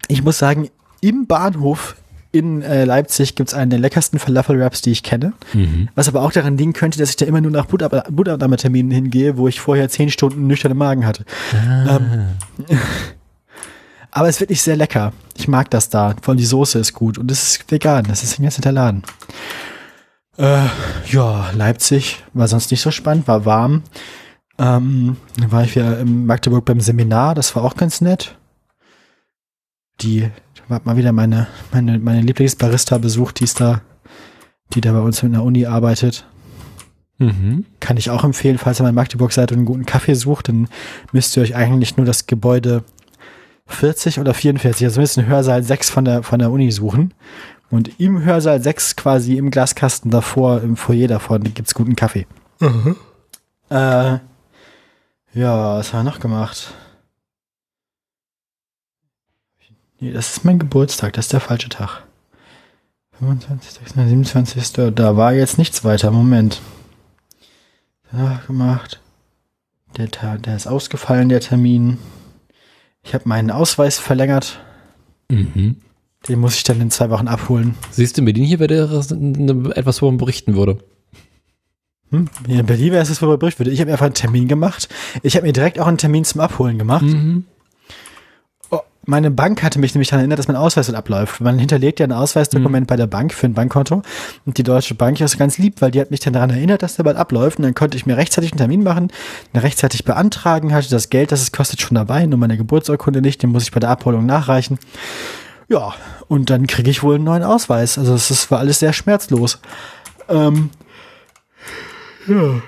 [0.07, 1.95] ich muss sagen, im Bahnhof
[2.31, 5.33] in äh, Leipzig gibt's einen der leckersten Falafel-Wraps, die ich kenne.
[5.53, 5.89] Mhm.
[5.95, 9.47] Was aber auch daran liegen könnte, dass ich da immer nur nach Buddha-Terminen hingehe, wo
[9.47, 11.25] ich vorher zehn Stunden nüchterne Magen hatte.
[11.53, 12.27] Ähm,
[14.11, 15.11] aber es ist wirklich sehr lecker.
[15.37, 16.15] Ich mag das da.
[16.21, 18.05] Vor allem die Soße ist gut und es ist vegan.
[18.07, 19.03] Das ist ein ganz netter Laden.
[20.37, 20.67] Äh,
[21.07, 23.83] ja, Leipzig war sonst nicht so spannend, war warm.
[24.57, 28.35] Ähm, dann war ich wieder in Magdeburg beim Seminar, das war auch ganz nett.
[30.01, 30.29] Die,
[30.71, 33.81] ich hab mal wieder meine, meine, meine Lieblingsbarista besucht, die ist da,
[34.73, 36.25] die da bei uns in der Uni arbeitet.
[37.17, 37.65] Mhm.
[37.79, 40.47] Kann ich auch empfehlen, falls ihr mal in Magdeburg seid und einen guten Kaffee sucht,
[40.47, 40.69] dann
[41.11, 42.83] müsst ihr euch eigentlich nur das Gebäude
[43.67, 47.13] 40 oder 44, also zumindest den Hörsaal 6 von der, von der Uni suchen.
[47.69, 52.27] Und im Hörsaal 6 quasi im Glaskasten davor, im Foyer davor, gibt's guten Kaffee.
[53.69, 54.19] Äh,
[55.33, 56.73] ja, was haben wir noch gemacht?
[60.01, 62.03] Nee, das ist mein Geburtstag, das ist der falsche Tag.
[63.19, 64.95] 25, 26, 27.
[64.95, 66.09] Da war jetzt nichts weiter.
[66.09, 66.59] Moment.
[68.11, 68.99] Danach gemacht.
[69.97, 71.99] Der, der ist ausgefallen, der Termin.
[73.03, 74.59] Ich habe meinen Ausweis verlängert.
[75.29, 75.75] Mhm.
[76.27, 77.75] Den muss ich dann in zwei Wochen abholen.
[77.91, 78.73] Siehst du, in Berlin hier wäre
[79.75, 80.79] etwas, wo man berichten würde.
[82.09, 82.27] Hm?
[82.47, 83.71] In Berlin wäre es das, worüber ich berichten würde.
[83.71, 84.89] Ich habe mir einfach einen Termin gemacht.
[85.21, 87.03] Ich habe mir direkt auch einen Termin zum Abholen gemacht.
[87.03, 87.45] Mhm.
[89.05, 91.41] Meine Bank hatte mich nämlich daran erinnert, dass mein Ausweis dann abläuft.
[91.41, 94.03] Man hinterlegt ja ein Ausweisdokument bei der Bank für ein Bankkonto.
[94.45, 96.97] Und die Deutsche Bank ist ganz lieb, weil die hat mich dann daran erinnert, dass
[96.97, 97.57] der bald abläuft.
[97.57, 99.11] Und dann konnte ich mir rechtzeitig einen Termin machen,
[99.55, 103.49] rechtzeitig beantragen, hatte das Geld, das es kostet, schon dabei, nur meine Geburtsurkunde nicht, den
[103.49, 104.77] muss ich bei der Abholung nachreichen.
[105.67, 105.95] Ja,
[106.27, 107.97] und dann kriege ich wohl einen neuen Ausweis.
[107.97, 109.59] Also es war alles sehr schmerzlos.
[110.29, 110.69] Ähm,
[112.27, 112.61] ja.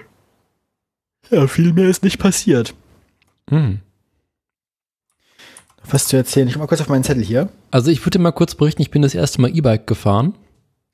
[1.30, 2.74] Ja, viel mehr ist nicht passiert.
[3.52, 3.82] Mhm.
[5.90, 6.48] Was zu erzählen?
[6.48, 7.50] Ich guck mal kurz auf meinen Zettel hier.
[7.72, 10.34] Also ich würde mal kurz berichten, ich bin das erste Mal E-Bike gefahren.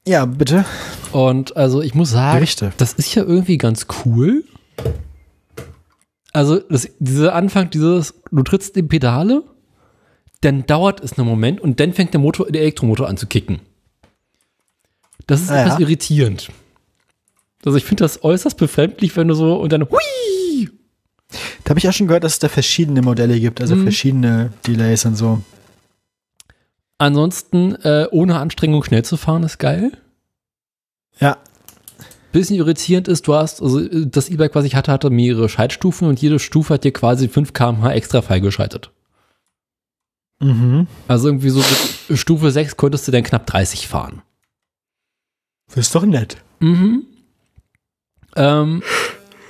[0.07, 0.66] Ja, bitte.
[1.11, 2.72] Und also ich muss sagen, Berichte.
[2.78, 4.44] das ist ja irgendwie ganz cool.
[6.34, 9.44] Also das, dieser Anfang, dieses, du trittst in Pedale,
[10.41, 13.60] dann dauert es einen Moment und dann fängt der Motor, der Elektromotor an zu kicken.
[15.28, 15.80] Das ist Ah, etwas ja.
[15.82, 16.49] irritierend.
[17.66, 19.99] Also ich finde das äußerst befremdlich, wenn du so und dann hui!
[21.64, 23.84] Da habe ich auch schon gehört, dass es da verschiedene Modelle gibt, also Mhm.
[23.84, 25.41] verschiedene Delays und so.
[26.97, 29.91] Ansonsten äh, ohne Anstrengung schnell zu fahren ist geil.
[31.19, 31.38] Ja.
[32.31, 36.22] Bisschen irritierend ist, du hast, also das E-Bike, was ich hatte, hatte mehrere Schaltstufen und
[36.22, 38.91] jede Stufe hat dir quasi 5 km/h extra freigeschaltet.
[40.39, 40.88] Mhm.
[41.07, 41.60] Also irgendwie so
[42.10, 44.22] mit Stufe 6 konntest du dann knapp 30 fahren.
[45.68, 46.38] Das ist doch nett.
[46.60, 47.06] Mhm.
[48.35, 48.84] Ähm,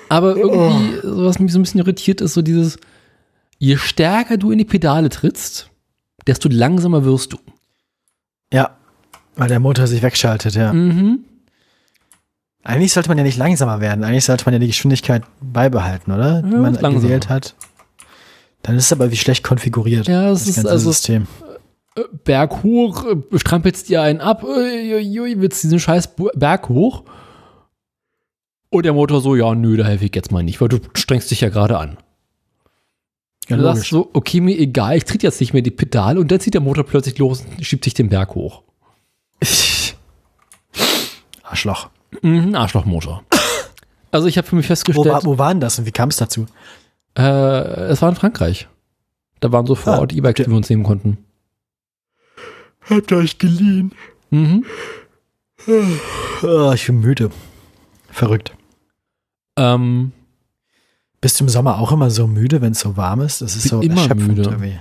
[0.09, 2.77] aber irgendwie, so was mich so ein bisschen irritiert, ist so dieses,
[3.57, 5.69] je stärker du in die Pedale trittst,
[6.27, 7.37] desto langsamer wirst du.
[8.53, 8.75] Ja.
[9.35, 10.73] Weil der Motor sich wegschaltet, ja.
[10.73, 11.19] Mhm.
[12.63, 14.03] Eigentlich sollte man ja nicht langsamer werden.
[14.03, 16.41] Eigentlich sollte man ja die Geschwindigkeit beibehalten, oder?
[16.41, 16.99] Die Ja, man langsamer.
[16.99, 17.55] gewählt hat.
[18.63, 20.07] Dann ist es aber wie schlecht konfiguriert.
[20.07, 21.27] Ja, es das ist ganze also System.
[21.95, 27.03] äh, Berg hoch, äh, strampelst dir einen ab, uiuiui, willst diesen scheiß Berg hoch.
[28.71, 31.31] Und der Motor so, ja, nö, da helfe ich jetzt mal nicht, weil du strengst
[31.31, 31.97] dich ja gerade an.
[33.47, 36.29] Ja, du sagst so, okay, mir egal, ich tritt jetzt nicht mehr die Pedale und
[36.31, 38.61] dann zieht der Motor plötzlich los und schiebt sich den Berg hoch.
[41.43, 41.89] Arschloch.
[42.21, 43.23] Mhm, Arschlochmotor.
[44.11, 46.17] Also ich habe für mich Wo, festgestellt, war, wo waren das und wie kam es
[46.17, 46.45] dazu?
[47.17, 48.67] äh, es war in Frankreich.
[49.39, 51.17] Da waren so vor Ah, Ort E-Bikes, die wir uns nehmen konnten.
[52.89, 53.93] Habt ihr euch geliehen?
[54.31, 54.65] Mhm.
[56.43, 57.31] Oh, ich bin müde.
[58.11, 58.53] Verrückt.
[59.59, 60.11] Ähm,
[61.21, 63.41] Bist du im Sommer auch immer so müde, wenn es so warm ist?
[63.41, 64.43] Das ist so immer müde.
[64.43, 64.79] irgendwie.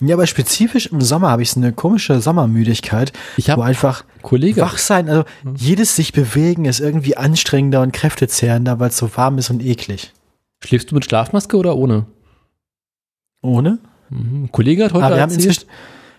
[0.00, 4.04] Ja, aber spezifisch im Sommer habe ich so eine komische Sommermüdigkeit, ich wo habe einfach
[4.20, 5.54] Kollege, wach sein, also Mhm.
[5.56, 10.12] jedes sich bewegen ist irgendwie anstrengender und kräftezehrender, weil es so warm ist und eklig.
[10.62, 12.04] schläfst du mit Schlafmaske oder ohne?
[13.42, 13.78] Ohne?
[14.10, 14.50] Mhm.
[14.52, 15.70] Kollege hat heute Aber wir haben erzählt, inzwischen,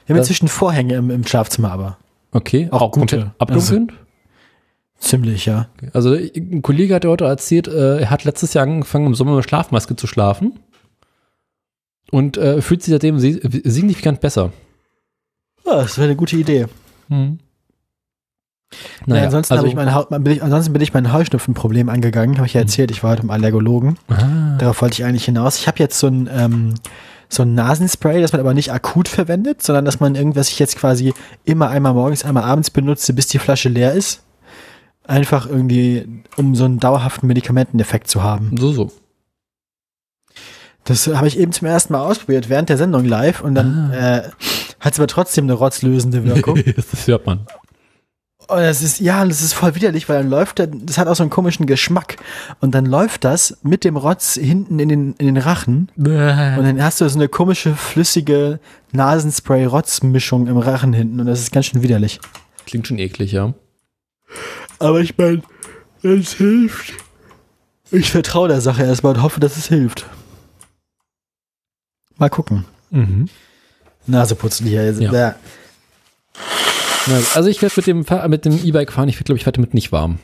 [0.08, 1.98] wir haben inzwischen Vorhänge im, im Schlafzimmer, aber
[2.32, 3.18] okay, auch auch gute.
[3.18, 3.94] komplett abdunkelnd.
[5.00, 5.68] Ziemlich, ja.
[5.94, 9.44] Also ein Kollege hat heute erzählt, äh, er hat letztes Jahr angefangen im Sommer mit
[9.46, 10.60] Schlafmaske zu schlafen
[12.12, 14.52] und äh, fühlt sich seitdem si- signifikant besser.
[15.66, 16.68] Ja, das wäre eine gute Idee.
[17.10, 17.40] Mhm.
[19.06, 22.48] Naja, ansonsten, also, habe ich mein, bin ich, ansonsten bin ich mein Heuschnupfenproblem angegangen, habe
[22.48, 23.98] ich ja erzählt, ich war heute im Allergologen.
[24.10, 25.58] ah, Darauf wollte ich eigentlich hinaus.
[25.58, 26.76] Ich habe jetzt so ein, ähm,
[27.30, 30.76] so ein Nasenspray, das man aber nicht akut verwendet, sondern dass man irgendwas ich jetzt
[30.78, 31.14] quasi
[31.46, 34.24] immer einmal morgens, einmal abends benutze, bis die Flasche leer ist.
[35.08, 36.06] Einfach irgendwie,
[36.36, 38.56] um so einen dauerhaften Medikamenteneffekt zu haben.
[38.60, 38.92] so, so.
[40.84, 44.18] Das habe ich eben zum ersten Mal ausprobiert, während der Sendung live und dann Ah.
[44.20, 44.30] äh,
[44.80, 46.62] hat es aber trotzdem eine rotzlösende Wirkung.
[46.76, 47.40] das hört man.
[48.50, 51.16] Und das ist, ja, das ist voll widerlich, weil dann läuft der, das hat auch
[51.18, 52.16] so einen komischen Geschmack.
[52.62, 55.92] Und dann läuft das mit dem Rotz hinten in den, in den Rachen.
[56.58, 58.62] Und dann hast du so eine komische, flüssige
[58.94, 61.20] Nasenspray-Rotz-Mischung im Rachen hinten.
[61.20, 62.22] Und das ist ganz schön widerlich.
[62.66, 63.54] Klingt schon eklig, ja.
[64.80, 65.42] Aber ich meine,
[66.04, 66.94] es hilft.
[67.92, 70.06] Ich vertraue der Sache erstmal und hoffe, dass es hilft.
[72.18, 72.66] Mal gucken.
[72.90, 73.30] Mhm.
[74.06, 74.92] Nase putzen hier.
[74.94, 75.12] Ja.
[75.12, 75.36] Ja.
[77.36, 79.92] Also ich werde mit dem mit dem E-Bike fahren, ich glaube, ich werde damit nicht
[79.92, 80.20] warm.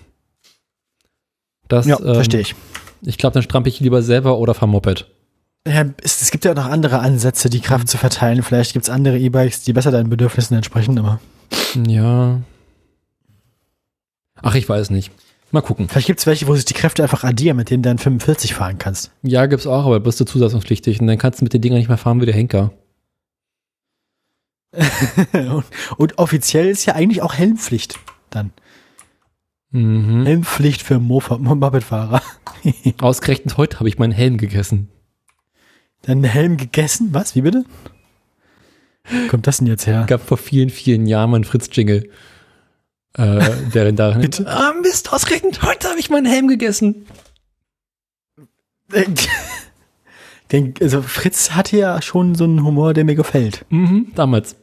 [1.70, 2.56] Das, Ja, ähm, verstehe ich.
[3.02, 5.08] Ich glaube, dann strampel ich lieber selber oder fahr Moped.
[5.66, 8.44] Ja, es, es gibt ja auch noch andere Ansätze, die Kraft zu verteilen.
[8.44, 11.20] Vielleicht gibt es andere E-Bikes, die besser deinen Bedürfnissen entsprechen, aber
[11.88, 12.42] Ja.
[14.44, 15.12] Ach, ich weiß nicht.
[15.52, 15.88] Mal gucken.
[15.88, 18.56] vielleicht gibt es welche, wo sich die Kräfte einfach addieren, mit denen du dann 45
[18.56, 19.12] fahren kannst.
[19.22, 21.90] Ja, gibt's auch, aber bist du zusatzungspflichtig und dann kannst du mit den Dingern nicht
[21.90, 22.72] mehr fahren wie der Henker.
[25.34, 25.66] und,
[25.98, 28.00] und offiziell ist ja eigentlich auch Helmpflicht
[28.32, 28.52] dann.
[29.70, 30.26] Mhm.
[30.26, 32.22] Helmpflicht für Mopedfahrer.
[33.00, 34.90] Ausgerechnet heute habe ich meinen Helm gegessen.
[36.02, 37.10] Dann Helm gegessen?
[37.12, 37.36] Was?
[37.36, 37.64] Wie bitte?
[39.30, 40.06] Kommt das denn jetzt her?
[40.08, 42.10] Gab vor vielen, vielen Jahren mal einen Fritz-Jingle.
[43.18, 44.12] Äh, der da.
[44.12, 44.48] Bitte?
[44.48, 47.06] Ah, Mist, ausgerechnet heute habe ich meinen Helm gegessen.
[50.52, 53.66] Den, also Fritz hatte ja schon so einen Humor, der mir gefällt.
[53.70, 54.56] Mhm, damals.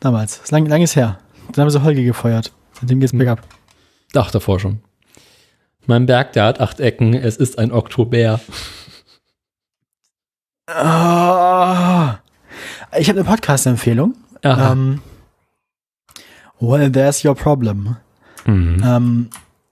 [0.00, 0.38] Damals.
[0.38, 1.18] Ist lang, lang ist her.
[1.52, 2.52] Dann haben sie Holgi gefeuert.
[2.72, 3.18] Seitdem geht's Hm.
[3.18, 3.42] bergab.
[4.14, 4.80] Ach, davor schon.
[5.86, 7.14] Mein Berg, der hat acht Ecken.
[7.14, 8.40] Es ist ein Oktober.
[10.66, 12.18] Ah.
[12.98, 14.14] Ich habe eine Podcast-Empfehlung.
[14.42, 14.72] Aha.
[14.72, 15.00] Ähm,
[16.60, 17.96] well, there's your problem.
[18.46, 18.82] Mhm.
[18.84, 19.30] Ähm,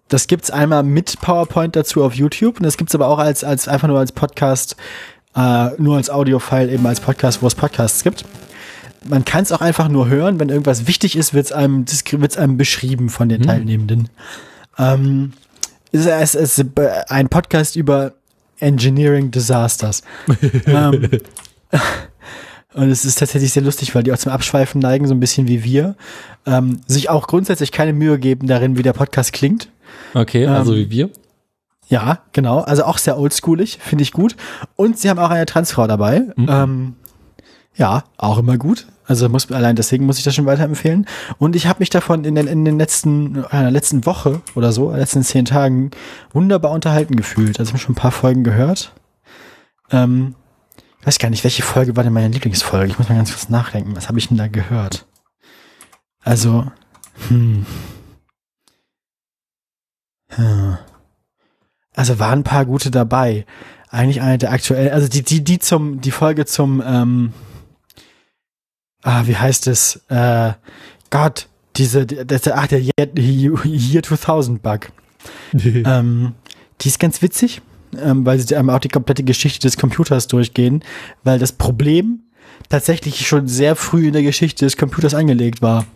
[0.09, 3.69] das gibt's einmal mit PowerPoint dazu auf YouTube und das gibt's aber auch als, als
[3.69, 4.77] einfach nur als Podcast,
[5.35, 8.24] äh, nur als Audio-File eben als Podcast, wo es Podcasts gibt.
[9.06, 12.56] Man kann es auch einfach nur hören, wenn irgendwas wichtig ist, wird's einem, wird's einem
[12.56, 13.47] beschrieben von den Hm.
[13.47, 14.09] Teilnehmenden.
[14.78, 15.32] Ähm,
[15.93, 16.65] es ist, ist
[17.09, 18.12] ein Podcast über
[18.61, 20.02] Engineering Disasters.
[20.66, 21.09] ähm,
[22.74, 25.48] und es ist tatsächlich sehr lustig, weil die auch zum Abschweifen neigen, so ein bisschen
[25.48, 25.94] wie wir.
[26.44, 29.68] Ähm, sich auch grundsätzlich keine Mühe geben darin, wie der Podcast klingt.
[30.12, 31.10] Okay, also ähm, wie wir.
[31.88, 32.60] Ja, genau.
[32.60, 34.36] Also auch sehr oldschoolig, finde ich gut.
[34.76, 36.22] Und sie haben auch eine Transfrau dabei.
[36.36, 36.48] Mhm.
[36.48, 36.94] Ähm,
[37.76, 38.86] ja, auch immer gut.
[39.06, 41.06] Also muss allein deswegen muss ich das schon weiterempfehlen.
[41.38, 44.72] Und ich habe mich davon in den, in den letzten, in der letzten Woche oder
[44.72, 45.90] so, in den letzten zehn Tagen
[46.32, 47.59] wunderbar unterhalten gefühlt.
[47.59, 48.92] Also ich habe schon ein paar Folgen gehört.
[49.90, 50.34] Ähm,
[51.05, 52.90] ich weiß gar nicht, welche Folge war denn meine Lieblingsfolge?
[52.90, 53.94] Ich muss mal ganz kurz nachdenken.
[53.94, 55.05] Was habe ich denn da gehört?
[56.22, 56.72] Also,
[57.28, 57.66] hm.
[60.31, 60.78] Hm.
[61.94, 63.44] Also waren ein paar gute dabei.
[63.90, 67.35] Eigentlich eine der aktuellen, also die, die, die zum, die Folge zum, ähm,
[69.02, 69.97] ah, wie heißt es?
[70.09, 70.55] Äh,
[71.10, 74.90] Gott, diese, das, ach, der Year, Year 2000 Bug.
[75.52, 76.35] ähm,
[76.81, 77.60] die ist ganz witzig,
[78.02, 80.82] ähm, weil sie einmal auch die komplette Geschichte des Computers durchgehen,
[81.22, 82.20] weil das Problem
[82.68, 85.86] tatsächlich schon sehr früh in der Geschichte des Computers angelegt war.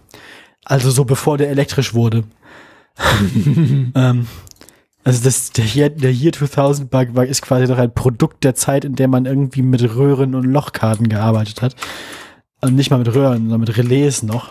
[0.65, 2.25] Also so bevor der elektrisch wurde.
[3.95, 4.27] ähm,
[5.05, 8.55] also das, der, Year, der Year 2000 Bug war, ist quasi doch ein Produkt der
[8.55, 11.77] Zeit, in der man irgendwie mit Röhren und Lochkarten gearbeitet hat.
[12.61, 14.51] Und nicht mal mit Röhren, sondern mit Relais noch.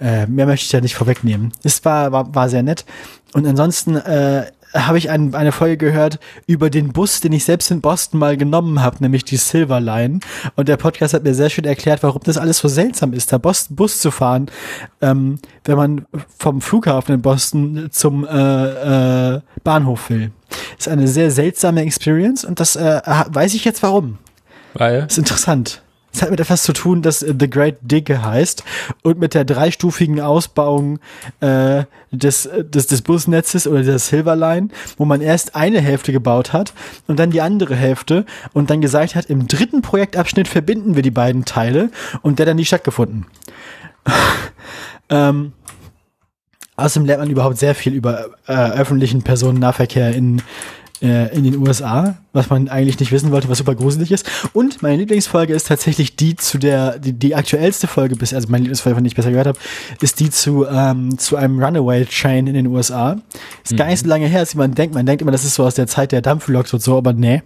[0.00, 1.52] Äh, mehr möchte ich ja nicht vorwegnehmen.
[1.62, 2.84] Es war, war, war sehr nett.
[3.32, 7.70] Und ansonsten äh, habe ich ein, eine Folge gehört über den Bus, den ich selbst
[7.70, 10.20] in Boston mal genommen habe, nämlich die Silver Line.
[10.56, 13.38] Und der Podcast hat mir sehr schön erklärt, warum das alles so seltsam ist, da
[13.38, 14.46] Boston Bus zu fahren,
[15.00, 16.06] ähm, wenn man
[16.38, 20.30] vom Flughafen in Boston zum äh, äh, Bahnhof will.
[20.76, 24.18] Das ist eine sehr seltsame Experience und das äh, weiß ich jetzt warum.
[24.74, 25.02] Weil?
[25.02, 25.82] Das ist interessant.
[26.12, 28.64] Es hat mit etwas zu tun, das äh, The Great Dig heißt
[29.02, 30.98] und mit der dreistufigen Ausbauung
[31.40, 36.12] äh, des, äh, des, des Busnetzes oder der Silver Line, wo man erst eine Hälfte
[36.12, 36.72] gebaut hat
[37.06, 41.10] und dann die andere Hälfte und dann gesagt hat, im dritten Projektabschnitt verbinden wir die
[41.10, 41.90] beiden Teile
[42.22, 43.26] und der dann nie stattgefunden.
[45.10, 45.52] ähm,
[46.76, 50.42] außerdem lernt man überhaupt sehr viel über äh, öffentlichen Personennahverkehr in
[51.02, 54.28] äh, in den USA, was man eigentlich nicht wissen wollte, was super gruselig ist.
[54.52, 58.62] Und meine Lieblingsfolge ist tatsächlich die zu der, die, die aktuellste Folge bis, also meine
[58.62, 59.58] Lieblingsfolge, von der ich besser gehört habe,
[60.00, 63.18] ist die zu, ähm, zu einem Runaway-Train in den USA.
[63.64, 64.94] Ist gar nicht so lange her, als man denkt.
[64.94, 67.42] Man denkt immer, das ist so aus der Zeit der Dampfloks und so, aber nee.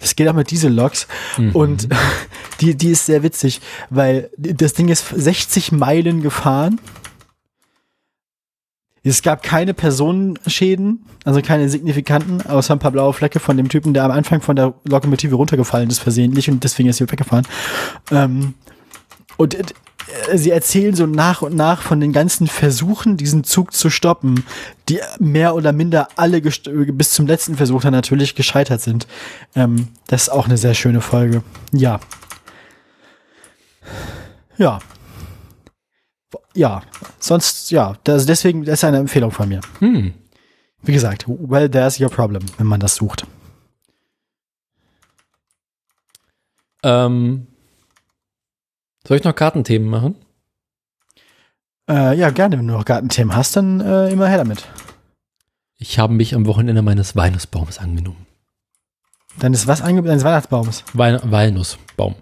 [0.00, 1.06] Das geht auch mit Dieselloks.
[1.54, 1.88] Und
[2.60, 3.60] die, die ist sehr witzig,
[3.90, 6.78] weil das Ding ist 60 Meilen gefahren.
[9.06, 13.92] Es gab keine Personenschäden, also keine signifikanten, außer ein paar blaue Flecke von dem Typen,
[13.92, 17.46] der am Anfang von der Lokomotive runtergefallen ist, versehentlich, und deswegen ist sie weggefahren.
[18.10, 18.54] Ähm,
[19.36, 19.64] und äh,
[20.34, 24.44] sie erzählen so nach und nach von den ganzen Versuchen, diesen Zug zu stoppen,
[24.88, 29.06] die mehr oder minder alle bis zum letzten Versuch dann natürlich gescheitert sind.
[29.54, 31.42] Ähm, das ist auch eine sehr schöne Folge.
[31.72, 32.00] Ja.
[34.56, 34.78] Ja.
[36.54, 36.82] Ja,
[37.18, 39.60] sonst, ja, das, deswegen, das ist eine Empfehlung von mir.
[39.80, 40.14] Hm.
[40.82, 43.26] Wie gesagt, well, there's your problem, wenn man das sucht.
[46.82, 47.46] Ähm,
[49.06, 50.16] soll ich noch Kartenthemen machen?
[51.88, 54.66] Äh, ja, gerne, wenn du noch Gartenthemen hast, dann äh, immer her damit.
[55.76, 58.26] Ich habe mich am Wochenende meines Walnussbaums angenommen.
[59.38, 60.08] Deines was angenommen?
[60.08, 60.84] Deines Weihnachtsbaums?
[60.92, 62.14] Wein Walnussbaum.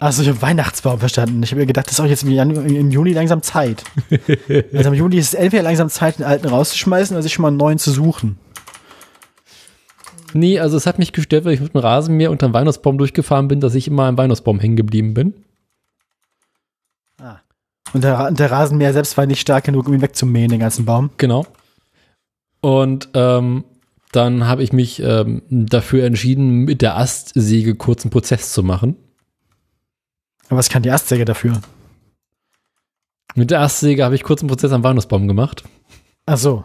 [0.00, 1.42] Achso, ich habe Weihnachtsbaum verstanden.
[1.42, 3.84] Ich habe mir gedacht, das ist auch jetzt im, Janu im Juni langsam Zeit.
[4.72, 7.48] also im Juni ist es entweder langsam Zeit, den alten rauszuschmeißen oder sich schon mal
[7.48, 8.38] einen neuen zu suchen.
[10.32, 13.46] Nee, also es hat mich gestört, weil ich mit dem Rasenmäher unter dem Weihnachtsbaum durchgefahren
[13.46, 15.34] bin, dass ich immer am Weihnachtsbaum hängen geblieben bin.
[17.20, 17.36] Ah.
[17.92, 21.10] Und der, der Rasenmäher selbst war nicht stark genug, um ihn wegzumähen, den ganzen Baum.
[21.18, 21.46] Genau.
[22.60, 23.62] Und ähm,
[24.10, 28.96] dann habe ich mich ähm, dafür entschieden, mit der Astsäge kurzen Prozess zu machen.
[30.48, 31.60] Aber was kann die Astsäge dafür?
[33.34, 35.64] Mit der Astsäge habe ich kurzen Prozess am Weihnachtsbaum gemacht.
[36.26, 36.64] Ach so.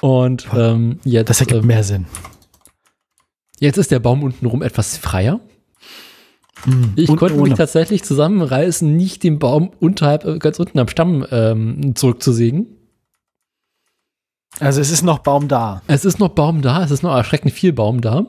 [0.00, 2.06] Und ähm, jetzt, Das ergibt ähm, mehr Sinn.
[3.58, 5.40] jetzt ist der Baum untenrum etwas freier.
[6.64, 6.92] Hm.
[6.96, 7.54] Ich konnte mich ohne.
[7.54, 12.66] tatsächlich zusammenreißen, nicht den Baum unterhalb, äh, ganz unten am Stamm ähm, zurückzusägen.
[14.60, 15.82] Also es ist noch Baum da.
[15.88, 18.26] Es ist noch Baum da, es ist noch erschreckend viel Baum da.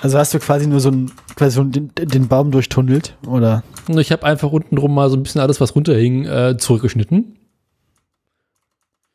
[0.00, 3.62] Also hast du quasi nur so, ein, quasi so den, den Baum durchtunnelt, oder?
[3.88, 7.36] Ich habe einfach unten drum mal so ein bisschen alles, was runterhing, äh, zurückgeschnitten.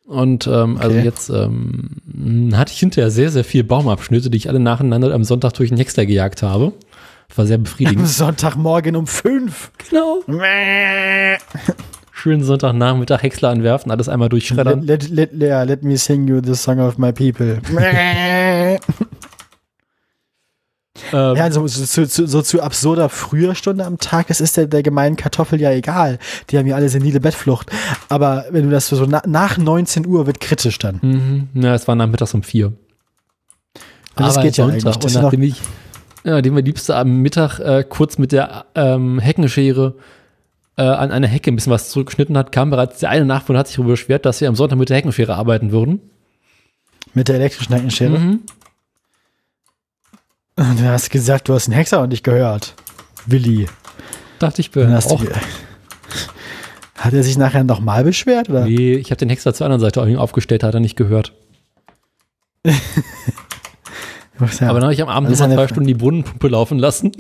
[0.06, 1.04] Und ähm, also Okay.
[1.04, 5.54] jetzt ähm, hatte ich hinterher sehr, sehr viele Baumabschnitte, die ich alle nacheinander am Sonntag
[5.54, 6.72] durch den Häcksler gejagt habe.
[7.36, 8.08] War sehr Am befriedigend.
[8.08, 9.72] Sonntagmorgen um fünf.
[9.90, 10.22] genau.
[12.14, 14.82] Schönen Sonntagnachmittag Häcksler anwerfen, alles einmal Let, durchschreddern.
[14.84, 17.58] let, let, yeah, let me sing you the song of my people.
[21.14, 24.68] Ähm, ja, so, so, so, so, zu absurder früher Stunde am Tag, das ist der,
[24.68, 26.20] der gemeinen Kartoffel ja egal.
[26.50, 27.72] Die haben ja alle senile Bettflucht.
[28.10, 31.00] Aber wenn du das so na, nach 19 Uhr wird kritisch dann.
[31.02, 31.62] Mhm.
[31.62, 32.74] Ja, es war nachmittags um vier.
[34.16, 34.84] Das geht ja eigentlich.
[34.84, 35.62] Das Und nachdem ich,
[36.24, 39.96] ja, nachdem wir liebste am Mittag äh, kurz mit der ähm, Heckenschere
[40.78, 43.60] äh, an einer Hecke ein bisschen was zurückgeschnitten hat, kam bereits der eine Nachbarn und
[43.60, 46.02] hat sich darüber beschwert, dass wir am Sonntag mit der Heckenschere arbeiten würden.
[47.14, 48.18] Mit der elektrischen Heckenschere.
[48.18, 48.42] Mhm.
[50.58, 52.74] Und du hast gesagt, du hast den Hexer und nicht gehört.
[53.28, 53.68] Willi.
[54.40, 55.24] Dachte ich, bin auch.
[55.24, 55.30] du,
[56.98, 58.50] hat er sich nachher nochmal beschwert?
[58.50, 58.66] Oder?
[58.66, 61.34] Nee, ich habe den Hexer zur anderen Seite aufgestellt, hat er nicht gehört.
[64.40, 64.70] Ja.
[64.70, 66.48] Aber dann habe ich am Abend Das ist noch mal eine zwei Stunden die Brunnenpumpe
[66.48, 67.12] laufen lassen.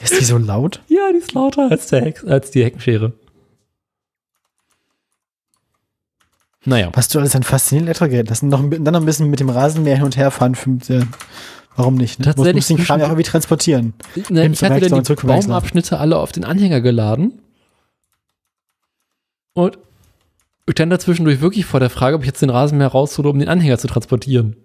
[0.00, 0.80] ist die so laut?
[0.88, 3.12] Ja, die ist lauter als, der Hex, als die Heckenschere.
[6.64, 6.90] Naja.
[6.94, 8.42] Was du alles an faszinierenden Elektrogeräten hast.
[8.42, 10.54] Noch, dann noch ein bisschen mit dem Rasenmäher hin und her fahren.
[10.54, 11.04] Für, äh,
[11.74, 12.20] warum nicht?
[12.20, 12.26] Ne?
[12.26, 13.94] Tatsächlich Muss, muss den Kram ja auch irgendwie transportieren.
[14.28, 15.14] Ne, Hin ich hatte dann die.
[15.14, 17.40] Baumabschnitte alle auf den Anhänger geladen.
[19.54, 19.78] Und
[20.66, 23.38] ich stand da zwischendurch wirklich vor der Frage, ob ich jetzt den Rasenmäher raushole, um
[23.38, 24.56] den Anhänger zu transportieren.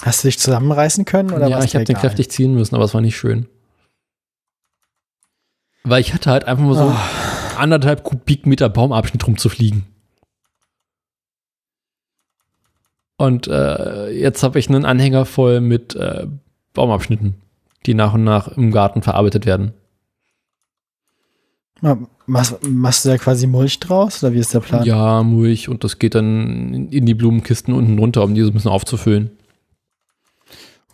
[0.00, 1.32] Hast du dich zusammenreißen können?
[1.32, 3.48] Oder ja, ich habe den kräftig ziehen müssen, aber es war nicht schön.
[5.82, 7.37] Weil ich hatte halt einfach mal so Oh.
[7.58, 9.84] Anderthalb Kubikmeter Baumabschnitt rumzufliegen.
[13.16, 16.26] Und äh, jetzt habe ich einen Anhänger voll mit äh,
[16.72, 17.34] Baumabschnitten,
[17.86, 19.72] die nach und nach im Garten verarbeitet werden.
[21.80, 24.22] Ma- Machst, machst du da quasi Mulch draus?
[24.22, 24.84] Oder wie ist der Plan?
[24.84, 28.48] Ja, Mulch und das geht dann in- in die Blumenkisten unten runter, um die so
[28.48, 29.30] ein bisschen aufzufüllen.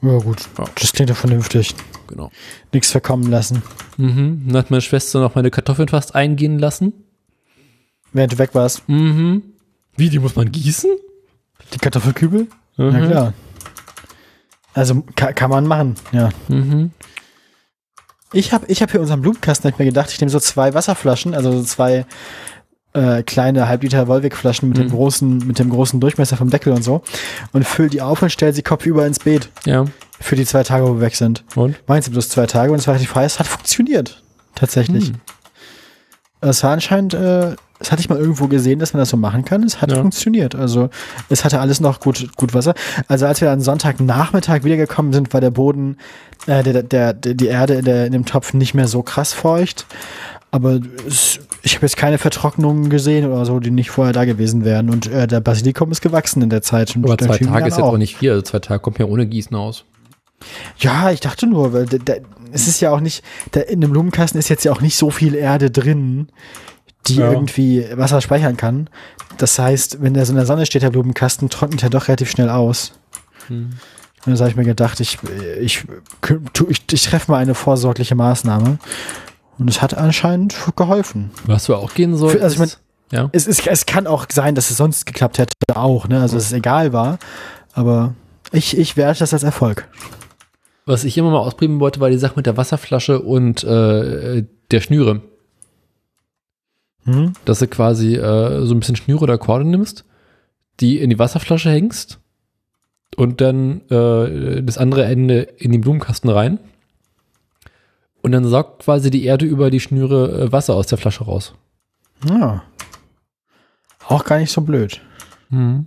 [0.05, 0.49] Ja, gut.
[0.59, 0.65] Ja.
[0.75, 1.75] Das klingt ja vernünftig.
[2.09, 2.31] Genau.
[2.73, 3.63] Nichts verkommen lassen.
[3.97, 4.45] Mhm.
[4.47, 6.93] Dann hat meine Schwester noch meine Kartoffeln fast eingehen lassen.
[8.13, 8.87] Während du weg warst.
[8.89, 9.43] Mhm.
[9.97, 10.91] Wie, die muss man gießen?
[11.73, 12.49] Die Kartoffelkübel?
[12.77, 12.93] Mhm.
[12.93, 13.33] Ja, klar.
[14.75, 16.31] Also ka kann man machen, ja.
[16.49, 16.91] Mhm.
[18.33, 20.75] Ich habe ich hab hier unseren Blumenkasten, hab ich mir gedacht, ich nehme so zwei
[20.75, 22.05] Wasserflaschen, also so zwei
[22.95, 24.91] äh, kleine Halbliter Wolwig-Flaschen mit, dem Mhm.
[24.93, 27.03] großen, mit dem großen Durchmesser vom Deckel und so
[27.53, 29.85] und füll die auf und stell sie kopfüber ins Beet Ja.
[30.21, 31.45] für die zwei Tage, wo wir weg sind.
[31.57, 31.77] Und?
[31.87, 33.25] Meinst du bloß zwei Tage und es war richtig frei.
[33.25, 34.23] Es hat funktioniert.
[34.55, 35.09] Tatsächlich.
[35.09, 35.15] Hm.
[36.41, 39.45] Es war anscheinend, äh, das hatte ich mal irgendwo gesehen, dass man das so machen
[39.45, 39.63] kann.
[39.63, 39.97] Es hat Ja.
[40.01, 40.55] funktioniert.
[40.55, 40.91] Also
[41.31, 42.75] es hatte alles noch gut, gut Wasser.
[43.09, 45.97] Also als wir dann Sonntagnachmittag wiedergekommen sind, war der Boden,
[46.47, 49.33] äh, der, der, der, die Erde in, der, in dem Topf nicht mehr so krass
[49.33, 49.87] feucht.
[50.55, 50.79] Aber
[51.09, 54.89] es, ich habe jetzt keine Vertrocknungen gesehen oder so, die nicht vorher da gewesen wären.
[54.89, 56.95] Und äh, der Basilikum ist gewachsen in der Zeit.
[56.95, 58.31] Und Aber zwei Tage ist jetzt auch nicht viel.
[58.31, 59.85] Also zwei Tage kommt ja ohne Gießen aus.
[60.79, 62.21] Ja, ich dachte nur, weil der, der,
[62.53, 65.11] es ist ja auch nicht, der, in dem Blumenkasten ist jetzt ja auch nicht so
[65.11, 66.29] viel Erde drin,
[67.09, 67.33] die Ja.
[67.33, 68.89] irgendwie Wasser speichern kann.
[69.39, 72.31] Das heißt, wenn der so in der Sonne steht, der Blumenkasten, trocknet er doch relativ
[72.31, 72.93] schnell aus.
[73.49, 73.71] Hm.
[74.25, 75.19] Und dann habe ich mir gedacht, ich,
[75.61, 75.85] ich,
[76.69, 78.79] ich, ich treffe mal eine vorsorgliche Maßnahme.
[79.59, 81.31] Und es hat anscheinend geholfen.
[81.47, 82.41] Was du auch gehen sollst.
[82.43, 82.71] also ich mein-
[83.13, 83.29] ja.
[83.33, 86.21] Es, ist, es kann auch sein, dass es sonst geklappt hätte auch, ne?
[86.21, 87.19] Also dass es egal war.
[87.73, 88.15] Aber
[88.51, 89.89] ich, ich werte das als Erfolg.
[90.87, 94.81] Was ich immer mal ausprobieren wollte, war die Sache mit der Wasserflasche und äh, der
[94.81, 95.23] Schnüre.
[97.07, 97.35] Hm?
[97.45, 100.07] dass du quasi äh, so ein bisschen Schnüre oder Korde nimmst,
[100.81, 102.19] die in die Wasserflasche hängst
[103.17, 106.59] und dann äh, das andere Ende in den Blumenkasten rein.
[108.25, 111.53] Und dann saugt quasi die Erde über die Schnüre äh, Wasser aus der Flasche raus.
[112.27, 112.63] Ja.
[114.09, 115.03] Auch gar nicht so blöd.
[115.51, 115.87] Mhm.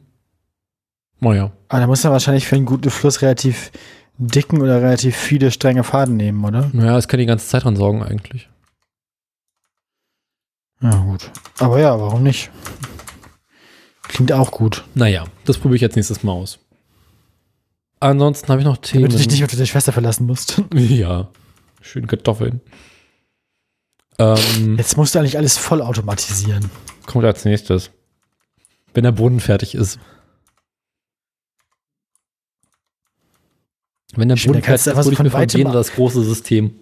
[1.19, 1.51] Naja.
[1.67, 3.71] Aber da muss man wahrscheinlich für einen guten Fluss relativ
[4.19, 6.69] dicken oder relativ viele strenge Faden nehmen, oder?
[6.73, 8.47] Naja, es kann die ganze Zeit dran sorgen eigentlich.
[10.79, 11.31] Ja, gut.
[11.57, 12.51] Aber ja, warum nicht?
[14.03, 14.83] Klingt auch gut.
[14.93, 16.59] Naja, das probiere ich jetzt nächstes Mal aus.
[17.99, 19.05] Ansonsten habe ich noch Themen.
[19.05, 20.61] Damit du dich nicht auf deine Schwester verlassen musst.
[20.75, 21.29] Ja.
[21.87, 22.59] Schön Kartoffeln.
[24.19, 26.69] Ähm, Jetzt musst du eigentlich alles vollautomatisieren.
[27.05, 27.91] kommt als nächstes.
[28.93, 29.97] Wenn der Brunnen fertig ist.
[34.15, 36.75] Wenn der Brunnen fertig ist, so ich mir von denen das große System.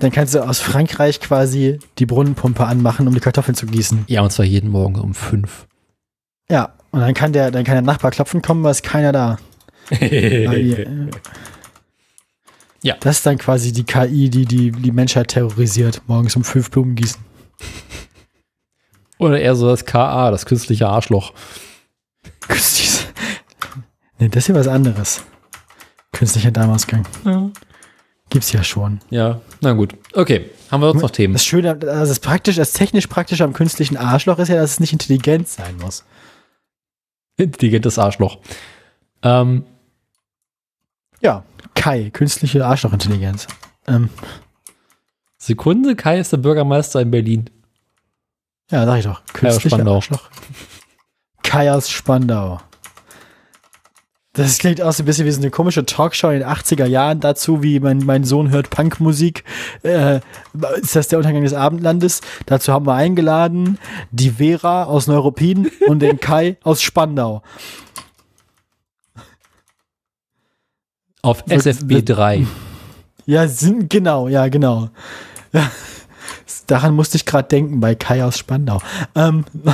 [0.00, 4.04] Dann kannst du aus Frankreich quasi die Brunnenpumpe anmachen, um die Kartoffeln zu gießen.
[4.08, 5.66] Ja, und zwar jeden Morgen um fünf.
[6.50, 6.74] Ja.
[6.90, 9.38] Und dann kann der, dann kann der Nachbar klopfen kommen, weil ist keiner da.
[12.82, 12.96] Ja.
[13.00, 16.02] Das ist dann quasi die KI, die die, die Menschheit terrorisiert.
[16.06, 17.20] Morgens um fünf Blumen gießen.
[19.18, 21.34] Oder eher so das KA, das künstliche Arschloch.
[22.40, 23.06] Künstliches.
[24.18, 25.22] Nee, das ist ja was anderes.
[26.12, 27.06] Künstlicher Darmausgang.
[27.24, 27.50] Ja.
[28.30, 29.00] Gibt's ja schon.
[29.10, 29.94] ja, na gut.
[30.14, 31.32] Okay, haben wir sonst noch Themen?
[31.34, 34.80] Das Schöne, also das praktisch, das technisch praktisch am künstlichen Arschloch ist ja, dass es
[34.80, 36.04] nicht intelligent sein muss.
[37.36, 38.38] Intelligentes Arschloch.
[39.22, 39.64] Ähm,
[41.20, 41.44] Ja.
[41.80, 43.46] Kai, künstliche Arschlochintelligenz.
[43.88, 44.10] Ähm,
[45.38, 47.48] Sekunde, Kai ist der Bürgermeister in Berlin.
[48.70, 49.22] ja, sag ich doch.
[49.32, 49.94] Kai aus Künstliche Spandau.
[49.94, 50.30] Arschloch.
[51.42, 52.60] Kai aus Spandau.
[54.34, 57.20] Das klingt auch so ein bisschen wie so eine komische Talkshow in den 80er Jahren
[57.20, 59.44] dazu, wie mein, mein Sohn hört Punkmusik.
[59.82, 60.20] Äh,
[60.82, 62.20] ist das der Untergang des Abendlandes?
[62.44, 63.78] Dazu haben wir eingeladen
[64.10, 67.42] die Vera aus Neuruppin und den Kai aus Spandau.
[71.22, 72.46] Auf Wird- SFB 3.
[73.26, 74.88] Ja, sind, genau, ja, genau.
[75.52, 75.70] Ja,
[76.66, 78.80] daran musste ich gerade denken bei Kai aus Spandau.
[79.14, 79.44] Ähm,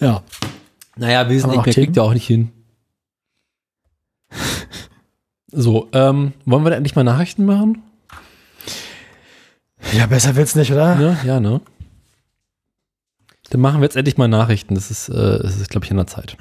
[0.00, 0.22] ja,
[0.96, 2.52] Naja, wir sind Haben wir nicht noch mehr, kriegt ja auch nicht hin.
[5.50, 7.82] So, ähm, wollen wir da endlich mal Nachrichten machen?
[9.92, 10.98] ja, besser wird's nicht, oder?
[10.98, 11.60] Ja, ja, ne?
[13.50, 14.74] Dann machen wir jetzt endlich mal Nachrichten.
[14.74, 16.38] Das ist, äh, das ist glaube ich, an der Zeit.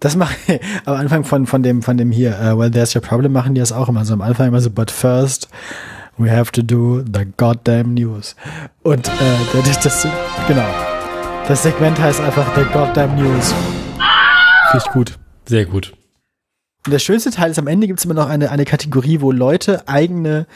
[0.00, 0.36] Das mache
[0.84, 3.60] am Anfang von, von dem, von dem hier, uh, Well, There's Your Problem, machen die
[3.60, 4.14] das auch immer so.
[4.14, 5.48] Am Anfang immer so, but first,
[6.16, 8.36] we have to do the goddamn news.
[8.82, 10.06] Und äh, das, das,
[10.46, 10.68] genau.
[11.48, 13.54] Das Segment heißt einfach the goddamn news.
[14.70, 15.18] Finde ich gut.
[15.46, 15.94] Sehr gut.
[16.86, 19.32] Und der schönste Teil ist, am Ende gibt es immer noch eine, eine Kategorie, wo
[19.32, 20.46] Leute eigene,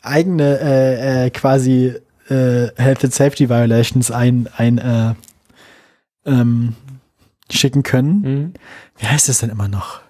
[0.00, 1.94] eigene äh, äh, quasi
[2.28, 5.14] äh, Health and Safety Violations ein, ein äh,
[6.24, 6.76] ähm,
[7.52, 8.20] schicken können.
[8.20, 8.54] Mhm.
[8.98, 10.00] Wie heißt das denn immer noch?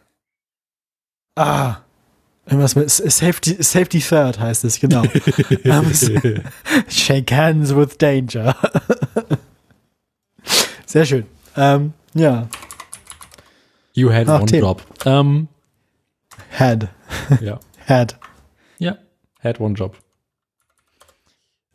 [1.35, 1.77] Ah,
[2.47, 5.03] irgendwas mit Safety, Safety Third heißt es, genau.
[5.65, 5.93] Ähm,
[6.89, 8.57] Shake hands with danger.
[10.87, 11.27] Sehr schön.
[11.57, 12.49] Ähm, ja,
[13.95, 14.63] You had Ach, one Themen.
[14.63, 14.83] job.
[15.05, 15.49] Ähm,
[16.51, 16.89] had,
[17.41, 17.61] ja.
[17.87, 18.19] had.
[18.79, 18.97] Ja,
[19.43, 19.97] had one job.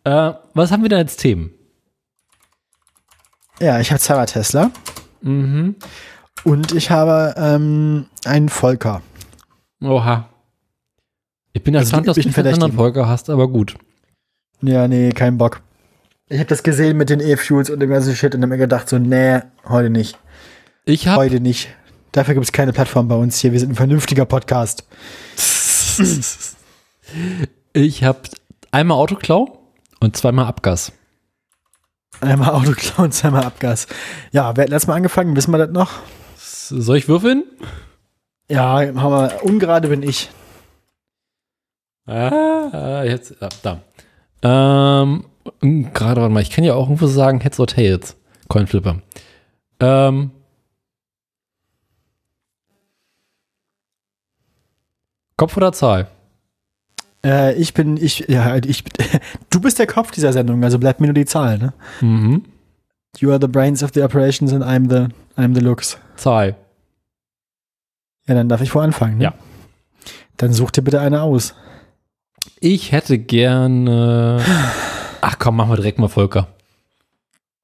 [0.04, 1.52] Äh, was haben wir da als Themen?
[3.60, 4.72] Ja, ich habe zweimal Tesla
[5.22, 5.76] Mhm.
[6.44, 9.02] und ich habe ähm, einen Volker.
[9.82, 10.30] Oha.
[11.54, 12.74] Ich bin Also erstaunt, dass du einen anderen.
[12.74, 13.76] Volker hast, aber gut.
[14.62, 15.62] Ja, nee, kein Bock.
[16.30, 18.90] Ich habe das gesehen mit den E-Fuels und dem ganzen Shit und hab mir gedacht
[18.90, 20.18] so, nee, heute nicht.
[20.86, 21.70] Ich habe Heute nicht.
[22.12, 23.52] Dafür gibt es keine Plattform bei uns hier.
[23.52, 24.88] Wir sind ein vernünftiger Podcast.
[27.74, 28.20] ich habe
[28.72, 29.60] einmal Autoklau
[30.00, 30.92] und zweimal Abgas.
[32.22, 33.88] Einmal Autoklau und zweimal Abgas.
[34.32, 35.36] Ja, wer hat letztes Mal angefangen?
[35.36, 35.92] Wissen wir das noch?
[36.36, 37.44] Soll ich würfeln?
[38.50, 39.44] Ja, haben wir.
[39.44, 40.30] Ungerade bin ich.
[42.06, 43.82] Ah, jetzt, ah, da.
[44.42, 45.26] Ähm,
[45.94, 48.16] gerade, warte mal, ich kann ja auch irgendwo sagen Heads or Tails.
[48.48, 49.02] Coinflipper.
[49.80, 50.32] Ähm.
[55.36, 56.08] Kopf oder Zahl?
[57.28, 58.86] Äh, ich bin, ich, ja, ich,
[59.50, 61.74] du bist der Kopf dieser Sendung, also bleibt mir nur die Zahl, ne?
[62.00, 62.46] Mhm.
[63.18, 65.98] You are the brains of the operations and I'm the, I'm the looks.
[66.16, 66.56] Zahl.
[68.28, 69.26] Ja, dann darf ich vor anfangen, ne?
[69.26, 69.34] Ja.
[70.38, 71.54] Dann such dir bitte eine aus.
[72.62, 74.42] Ich hätte gerne.
[75.22, 76.48] Ach komm, machen wir direkt mal Volker.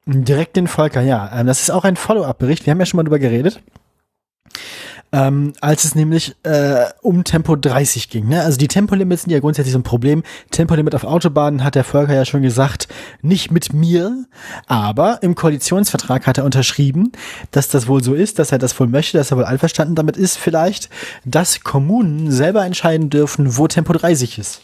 [0.05, 1.31] Direkt den Volker, ja.
[1.33, 2.65] Ähm, das ist auch ein Follow-up-Bericht.
[2.65, 3.61] Wir haben ja schon mal drüber geredet.
[5.13, 8.27] Ähm, als es nämlich äh, um Tempo 30 ging.
[8.27, 8.41] Ne?
[8.41, 10.23] Also die Tempolimits sind ja grundsätzlich so ein Problem.
[10.49, 12.87] Tempolimit auf Autobahnen hat der Volker ja schon gesagt,
[13.21, 14.25] nicht mit mir,
[14.65, 17.11] aber im Koalitionsvertrag hat er unterschrieben,
[17.51, 20.17] dass das wohl so ist, dass er das wohl möchte, dass er wohl einverstanden damit
[20.17, 20.89] ist vielleicht,
[21.25, 24.61] dass Kommunen selber entscheiden dürfen, wo Tempo 30 ist.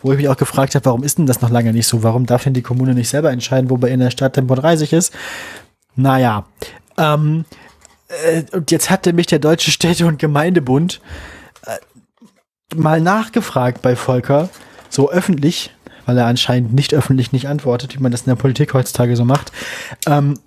[0.00, 2.02] Wo ich mich auch gefragt habe, warum ist denn das noch lange nicht so?
[2.02, 4.92] Warum darf denn die Kommune nicht selber entscheiden, wo bei in der Stadt Tempo 30
[4.92, 5.14] ist?
[5.94, 6.46] Naja,
[6.98, 7.44] ähm,
[8.24, 11.00] äh, und jetzt hatte mich der Deutsche Städte- und Gemeindebund
[11.66, 11.76] äh,
[12.74, 14.48] mal nachgefragt bei Volker,
[14.88, 15.70] so öffentlich,
[16.06, 19.24] weil er anscheinend nicht öffentlich nicht antwortet, wie man das in der Politik heutzutage so
[19.24, 19.52] macht.
[20.06, 20.38] Ähm,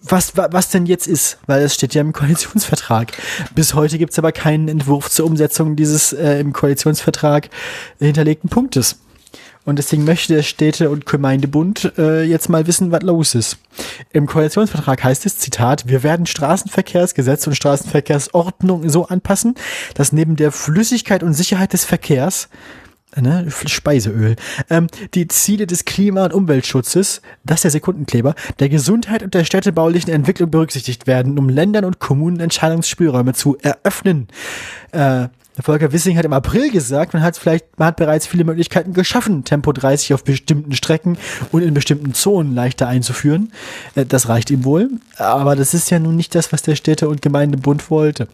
[0.00, 3.12] was, wa- was denn jetzt ist, weil es steht ja im Koalitionsvertrag.
[3.54, 7.50] Bis heute gibt's aber keinen Entwurf zur Umsetzung dieses äh, im Koalitionsvertrag
[7.98, 9.00] hinterlegten Punktes.
[9.68, 13.58] Und deswegen möchte der Städte- und Gemeindebund äh, jetzt mal wissen, was los ist.
[14.14, 19.56] Im Koalitionsvertrag heißt es, Zitat, wir werden Straßenverkehrsgesetz und Straßenverkehrsordnung so anpassen,
[19.92, 22.48] dass neben der Flüssigkeit und Sicherheit des Verkehrs
[23.14, 24.36] ne, Speiseöl,
[24.70, 30.10] ähm, die Ziele des Klima- und Umweltschutzes, das der Sekundenkleber, der Gesundheit und der städtebaulichen
[30.10, 34.28] Entwicklung berücksichtigt werden, um Ländern und Kommunen Entscheidungsspielräume zu eröffnen.
[34.92, 35.28] Äh,
[35.62, 39.44] Volker Wissing hat im April gesagt, man hat vielleicht, man hat bereits viele Möglichkeiten geschaffen,
[39.44, 41.18] Tempo 30 auf bestimmten Strecken
[41.52, 43.52] und in bestimmten Zonen leichter einzuführen.
[43.94, 44.90] Äh, das reicht ihm wohl.
[45.16, 48.28] Aber das ist ja nun nicht das, was der Städte- und Gemeindebund wollte.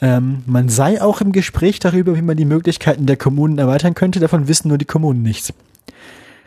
[0.00, 4.20] Ähm, man sei auch im Gespräch darüber, wie man die Möglichkeiten der Kommunen erweitern könnte.
[4.20, 5.52] Davon wissen nur die Kommunen nichts.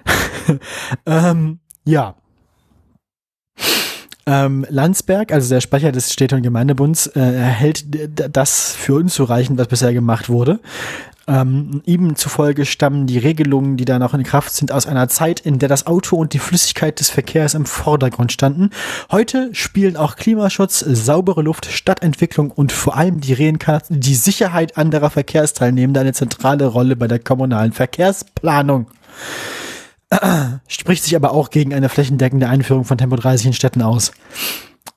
[1.06, 2.16] ähm, ja.
[4.28, 7.86] Ähm, Landsberg, also der Sprecher des Städte- und Gemeindebunds, äh, hält
[8.36, 10.60] das für unzureichend, was bisher gemacht wurde.
[11.30, 15.40] Ähm, ihm zufolge stammen die Regelungen, die da noch in Kraft sind, aus einer Zeit,
[15.40, 18.70] in der das Auto und die Flüssigkeit des Verkehrs im Vordergrund standen.
[19.12, 25.10] Heute spielen auch Klimaschutz, saubere Luft, Stadtentwicklung und vor allem die Reinkarnation, die Sicherheit anderer
[25.10, 28.88] Verkehrsteilnehmender eine zentrale Rolle bei der kommunalen Verkehrsplanung.
[30.68, 34.12] Spricht sich aber auch gegen eine flächendeckende Einführung von Tempo 30 in Städten aus.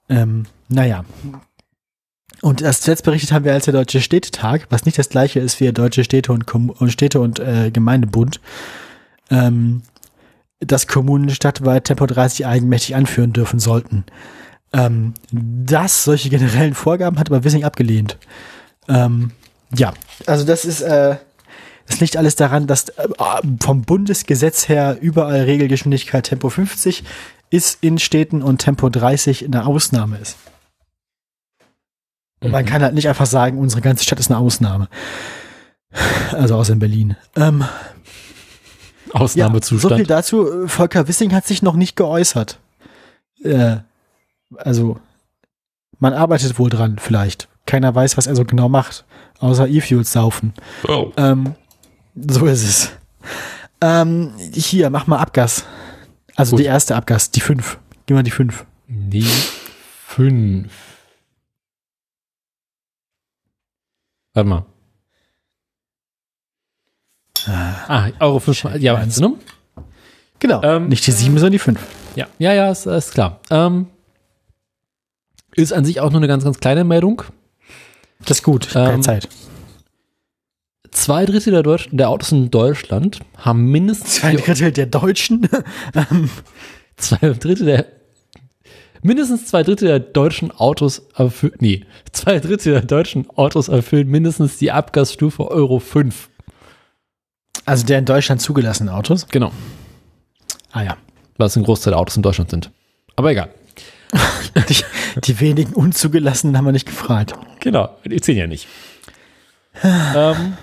[0.09, 1.05] Ähm, naja.
[2.43, 5.61] Und das zuletzt berichtet haben wir als der Deutsche Städtetag, was nicht das gleiche ist
[5.61, 8.41] wie der Deutsche Städte und, Kom und Städte und äh, Gemeindebund,
[9.31, 9.83] ähm,
[10.61, 14.05] dass Kommunen stadtweit Tempo 30 eigenmächtig anführen dürfen sollten.
[14.73, 18.17] Ähm, das, solche generellen Vorgaben hat aber Wissing abgelehnt.
[18.89, 19.33] Ähm,
[19.75, 19.93] ja,
[20.27, 21.17] also das ist, äh,
[21.87, 23.09] das liegt alles daran, dass äh,
[23.61, 27.05] vom Bundesgesetz her überall Regelgeschwindigkeit Tempo 50
[27.51, 30.37] ist in Städten und Tempo 30 eine Ausnahme ist.
[32.43, 32.69] Und man Mhm.
[32.69, 34.89] kann halt nicht einfach sagen, unsere ganze Stadt ist eine Ausnahme.
[36.33, 37.17] Also außer in Berlin.
[37.37, 37.67] Ähm, ja,
[39.13, 39.97] so Ausnahmezustand.
[39.97, 40.69] viel dazu.
[40.69, 42.61] Volker Wissing hat sich noch nicht geäußert.
[43.43, 43.79] Äh,
[44.57, 44.99] also,
[45.99, 47.49] man arbeitet wohl dran, vielleicht.
[47.67, 49.05] Keiner weiß, was er so genau macht,
[49.41, 50.55] außer E-Fuels saufen.
[50.89, 51.11] oh.
[51.17, 51.55] Ähm,
[52.29, 52.91] so ist es.
[53.81, 55.65] Ähm, hier, mach mal Abgas.
[56.37, 56.61] Also Gut.
[56.61, 57.79] die erste Abgas, die fünf.
[58.07, 58.65] Gib mal die fünf.
[58.89, 59.27] Die
[60.07, 60.73] fünf.
[64.35, 64.67] Warte mal.
[67.47, 68.65] Ah, Euro 5.
[68.79, 69.21] Ja, Ernst?
[69.21, 69.35] ne?
[70.39, 70.63] Genau.
[70.63, 71.81] Ähm, Nicht die sieben, sondern die fünf.
[72.15, 73.41] Ja, ja, ja, ist, ist klar.
[73.51, 73.87] Ähm,
[75.55, 77.23] ist an sich auch nur eine ganz, ganz kleine Meldung.
[78.21, 78.69] Das ist gut.
[78.71, 79.29] Keine Ähm, Zeit.
[80.91, 85.49] Zwei Drittel der, Deutsch der Autos in Deutschland haben mindestens Zwei Drittel der Deutschen.
[85.95, 86.31] ähm,
[86.97, 87.87] zwei Drittel der
[89.03, 94.59] mindestens zwei Drittel der deutschen Autos erfüllen, nee, zwei Drittel der deutschen Autos erfüllen mindestens
[94.59, 96.29] die Abgasstufe Euro 5.
[97.65, 99.27] also der in Deutschland zugelassenen Autos.
[99.29, 99.53] Genau,
[100.73, 100.97] Ah ja.
[101.39, 102.71] was ein Großteil der Autos in Deutschland sind.
[103.17, 103.49] Aber egal.
[104.69, 104.77] Die,
[105.25, 107.35] die wenigen unzugelassenen haben wir nicht gefragt.
[107.61, 108.67] Genau, die zählen ja nicht.
[109.85, 110.57] ähm,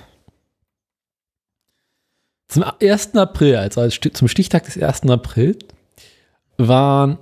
[2.47, 3.15] zum 1.
[3.15, 5.03] April, also zum Stichtag des 1.
[5.09, 5.57] April,
[6.57, 7.17] waren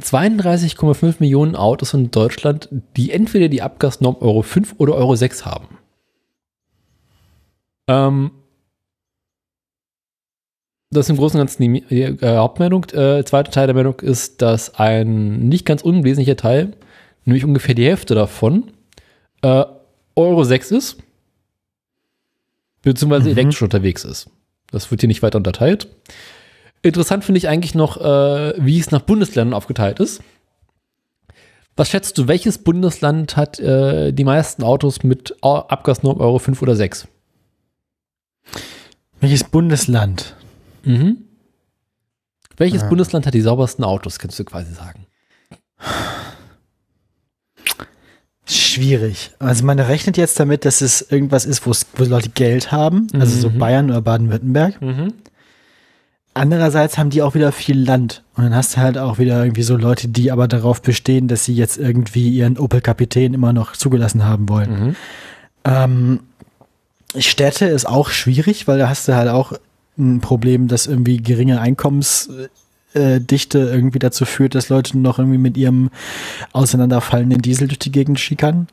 [0.00, 5.78] 32,5 Millionen Autos in Deutschland, die entweder die Abgasnorm Euro 5 oder Euro 6 haben.
[7.88, 8.30] Ähm,
[10.90, 12.84] das ist im Großen und Ganzen die äh, Hauptmeldung.
[12.92, 16.76] Äh, zweiter Teil der Meldung ist, dass ein nicht ganz unwesentlicher Teil,
[17.24, 18.70] nämlich ungefähr die Hälfte davon,
[19.42, 19.64] äh,
[20.14, 20.98] Euro 6 ist,
[22.82, 23.36] beziehungsweise Mhm.
[23.36, 24.30] elektrisch unterwegs ist.
[24.70, 25.88] Das wird hier nicht weiter unterteilt.
[26.82, 30.20] Interessant finde ich eigentlich noch, äh, wie es nach Bundesländern aufgeteilt ist.
[31.76, 36.74] Was schätzt du, welches Bundesland hat äh, die meisten Autos mit Abgasnorm Euro 5 oder
[36.76, 37.06] 6?
[39.20, 40.34] Welches Bundesland?
[40.84, 41.18] Mhm.
[42.56, 42.88] Welches Ah.
[42.88, 45.06] Bundesland hat die saubersten Autos, kannst du quasi sagen?
[48.48, 49.30] Schwierig.
[49.38, 51.72] Also man rechnet jetzt damit, dass es irgendwas ist, wo
[52.04, 53.58] Leute Geld haben, also so Mhm.
[53.58, 54.80] Bayern oder Baden-Württemberg.
[54.80, 55.12] Mhm.
[56.34, 58.22] Andererseits haben die auch wieder viel Land.
[58.36, 61.44] Und dann hast du halt auch wieder irgendwie so Leute, die aber darauf bestehen, dass
[61.44, 64.70] sie jetzt irgendwie ihren Opel-Kapitän immer noch zugelassen haben wollen.
[64.86, 64.96] Mhm.
[65.64, 66.20] Ähm,
[67.18, 69.52] Städte ist auch schwierig, weil da hast du halt auch
[69.98, 71.60] ein Problem, dass irgendwie geringe
[72.98, 75.90] Einkommensdichte irgendwie dazu führt, dass Leute noch irgendwie mit ihrem
[76.52, 78.68] auseinanderfallenden Diesel durch die Gegend schickern.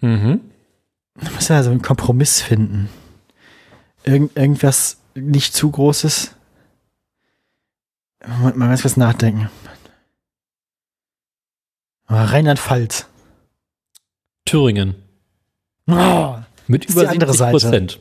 [0.00, 0.40] Mhm.
[1.20, 2.88] Da muss ja also einen Kompromiss finden.
[4.04, 6.34] Irgend, irgendwas nicht zu Großes.
[8.42, 9.50] Mal, mal ganz kurz nachdenken.
[12.08, 13.06] Rheinland-Pfalz.
[14.44, 14.94] Thüringen.
[15.86, 16.36] Oh,
[16.66, 18.00] Mit über die andere 70 Prozent.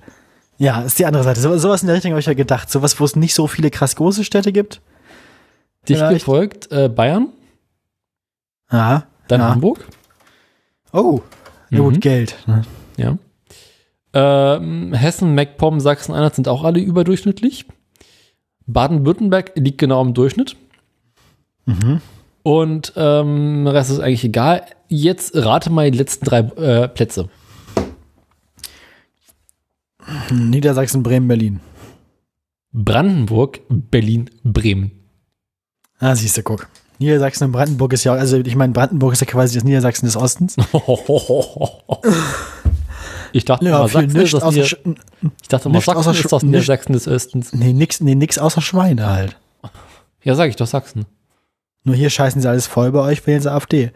[0.57, 1.39] ja, ist die andere Seite.
[1.41, 2.69] So, sowas in der Richtung habe ich ja gedacht.
[2.69, 4.81] Sowas, wo es nicht so viele krass große Städte gibt.
[5.90, 6.20] Dicht Vielleicht.
[6.26, 7.30] gefolgt äh, Bayern,
[8.72, 9.07] Ja.
[9.28, 9.49] dann ja.
[9.49, 9.86] Hamburg.
[10.94, 11.22] Oh,
[11.70, 11.84] ja Mhm.
[11.84, 12.36] gut, Geld.
[12.48, 12.61] ne?
[12.98, 13.18] Ja.
[14.14, 17.66] Ähm, Hessen, MacPom, Sachsen-Anhalt sind auch alle überdurchschnittlich.
[18.66, 20.56] Baden-Württemberg liegt genau im Durchschnitt.
[21.66, 22.02] Mhm.
[22.44, 24.64] Und ähm, der Rest ist eigentlich egal.
[24.88, 27.30] Jetzt rate mal die letzten drei äh, Plätze.
[30.32, 31.60] Niedersachsen, Bremen, Berlin.
[32.72, 34.91] Brandenburg, Berlin, Bremen.
[35.99, 36.67] Ah, siehst du, guck.
[36.97, 40.15] Niedersachsen und Brandenburg ist ja, also ich meine, Brandenburg ist ja quasi das Niedersachsen des
[40.17, 40.55] Ostens.
[43.31, 44.97] Ich dachte Ja, mal, Sachsen ist das Nieder Sch-
[45.39, 47.53] ich dachte mal, Sachsen ist das Niedersachsen des Östens.
[47.53, 49.38] nee, nix, nee, nix außer Schweine halt.
[50.23, 51.05] Ja, sag ich doch Sachsen.
[51.84, 53.91] Nur hier scheißen sie alles voll, bei euch wählen sie AfD.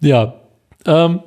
[0.00, 0.34] Ja.
[0.86, 1.20] Ähm,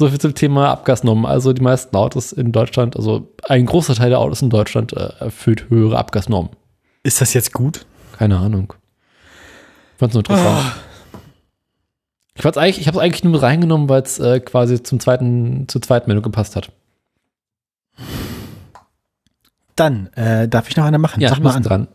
[0.00, 1.26] so viel zum Thema Abgasnormen.
[1.26, 5.10] Also die meisten Autos in Deutschland, also ein großer Teil der Autos in Deutschland äh,
[5.20, 6.50] erfüllt höhere Abgasnormen.
[7.04, 7.86] Ist das jetzt gut?
[8.18, 8.74] Keine Ahnung.
[9.92, 10.72] Ich fand's nur interessant.
[12.34, 14.98] Ich fand's eigentlich, ich habe es eigentlich nur mit reingenommen, weil es äh, quasi zum
[14.98, 16.72] zweiten, zur zweiten Meldung gepasst hat.
[19.76, 21.20] Dann, äh, darf ich noch eine machen?
[21.20, 21.62] Ja, Sag mal an.
[21.62, 21.88] dran.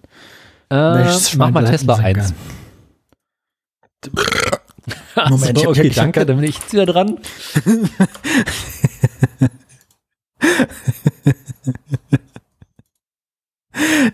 [0.69, 1.05] Äh,
[1.37, 2.33] mach mal Tesla sein 1.
[5.29, 7.17] Moment, hab- okay, ich hab danke, dann bin ich jetzt wieder dran.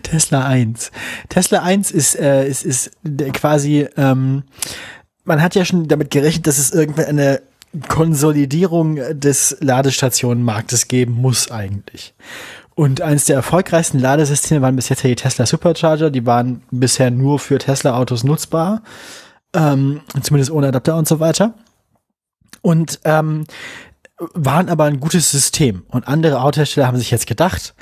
[0.02, 0.90] Tesla 1.
[1.28, 4.42] Tesla 1 ist, äh, ist, ist der quasi, ähm,
[5.24, 7.42] man hat ja schon damit gerechnet, dass es irgendwann eine
[7.88, 12.14] Konsolidierung des Ladestationenmarktes geben muss eigentlich.
[12.74, 16.10] Und eines der erfolgreichsten Ladesysteme waren bis jetzt ja die Tesla Supercharger.
[16.10, 18.82] Die waren bisher nur für Tesla-Autos nutzbar,
[19.54, 21.54] ähm, zumindest ohne Adapter und so weiter.
[22.60, 23.44] Und ähm,
[24.34, 25.84] waren aber ein gutes System.
[25.88, 27.74] Und andere Autohersteller haben sich jetzt gedacht,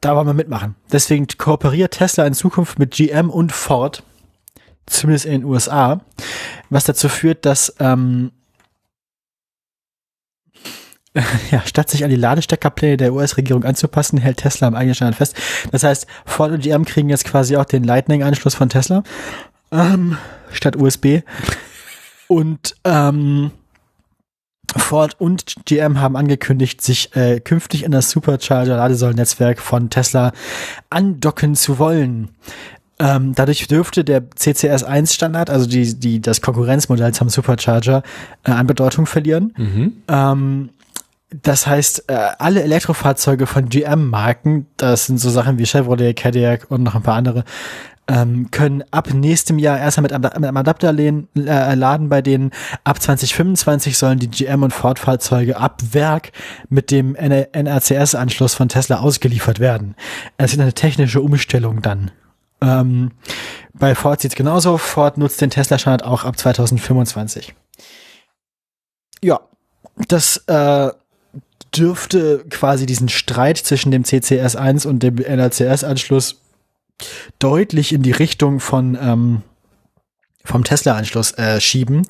[0.00, 0.74] da wollen wir mitmachen.
[0.92, 4.02] Deswegen kooperiert Tesla in Zukunft mit GM und Ford,
[4.86, 6.00] zumindest in den USA,
[6.68, 8.32] was dazu führt, dass ähm,
[11.50, 15.36] ja, statt sich an die Ladesteckerpläne der US-Regierung anzupassen, hält Tesla am eigenen Standard fest.
[15.70, 19.04] Das heißt, Ford und GM kriegen jetzt quasi auch den Lightning-Anschluss von Tesla
[19.74, 20.16] ähm,
[20.50, 21.22] statt USB.
[22.28, 23.50] Und ähm,
[24.76, 30.32] Ford und GM haben angekündigt, sich äh, künftig in das Supercharger-Ladesäulen-Netzwerk von Tesla
[30.90, 32.30] andocken zu wollen.
[32.98, 38.02] Ähm, dadurch dürfte der CCS1-Standard, also die, die, das Konkurrenzmodell zum Supercharger,
[38.44, 39.52] äh, an Bedeutung verlieren.
[39.56, 39.92] Mhm.
[40.08, 40.70] Ähm,
[41.42, 46.84] das heißt, äh, alle Elektrofahrzeuge von GM-Marken, das sind so Sachen wie Chevrolet, Cadillac und
[46.84, 47.44] noch ein paar andere,
[48.06, 52.50] ähm, können ab nächstem Jahr erstmal mit, mit einem Adapter lehnen, äh, laden, bei denen
[52.84, 56.32] ab 2025 sollen die GM- und Ford-Fahrzeuge ab Werk
[56.68, 59.94] mit dem NRCS-Anschluss von Tesla ausgeliefert werden.
[60.36, 62.10] Es ist eine technische Umstellung dann.
[62.60, 63.12] Ähm,
[63.72, 64.78] bei Ford sieht es genauso.
[64.78, 67.54] Ford nutzt den Tesla-Standard auch ab 2025.
[69.22, 69.40] Ja,
[70.08, 70.90] das äh,
[71.76, 76.40] dürfte quasi diesen Streit zwischen dem CCS1 und dem NRCS-Anschluss
[77.38, 79.42] deutlich in die Richtung von ähm,
[80.44, 82.06] vom Tesla-Anschluss äh, schieben,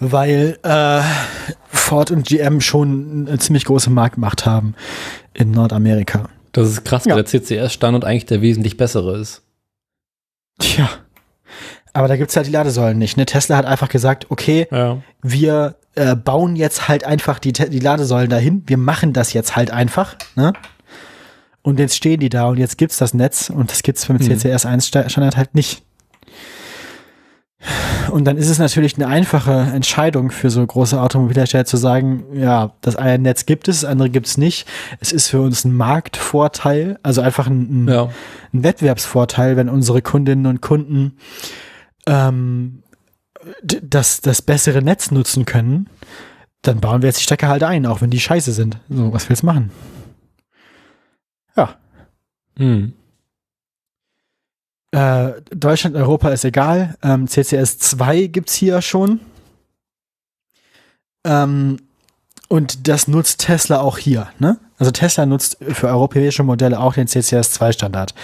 [0.00, 1.02] weil äh,
[1.68, 4.74] Ford und GM schon eine ziemlich große Marktmacht haben
[5.34, 6.28] in Nordamerika.
[6.52, 7.14] Das ist krass, Ja.
[7.14, 9.42] weil der CCS-Standard eigentlich der wesentlich bessere ist.
[10.58, 10.88] Tja.
[11.92, 13.16] Aber da gibt's halt die Ladesäulen nicht.
[13.16, 13.26] Ne?
[13.26, 14.98] Tesla hat einfach gesagt, okay, Ja.
[15.22, 18.62] wir äh, bauen jetzt halt einfach die, die Ladesäulen dahin.
[18.66, 20.16] Wir machen das jetzt halt einfach.
[20.34, 20.52] Ne?
[21.62, 24.22] Und jetzt stehen die da und jetzt gibt's das Netz und das gibt's beim Mhm.
[24.22, 25.82] CCS1-Standard halt nicht.
[28.10, 32.72] Und dann ist es natürlich eine einfache Entscheidung für so große Automobilhersteller zu sagen, ja,
[32.80, 34.66] das eine Netz gibt es, das andere gibt es nicht.
[34.98, 38.08] Es ist für uns ein Marktvorteil, also einfach ein, ein, Ja.
[38.54, 41.18] ein Wettbewerbsvorteil, wenn unsere Kundinnen und Kunden
[42.06, 42.82] ähm,
[43.62, 45.88] das, das bessere Netz nutzen können,
[46.62, 48.78] dann bauen wir jetzt die Stecker halt ein, auch wenn die scheiße sind.
[48.88, 49.70] So, was willst du machen?
[52.58, 52.64] Ja.
[52.64, 52.92] Hm.
[54.92, 56.96] Äh, Deutschland, Europa ist egal.
[57.02, 59.20] Ähm, CCS 2 gibt's hier schon.
[61.24, 61.78] Ähm,
[62.48, 64.28] und das nutzt Tesla auch hier.
[64.40, 64.58] Ne?
[64.78, 68.14] Also Tesla nutzt für europäische Modelle auch den CCS 2 Standard.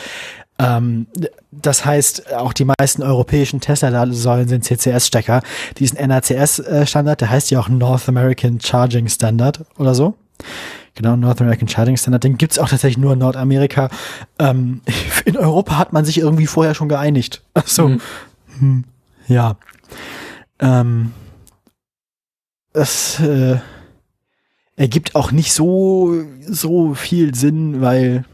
[0.59, 1.07] Ähm,
[1.53, 5.43] das heißt, auch die meisten europäischen Tesla-Ladesäulen sind CCS-Stecker.
[5.78, 10.15] Diesen NACS-Standard, der heißt ja auch North American Charging Standard oder so.
[10.97, 12.24] Genau, North American Charging Standard.
[12.24, 13.90] Den gibt's auch tatsächlich nur in Nordamerika.
[14.39, 14.81] Ähm,
[15.24, 17.43] in Europa hat man sich irgendwie vorher schon geeinigt.
[17.55, 18.01] Also, Mhm.
[18.59, 18.85] hm,
[19.28, 19.56] ja.
[20.59, 21.12] Ähm,
[22.73, 23.59] das äh,
[24.77, 26.14] ergibt auch nicht so,
[26.47, 28.24] so viel Sinn, weil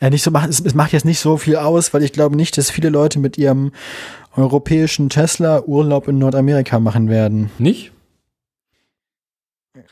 [0.00, 2.36] er nicht so macht, es, es macht jetzt nicht so viel aus, weil ich glaube
[2.36, 3.72] nicht, dass viele Leute mit ihrem
[4.36, 7.50] europäischen Tesla Urlaub in Nordamerika machen werden.
[7.58, 7.92] Nicht?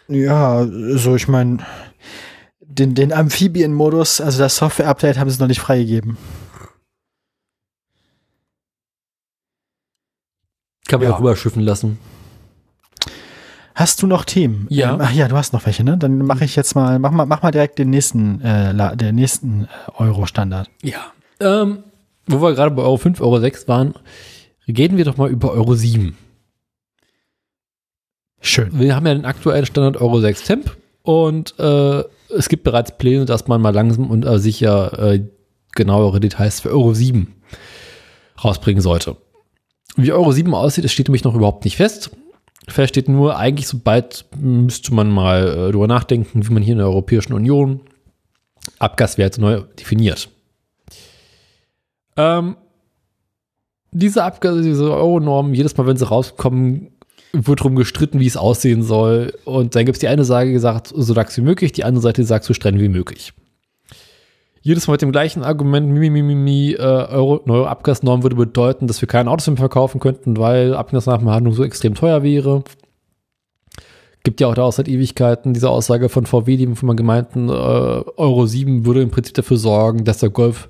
[0.08, 1.58] Ja, also ich meine,
[2.60, 6.16] den, den Amphibien-Modus, also das Software-Update haben sie noch nicht freigegeben.
[10.88, 11.14] Kann man Ja.
[11.14, 11.98] ja rüberschiffen lassen.
[13.74, 14.66] Hast du noch Themen?
[14.70, 14.94] Ja.
[14.94, 15.98] Ähm, ach ja, du hast noch welche, ne?
[15.98, 19.64] Dann mache ich jetzt mal, mach mal, mach mal direkt den nächsten, äh, der nächsten
[19.64, 20.70] äh, Euro-Standard.
[20.82, 21.12] Ja.
[21.40, 21.84] Ähm,
[22.26, 23.94] wo wir gerade bei Euro 5, Euro 6 waren,
[24.66, 26.16] reden wir doch mal über Euro 7.
[28.40, 28.70] Schön.
[28.78, 30.76] Wir haben ja den aktuellen Standard Euro 6 Temp
[31.06, 32.02] und äh,
[32.36, 35.24] es gibt bereits Pläne, dass man mal langsam und äh, sicher äh,
[35.72, 37.32] genauere Details für Euro 7
[38.42, 39.16] rausbringen sollte.
[39.96, 42.10] Wie Euro 7 aussieht, das steht nämlich noch überhaupt nicht fest.
[42.66, 46.78] Fest steht nur, eigentlich sobald müsste man mal äh, drüber nachdenken, wie man hier in
[46.78, 47.82] der Europäischen Union
[48.80, 50.28] Abgaswerte neu definiert.
[52.16, 52.56] Ähm,
[53.92, 56.95] diese Abgas, diese Euro-Normen, jedes Mal, wenn sie rauskommen,
[57.42, 59.34] wird drum gestritten, wie es aussehen soll.
[59.44, 62.02] Und dann gibt es die eine Seite, die gesagt, so lax wie möglich, die andere
[62.02, 63.32] Seite, sagt, so streng wie möglich.
[64.62, 68.36] Jedes Mal mit dem gleichen Argument, mi, mi, mi, mi, äh, Euro, neue Abgasnorm würde
[68.36, 72.64] bedeuten, dass wir keine Autos mehr verkaufen könnten, weil Abgasnachbehandlung so extrem teuer wäre.
[74.24, 77.52] Gibt ja auch da seit Ewigkeiten diese Aussage von VW, die von man gemeinten, äh,
[77.52, 80.68] Euro 7 würde im Prinzip dafür sorgen, dass der Golf,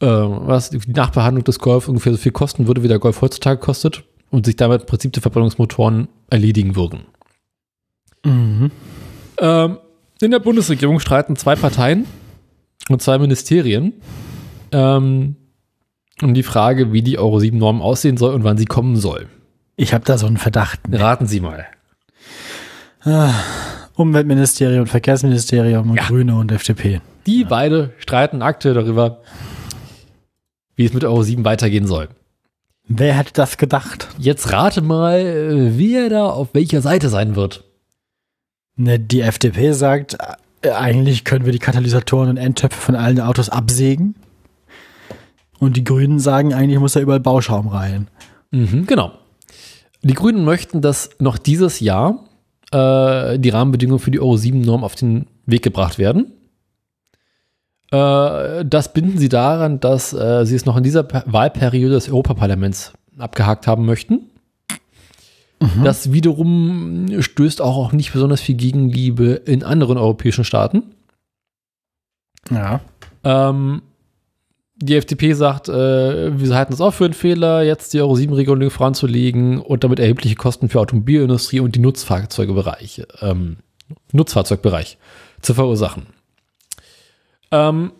[0.00, 3.60] äh, was, die Nachbehandlung des Golf ungefähr so viel kosten würde, wie der Golf heutzutage
[3.60, 7.06] kostet und sich damit im Prinzip die Verbrennungsmotoren erledigen würden.
[8.24, 8.70] Mhm.
[9.38, 9.78] Ähm,
[10.20, 12.06] in der Bundesregierung streiten zwei Parteien
[12.88, 13.92] und zwei Ministerien
[14.72, 15.36] ähm,
[16.22, 19.28] um die Frage, wie die Euro 7 Norm aussehen soll und wann sie kommen soll.
[19.76, 20.80] Ich habe da so einen Verdacht.
[20.90, 21.66] Raten Sie mal.
[23.94, 26.04] Umweltministerium, Verkehrsministerium und Ja.
[26.04, 27.00] Grüne und FDP.
[27.26, 29.20] Die beide streiten aktuell darüber,
[30.76, 32.08] wie es mit Euro 7 weitergehen soll.
[32.86, 34.08] Wer hätte das gedacht?
[34.18, 37.64] Jetzt rate mal, äh, wer da auf welcher Seite sein wird.
[38.76, 40.18] Ne, die FDP sagt,
[40.60, 44.16] äh, eigentlich können wir die Katalysatoren und Endtöpfe von allen Autos absägen.
[45.58, 48.08] Und die Grünen sagen, eigentlich muss da überall Bauschaum rein.
[48.50, 49.12] Mhm, genau.
[50.02, 52.24] Die Grünen möchten, dass noch dieses Jahr
[52.70, 56.32] äh, die Rahmenbedingungen für die Euro 7-Norm auf den Weg gebracht werden.
[57.94, 62.08] Äh, das binden sie daran, dass äh, sie es noch in dieser Per- Wahlperiode des
[62.08, 64.30] Europaparlaments abgehakt haben möchten.
[65.82, 70.82] Das wiederum stößt auch auf nicht besonders viel Gegenliebe in anderen europäischen Staaten.
[72.50, 72.80] Ja.
[73.22, 73.80] Ähm,
[74.76, 78.68] die FDP sagt, äh, wir halten es auch für einen Fehler, jetzt die Euro 7-Regelung
[78.68, 83.56] voranzulegen und damit erhebliche Kosten für Automobilindustrie und die Nutzfahrzeugebereiche, ähm,
[84.12, 84.98] Nutzfahrzeugbereich
[85.40, 86.06] zu verursachen.
[87.54, 87.92] Ähm,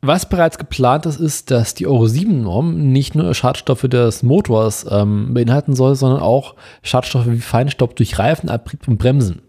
[0.00, 5.34] was bereits geplant ist, ist, dass die Euro 7-Norm nicht nur Schadstoffe des Motors ähm,
[5.34, 9.42] beinhalten soll, sondern auch Schadstoffe wie Feinstaub durch Reifen, Abrieb und Bremsen.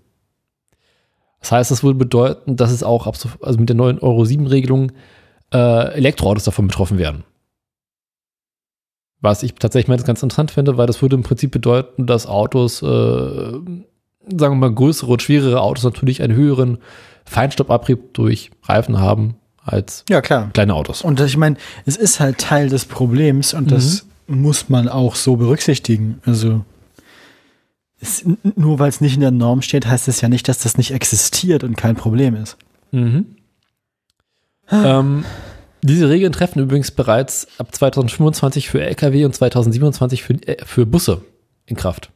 [1.39, 4.91] Das heißt, das würde bedeuten, dass es auch also mit der neuen Euro 7-Regelung
[5.53, 7.23] äh, Elektroautos davon betroffen werden.
[9.21, 12.81] Was ich tatsächlich mal ganz interessant finde, weil das würde im Prinzip bedeuten, dass Autos,
[12.81, 13.83] äh, sagen
[14.27, 16.77] wir mal, größere und schwerere Autos natürlich einen höheren
[17.33, 19.35] Feinstaubabrieb durch Reifen haben
[19.65, 20.49] als Ja, klar.
[20.53, 21.01] kleine Autos.
[21.01, 25.35] Und ich meine, es ist halt Teil des Problems und das muss man auch so
[25.35, 26.21] berücksichtigen.
[26.25, 26.63] Also
[27.99, 28.23] es,
[28.55, 30.91] nur weil es nicht in der Norm steht, heißt es ja nicht, dass das nicht
[30.91, 32.57] existiert und kein Problem ist.
[32.91, 33.25] Mhm.
[34.69, 35.25] ähm,
[35.81, 41.21] Diese Regeln treffen übrigens bereits ab 2025 für Lkw und 2027 für, äh, für Busse
[41.65, 42.11] in Kraft.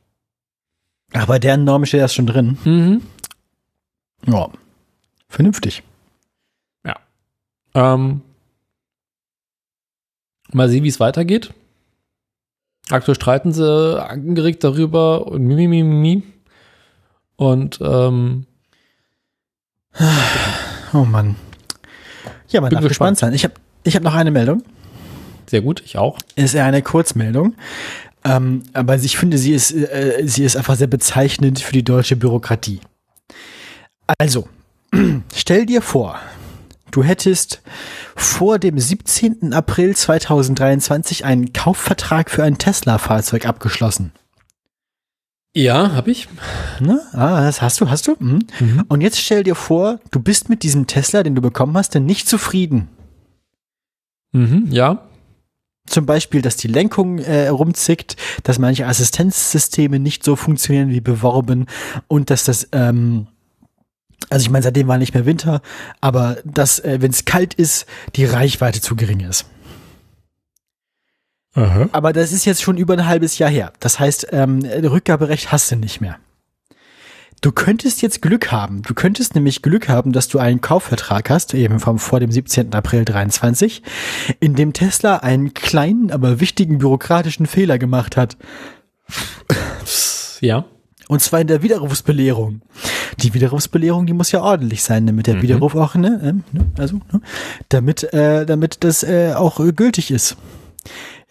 [1.14, 2.58] Ach, bei deren Norm steht das schon drin.
[2.66, 3.02] Mhm.
[4.28, 4.50] Ja.
[5.30, 5.84] Vernünftig.
[7.78, 8.22] Ähm,
[10.52, 11.54] mal sehen, wie es weitergeht.
[12.90, 16.24] Aktuell streiten sie angeregt darüber und mi, mi, mi, mi.
[17.36, 18.48] Und ähm,
[20.94, 21.36] Oh Mann.
[22.48, 23.34] Ja, man darf gespannt sein.
[23.34, 24.64] Ich habe ich hab noch eine Meldung.
[25.46, 26.18] sehr gut, ich auch.
[26.36, 27.56] Ist eher eine Kurzmeldung.
[28.24, 32.16] Ähm, aber ich finde, sie ist, äh, sie ist einfach sehr bezeichnend für die deutsche
[32.16, 32.80] Bürokratie.
[34.18, 34.48] Also,
[35.34, 36.20] stell dir vor,
[36.92, 37.62] du hättest
[38.16, 39.54] vor dem 17.
[39.54, 44.12] April 2023 einen Kaufvertrag für ein Tesla-Fahrzeug abgeschlossen.
[45.56, 46.28] Ja, habe ich.
[46.80, 47.02] Ne?
[47.14, 48.16] Ah, das hast du, hast du.
[48.20, 48.46] Mhm.
[48.90, 52.06] Und jetzt stell dir vor, du bist mit diesem Tesla, den du bekommen hast, denn
[52.06, 52.90] nicht zufrieden.
[54.34, 55.08] Mhm, ja.
[55.88, 61.66] Zum Beispiel, dass die Lenkung äh, rumzickt, dass manche Assistenzsysteme nicht so funktionieren wie beworben
[62.08, 63.28] und dass das, ähm,
[64.30, 65.62] also ich meine, seitdem war nicht mehr Winter,
[66.02, 67.86] aber dass, äh, wenn es kalt ist,
[68.16, 69.46] die Reichweite zu gering ist.
[71.54, 71.90] Aha.
[71.92, 73.74] Aber das ist jetzt schon über ein halbes Jahr her.
[73.80, 76.18] Das heißt, ähm, Rückgaberecht hast du nicht mehr.
[77.42, 78.82] Du könntest jetzt Glück haben.
[78.82, 82.74] Du könntest nämlich Glück haben, dass du einen Kaufvertrag hast, eben vom vor dem 17.
[82.74, 83.84] April 23,
[84.40, 88.38] in dem Tesla einen kleinen, aber wichtigen bürokratischen Fehler gemacht hat.
[90.42, 90.66] Ja.
[91.10, 92.62] Und zwar in der Widerrufsbelehrung.
[93.20, 95.42] Die Widerrufsbelehrung, die muss ja ordentlich sein, damit der Mhm.
[95.44, 97.22] Widerruf auch, ne, ähm, ne also, ne,
[97.70, 100.36] damit, äh, damit das äh, auch gültig ist.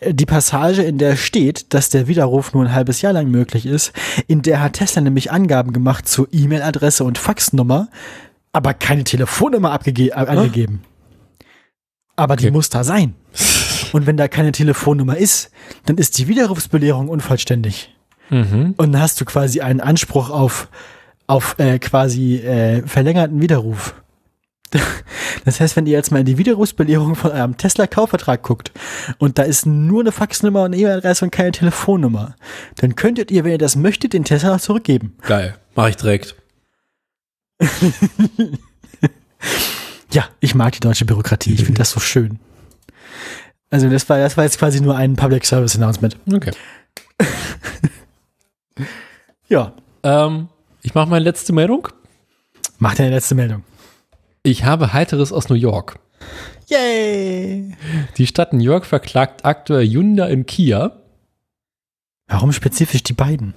[0.01, 3.67] Äh, Die Passage, in der steht, dass der Widerruf nur ein halbes Jahr lang möglich
[3.67, 3.93] ist,
[4.27, 7.89] in der hat Tesla nämlich Angaben gemacht zu E-Mail-Adresse und Faxnummer,
[8.53, 10.83] aber keine Telefonnummer abgege- äh, angegeben.
[12.17, 12.51] Aber die Okay.
[12.53, 13.15] muss da sein.
[13.93, 15.51] Und wenn da keine Telefonnummer ist,
[15.85, 17.95] dann ist die Widerrufsbelehrung unvollständig.
[18.31, 18.75] Mhm.
[18.77, 20.69] Und dann hast du quasi einen Anspruch auf,
[21.27, 23.95] auf äh, quasi äh, verlängerten Widerruf.
[25.45, 28.73] Das heißt, wenn ihr jetzt mal in die Widerrufsbelehrung von eurem Tesla-Kaufvertrag guckt
[29.19, 32.35] und da ist nur eine Faxnummer und eine E-Mail-Adresse und keine Telefonnummer,
[32.79, 35.17] dann könntet ihr, wenn ihr das möchtet, den Tesla noch zurückgeben.
[35.23, 35.57] Geil.
[35.77, 36.35] Mach ich direkt.
[40.17, 41.53] Ja, ich mag die deutsche Bürokratie.
[41.53, 42.39] Ich finde das so schön.
[43.71, 46.17] Also das war, das war jetzt quasi nur ein Public Service Announcement.
[46.33, 46.53] Okay.
[49.49, 50.49] Ja, Ähm,
[50.83, 51.89] ich mache meine letzte Meldung.
[52.79, 53.65] mach deine letzte Meldung.
[54.43, 55.99] Ich habe Heiteres aus New York.
[56.69, 57.75] Yay!
[58.17, 60.93] Die Stadt New York verklagt aktuell Hyundai und Kia,
[62.29, 63.55] Warum spezifisch die beiden?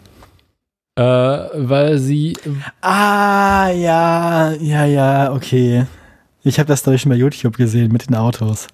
[0.96, 2.38] äh, weil sie
[2.82, 5.86] Ah, ja, ja, ja, okay.
[6.44, 8.68] Ich habe das, glaube ich, schon bei YouTube gesehen mit den Autos.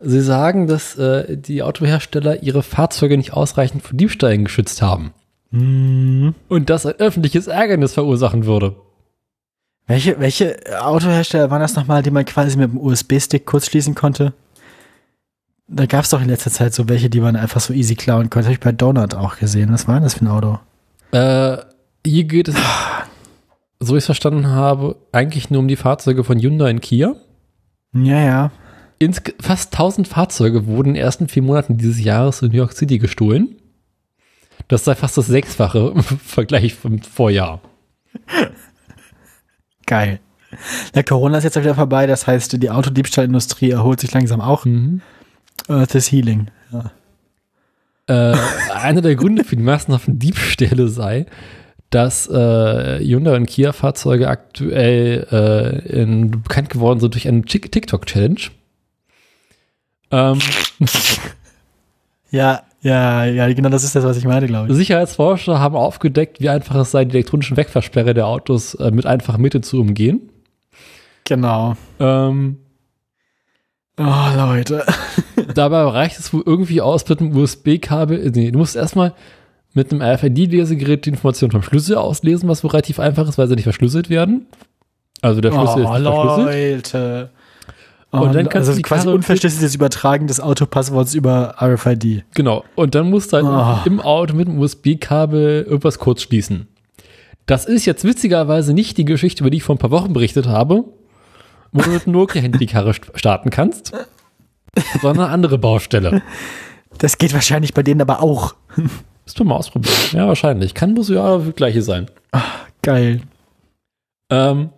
[0.00, 5.12] Sie sagen, dass äh, die Autohersteller ihre Fahrzeuge nicht ausreichend vor Diebstählen geschützt haben.
[5.52, 6.34] Hm.
[6.48, 8.76] Und das ein öffentliches Ärgernis verursachen würde.
[9.86, 14.32] Welche, welche Autohersteller waren das nochmal, die man quasi mit dem USB-Stick kurz schließen konnte?
[15.66, 18.30] Da gab es doch in letzter Zeit so welche, die man einfach so easy klauen
[18.30, 18.46] konnte.
[18.46, 19.72] Habe ich bei Donut auch gesehen.
[19.72, 20.58] Was war denn das für ein Auto?
[21.12, 21.58] Äh,
[22.06, 22.56] hier geht es,
[23.80, 27.16] so ich es verstanden habe, eigentlich nur um die Fahrzeuge von Hyundai und Kia.
[27.92, 28.50] Ja, ja.
[29.00, 32.74] Ins, fast 1000 Fahrzeuge wurden in den ersten vier Monaten dieses Jahres in New York
[32.74, 33.56] City gestohlen.
[34.68, 37.60] Das sei fast das Sechsfache im Vergleich vom Vorjahr.
[39.86, 40.20] Geil.
[40.94, 44.64] Der Corona ist jetzt wieder vorbei, das heißt, die Autodiebstahlindustrie erholt sich langsam auch.
[44.64, 45.00] Mhm.
[45.68, 46.48] Earth is healing.
[46.72, 46.90] Ja.
[48.32, 48.36] Äh,
[48.74, 51.26] einer der Gründe für die massenhaften Diebstähle sei,
[51.90, 58.40] dass äh, Hyundai und Kia-Fahrzeuge aktuell äh, in, bekannt geworden sind durch eine Tik- TikTok-Challenge.
[60.12, 60.38] Ähm,
[62.30, 64.74] ja, ja, ja, genau das ist das, was ich meine, glaube ich.
[64.74, 69.42] Sicherheitsforscher haben aufgedeckt, wie einfach es sei, die elektronischen Wegversperre der Autos äh, mit einfachen
[69.42, 70.30] Mitteln zu umgehen.
[71.24, 71.76] Genau.
[71.98, 72.56] Ähm,
[74.00, 74.84] Oh, Leute.
[75.54, 78.30] dabei reicht es wohl irgendwie aus mit einem USB-Kabel.
[78.34, 79.12] Nee, du musst erstmal
[79.74, 83.56] mit einem RFID-Lesegerät die Informationen vom Schlüssel auslesen, was wohl relativ einfach ist, weil sie
[83.56, 84.46] nicht verschlüsselt werden.
[85.20, 87.30] Also der Schlüssel ist nicht verschlüsselt.
[88.12, 88.24] Leute.
[88.26, 92.24] Und dann kannst also du die quasi Karre- unverschlüsseltes Übertragen des Autopassworts über RFID.
[92.34, 92.64] Genau.
[92.74, 93.86] Und dann musst du halt Oh.
[93.88, 96.66] im Auto mit dem USB-Kabel irgendwas kurz schließen.
[97.46, 100.46] Das ist jetzt witzigerweise nicht die Geschichte, über die ich vor ein paar Wochen berichtet
[100.46, 100.84] habe,
[101.72, 103.92] wo du mit einem Nokia-Handy die Karre st- starten kannst,
[105.00, 106.22] sondern eine andere Baustelle.
[106.98, 108.54] Das geht wahrscheinlich bei denen aber auch.
[108.76, 109.94] Musst du mal ausprobieren.
[110.12, 110.74] Ja, wahrscheinlich.
[110.74, 112.06] Kann bloß ja das gleiche sein.
[112.82, 113.20] Geil.
[114.30, 114.70] Ähm,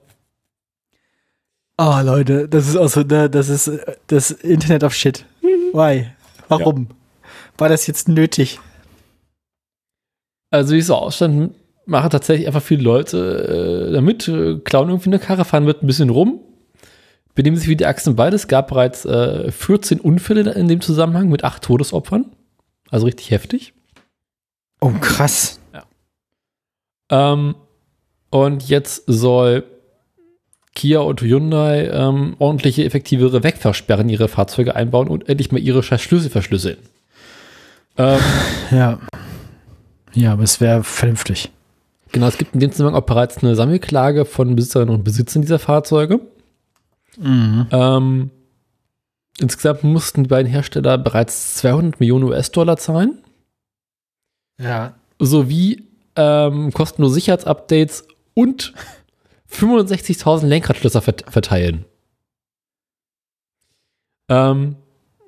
[1.78, 3.70] Oh, Leute, das ist auch so, ne, das ist
[4.08, 5.24] das Internet of Shit.
[5.72, 6.08] Why?
[6.48, 6.88] Warum?
[7.56, 8.60] War das jetzt nötig?
[10.50, 11.50] Also wie es so ausschaut,
[11.86, 15.86] machen tatsächlich einfach viele Leute äh, damit, äh, klauen irgendwie eine Karre, fahren mit ein
[15.86, 16.40] bisschen rum,
[17.34, 18.36] benehmen sich wie die Achsen beide.
[18.36, 22.26] Es gab bereits äh, 14 Unfälle in dem Zusammenhang mit acht Todesopfern.
[22.90, 23.72] Also richtig heftig.
[24.80, 25.58] Oh, krass.
[27.10, 27.54] Ähm,
[28.30, 29.64] und jetzt soll
[30.74, 35.82] Kia und Hyundai ähm, ordentliche, effektivere Wegfahrsperren in ihre Fahrzeuge einbauen und endlich mal ihre
[35.82, 36.78] scheiß Schlüssel verschlüsseln.
[37.98, 38.18] Ähm,
[38.70, 38.98] Ja.
[40.14, 41.50] Ja, aber es wäre vernünftig.
[42.12, 45.58] genau, es gibt in dem Zusammenhang auch bereits eine Sammelklage von Besitzerinnen und Besitzern dieser
[45.58, 46.20] Fahrzeuge.
[47.18, 47.66] Mhm.
[47.70, 48.30] Ähm,
[49.38, 53.18] insgesamt mussten die beiden Hersteller bereits 200 Millionen US-Dollar zahlen,
[54.60, 54.94] Ja.
[55.18, 55.84] sowie
[56.16, 58.72] ähm, kostenlose Sicherheitsupdates und
[59.52, 61.84] 65.000 Lenkradschlösser vert verteilen.
[64.28, 64.76] Ähm,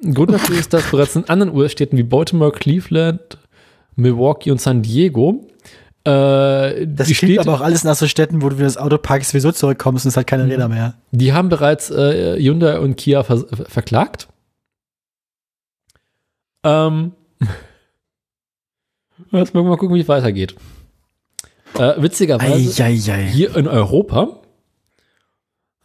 [0.03, 3.39] Grund dafür ist, dass bereits in anderen US-Städten wie Baltimore, Cleveland,
[3.97, 5.47] Milwaukee und San Diego
[6.05, 8.99] äh, Das klingt Städte, aber auch alles nach so Städten, wo du wieder das Auto
[8.99, 10.95] parkst, sowieso zurückkommst und es hat keine Räder mehr.
[11.13, 14.29] Die haben bereits äh, Hyundai und Kia ver ver verklagt.
[16.63, 17.13] Ähm,
[19.33, 20.57] jetzt mal gucken, wie es weitergeht.
[21.75, 23.27] Äh, witzigerweise, Eieiei.
[23.27, 24.41] hier in Europa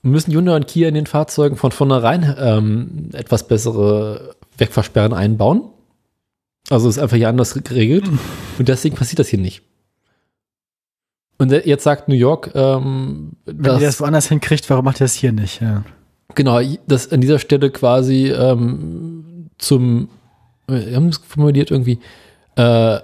[0.01, 5.63] müssen Hyundai und Kia in den Fahrzeugen von vornherein ähm, etwas bessere Wegfahrsperren einbauen.
[6.69, 8.05] Also ist einfach hier anders geregelt.
[8.59, 9.63] Und deswegen passiert das hier nicht.
[11.37, 15.13] Und jetzt sagt New York, ähm, Wenn ihr das woanders hinkriegt, warum macht ihr das
[15.13, 15.61] hier nicht?
[15.61, 15.83] Ja.
[16.35, 20.09] Genau, das an dieser Stelle quasi ähm, zum,
[20.67, 21.99] wir haben es formuliert irgendwie,
[22.55, 22.99] äh,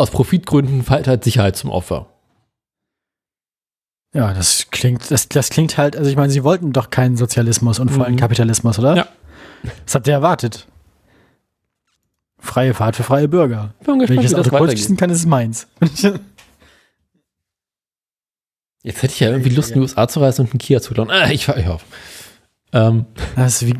[0.00, 2.06] aus Profitgründen fällt halt Sicherheit zum Opfer.
[4.12, 7.78] Ja, das klingt, das, das klingt halt, also ich meine, sie wollten doch keinen Sozialismus
[7.78, 8.18] und vor allem Mhm.
[8.18, 8.96] Kapitalismus, oder?
[8.96, 9.06] Ja.
[9.84, 10.66] Das habt ihr erwartet.
[12.38, 13.74] Freie Fahrt für freie Bürger.
[13.80, 15.68] Ich bin gespannt, Wenn ich das das Auto kann, ist es meins.
[18.82, 20.94] Jetzt hätte ich ja irgendwie Lust, in die USA zu reisen und einen Kia zu
[20.94, 21.10] klauen.
[21.10, 21.84] Ah, ich fahr ich auf.
[22.72, 23.04] Ähm,
[23.36, 23.74] Also wie,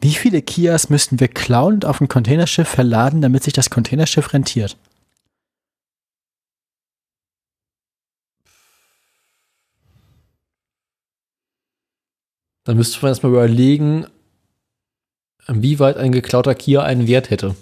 [0.00, 4.32] wie viele Kias müssten wir klauen und auf ein Containerschiff verladen, damit sich das Containerschiff
[4.32, 4.76] rentiert?
[12.66, 14.06] Dann müsste man erstmal überlegen,
[15.46, 17.54] wie weit ein geklauter Kia einen Wert hätte.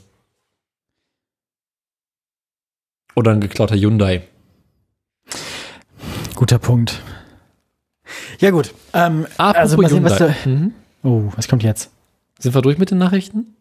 [3.15, 4.27] Oder ein geklauter Hyundai.
[6.35, 7.01] Guter Punkt.
[8.41, 8.75] Ja gut.
[8.95, 10.37] Ähm, Apropos also mal sehen, was Hyundai.
[10.43, 10.73] du, Mhm.
[11.03, 11.91] Oh, was kommt jetzt?
[12.39, 13.55] Sind wir durch mit den Nachrichten?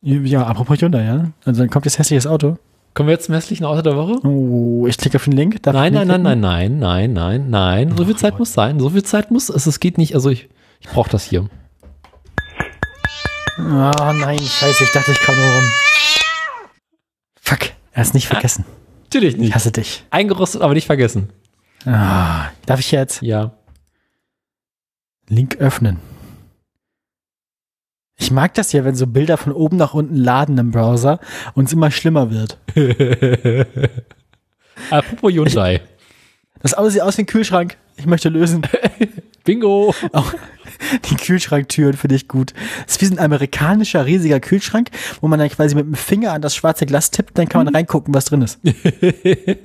[0.00, 1.30] Ja, apropos Hyundai, ja.
[1.44, 2.58] Also dann kommt jetzt hässliches Auto.
[2.94, 4.26] Kommen wir jetzt zum hässlichen Auto der Woche?
[4.26, 5.64] Oh, ich klicke auf den Link.
[5.64, 7.96] Nein, ich nein, nein, nein, nein, nein, nein, nein.
[7.96, 8.80] So viel Zeit muss sein.
[8.80, 9.48] So viel Zeit muss.
[9.48, 10.14] Es, es geht nicht.
[10.14, 10.48] Also ich,
[10.80, 11.48] ich brauche das hier.
[13.58, 15.64] Oh nein, scheiße, ich dachte, ich komme nur rum.
[17.42, 17.58] Fuck,
[17.92, 18.64] er ist nicht vergessen.
[19.04, 19.54] Natürlich Ich nicht.
[19.54, 20.04] hasse dich.
[20.10, 21.28] Eingerostet, aber nicht vergessen.
[21.84, 23.52] Ah, darf ich jetzt Ja.
[25.28, 25.98] Link öffnen?
[28.20, 31.20] Ich mag das ja, wenn so Bilder von oben nach unten laden im Browser
[31.54, 32.58] und es immer schlimmer wird.
[34.90, 35.80] Apropos Hyundai.
[36.60, 37.78] Das Auto sieht aus wie ein Kühlschrank.
[37.96, 38.60] Ich möchte lösen.
[39.44, 39.94] Bingo.
[40.12, 40.34] Auch
[41.08, 42.52] die Kühlschranktüren finde ich gut.
[42.86, 44.90] Es ist wie so ein amerikanischer riesiger Kühlschrank,
[45.22, 47.74] wo man dann quasi mit dem Finger an das schwarze Glas tippt, dann kann man
[47.74, 48.60] reingucken, was drin ist.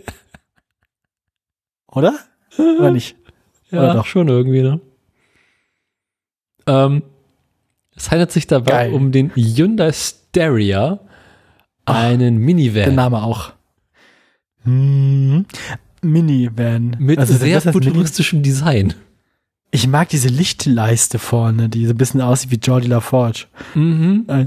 [1.91, 2.18] Oder?
[2.57, 3.18] Oder nicht?
[3.72, 4.06] Oder ja, doch?
[4.06, 4.80] schon irgendwie, ne?
[6.68, 7.03] Ähm,
[7.96, 8.94] es handelt sich dabei Geil.
[8.94, 11.00] um den Hyundai Steria,
[11.86, 13.54] Ach, einen Der Minivan Name auch.
[14.64, 15.46] Hm.
[16.02, 16.96] Minivan.
[17.00, 18.94] mit Also, sehr futuristischem Design.
[19.72, 23.46] Ich mag diese Lichtleiste vorne, die so ein bisschen aussieht wie Jordi LaForge.
[23.74, 24.26] Mhm.
[24.28, 24.46] Äh,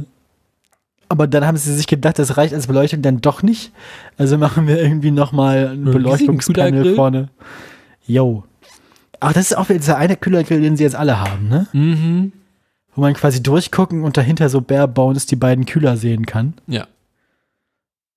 [1.09, 3.73] Aber dann haben sie sich gedacht, das reicht als Beleuchtung dann doch nicht.
[4.17, 7.29] Also machen wir irgendwie nochmal ein Beleuchtungspanel vorne.
[8.07, 8.45] Yo.
[9.21, 11.67] Ach, das ist auch wieder dieser eine Kühlergrill, den sie jetzt alle haben, ne?
[11.73, 12.33] Mhm.
[12.99, 16.55] Wo man quasi durchgucken und dahinter so bare bones die beiden Kühler sehen kann.
[16.67, 16.89] Ja.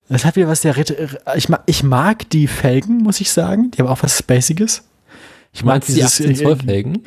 [0.08, 3.70] Das hat wieder was ret- ich mag, ich mag die Felgen, muss ich sagen.
[3.70, 4.82] Die haben auch was Spaciges.
[5.52, 7.04] Ich mag du die dieses, 18 Zoll Felgen?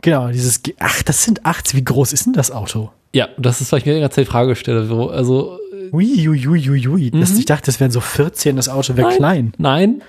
[0.00, 1.76] Genau, dieses, ach, das sind 80.
[1.76, 2.90] Wie groß ist denn das Auto?
[3.12, 4.80] Ja, das ist, was ich mir die ganze Zeit Frage stelle.
[5.12, 7.10] Also, äh, Ui, ui, ui, ui, ui.
[7.10, 7.38] Das, Mhm.
[7.40, 9.52] ich dachte, das wären so 14, das Auto wäre klein.
[9.58, 10.02] nein,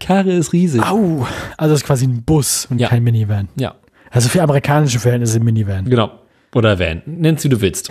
[0.00, 0.80] Karre ist riesig.
[0.82, 1.26] Au,
[1.58, 2.88] also das ist quasi ein Bus und Ja.
[2.88, 3.48] kein Minivan.
[3.56, 3.74] Ja,
[4.10, 5.84] Also für amerikanische Verhältnisse ein Minivan.
[5.84, 6.12] genau.
[6.54, 7.02] Oder Van.
[7.06, 7.90] Nenn's wie du willst.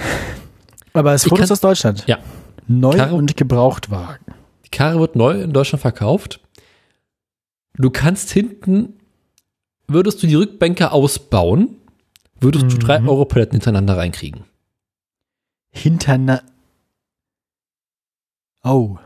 [0.93, 2.03] Aber es kann- aus Deutschland.
[2.07, 2.19] Ja.
[2.67, 4.25] Neu Karre- und Gebrauchtwagen.
[4.65, 6.39] Die Karre wird neu in Deutschland verkauft.
[7.75, 8.93] Du kannst hinten
[9.87, 11.77] würdest du die Rückbänke ausbauen,
[12.41, 12.79] würdest du Mhm.
[12.79, 14.43] drei Euro-Paletten hintereinander reinkriegen.
[15.71, 16.41] Hinterna.
[18.63, 18.97] Oh.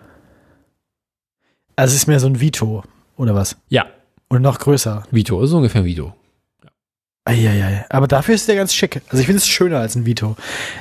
[1.76, 2.84] Also es ist mehr so ein Vito,
[3.18, 3.58] oder was?
[3.70, 3.86] Ja,
[4.30, 5.04] Oder noch größer.
[5.12, 6.16] Vito, ist ungefähr ein Vito.
[7.26, 7.86] Eieiei.
[7.90, 9.02] Aber dafür ist der ganz schick.
[9.10, 10.36] Also ich finde es schöner als ein Vito.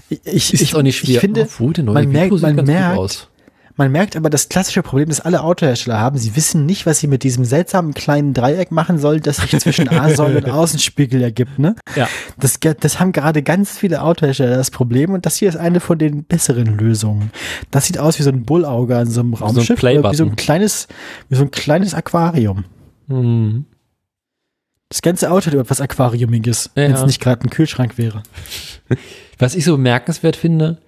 [0.08, 1.16] Ich, Ist ich, auch nicht schwer.
[1.16, 3.28] Ich finde, Obwohl, der neue man merkt- man merkt-
[3.76, 6.18] man merkt aber das klassische Problem, das alle Autohersteller haben.
[6.18, 9.88] Sie wissen nicht, was sie mit diesem seltsamen kleinen Dreieck machen soll, das sich zwischen
[9.88, 11.58] A-Säule und Außenspiegel ergibt.
[11.58, 11.76] Ne?
[11.96, 12.06] Ja.
[12.38, 15.98] Das, das haben gerade ganz viele Autohersteller das Problem und das hier ist eine von
[15.98, 17.30] den besseren Lösungen.
[17.70, 19.86] Das sieht aus wie so ein Bullauge an so einem so ein Raumschiff, wie so
[19.86, 20.36] ein Playbutton.
[20.36, 20.88] kleines,
[21.30, 22.64] wie so ein kleines Aquarium.
[23.06, 23.64] Mhm.
[24.90, 26.82] Das ganze Auto hat etwas Aquariumiges, Ja.
[26.82, 28.22] wenn es nicht gerade ein Kühlschrank wäre.
[29.38, 30.78] Was ich so bemerkenswert finde,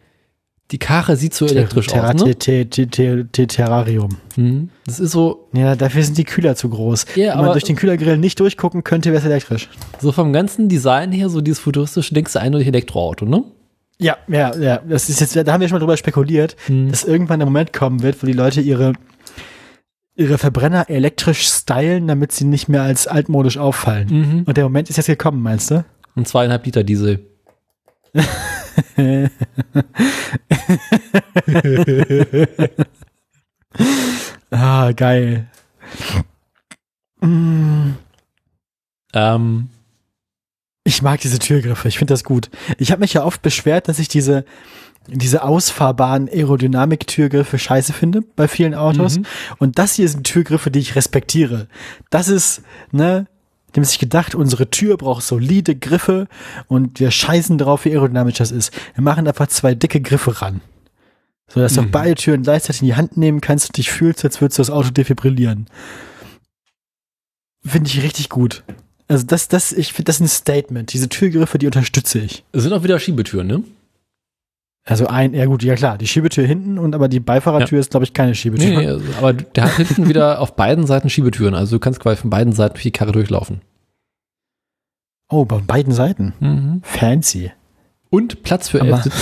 [0.73, 2.35] die Karre sieht so elektrisch aus, ne?
[2.35, 4.16] Te- Te- Te- Te- Terrarium.
[4.37, 4.70] Mhm.
[4.87, 7.07] Das ist so, Ja, dafür sind die Kühler zu groß.
[7.15, 9.69] Wenn man durch den Kühlergrill nicht durchgucken könnte, wäre es elektrisch.
[10.01, 13.45] so vom ganzen Design her, so dieses futuristische, denkst du eindeutig Elektroauto, ne?
[13.99, 14.81] Ja, ja, ja.
[14.89, 16.91] Das ist jetzt, da haben wir schon mal drüber spekuliert, Mhm.
[16.91, 18.95] dass irgendwann der Moment kommen wird, wo die Leute ihre,
[20.15, 24.09] ihre Verbrenner elektrisch stylen, damit sie nicht mehr als altmodisch auffallen.
[24.09, 24.43] Mhm.
[24.45, 25.85] Und der Moment ist jetzt gekommen, meinst du?
[26.15, 27.27] Und zweieinhalb Liter Diesel.
[34.51, 35.47] Ah, geil.
[37.21, 37.93] Mm,
[39.15, 39.69] Ähm,
[40.85, 42.51] Ich mag diese Türgriffe, ich finde das gut.
[42.79, 44.45] Ich habe mich ja oft beschwert, dass ich diese,
[45.09, 49.19] diese ausfahrbaren Aerodynamik-Türgriffe scheiße finde bei vielen Autos.
[49.19, 49.27] Mhm.
[49.59, 51.69] Und das hier sind Türgriffe, die ich respektiere.
[52.11, 52.62] Das ist,
[52.93, 53.27] ne,
[53.74, 56.29] die haben sich gedacht, unsere Tür braucht solide Griffe
[56.69, 58.73] und wir scheißen drauf, wie aerodynamisch das ist.
[58.95, 60.61] Wir machen einfach zwei dicke Griffe ran.
[61.49, 61.89] So dass du Mhm.
[61.89, 64.62] auch beide Türen gleichzeitig in die Hand nehmen kannst und dich fühlst, als würdest du
[64.62, 65.66] das Auto defibrillieren.
[67.65, 68.62] Finde ich richtig gut.
[69.09, 70.93] Also das, das, ich finde das ist ein Statement.
[70.93, 72.45] Diese Türgriffe, die unterstütze ich.
[72.53, 73.62] es sind auch wieder Schiebetüren, ne?
[74.85, 78.05] Also ein, ja gut, ja klar, die Schiebetür hinten und aber die Beifahrertür ist, glaube
[78.05, 78.69] ich, keine Schiebetür.
[78.69, 81.55] Nee, nee, also, aber der hat hinten wieder auf beiden Seiten Schiebetüren.
[81.55, 83.61] Also du kannst quasi von beiden Seiten die Karre durchlaufen.
[85.29, 86.35] Oh, bei beiden Seiten.
[86.41, 86.81] Mhm.
[86.83, 87.53] Fancy.
[88.11, 89.19] Und Platz für elf Sitze.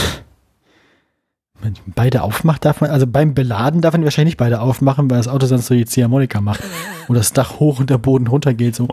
[1.61, 5.11] Wenn man beide aufmacht, darf man, also beim Beladen darf man wahrscheinlich nicht beide aufmachen,
[5.11, 6.62] weil das Auto sonst so die Ziehharmonika macht.
[7.07, 8.89] Wo das Dach hoch und der Boden runter geht, so.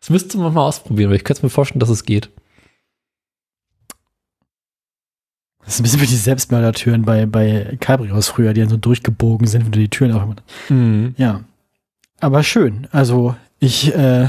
[0.00, 2.30] Das müsste man mal ausprobieren, weil ich könnte mir vorstellen, dass es geht.
[5.66, 9.48] Das ist ein bisschen wie die Selbstmördertüren bei, bei Cabrios früher, die dann so durchgebogen
[9.48, 10.44] sind, wenn du die Türen aufmachst.
[10.68, 11.14] Mhm.
[11.18, 11.40] Ja.
[12.20, 12.86] Aber schön.
[12.92, 14.28] Also, ich, äh,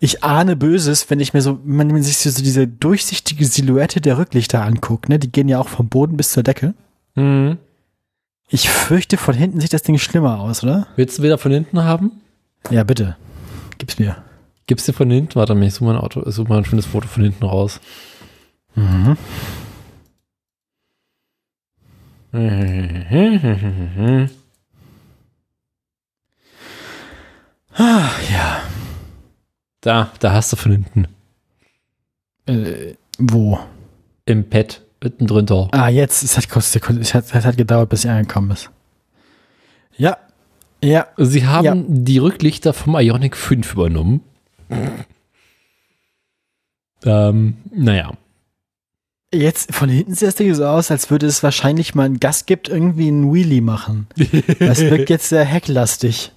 [0.00, 4.18] ich ahne Böses, wenn ich mir so, wenn man sich so diese durchsichtige Silhouette der
[4.18, 5.20] Rücklichter anguckt, ne?
[5.20, 6.74] Die gehen ja auch vom Boden bis zur Decke.
[7.14, 7.58] Mhm.
[8.48, 10.88] Ich fürchte, von hinten sieht das Ding schlimmer aus, oder?
[10.96, 12.10] Willst du wieder von hinten haben?
[12.70, 13.16] Ja, bitte.
[13.78, 14.16] Gib's mir.
[14.66, 15.36] Gibst dir von hinten?
[15.36, 17.44] Warte mal, ich suche mal ein Auto, ich suche mal ein schönes Foto von hinten
[17.44, 17.80] raus.
[18.74, 19.16] Mhm.
[27.76, 28.62] Ah, ja.
[29.80, 31.06] Da, da hast du von hinten.
[32.46, 33.58] Äh, wo?
[34.26, 35.68] Im Pad, mitten drunter.
[35.72, 36.22] Ah, jetzt.
[36.22, 38.70] Es hat, kurz, es hat, es hat gedauert, bis sie angekommen ist.
[39.96, 40.16] Ja.
[40.82, 41.06] Ja.
[41.16, 41.74] Sie haben Ja.
[41.88, 44.20] die Rücklichter vom Ionic 5 übernommen.
[47.04, 48.12] ähm, naja.
[49.34, 52.46] Jetzt von hinten sieht das Ding so aus, als würde es wahrscheinlich mal einen Gast
[52.46, 54.06] gibt, irgendwie einen Wheelie machen.
[54.58, 56.32] Das wirkt jetzt sehr hecklastig.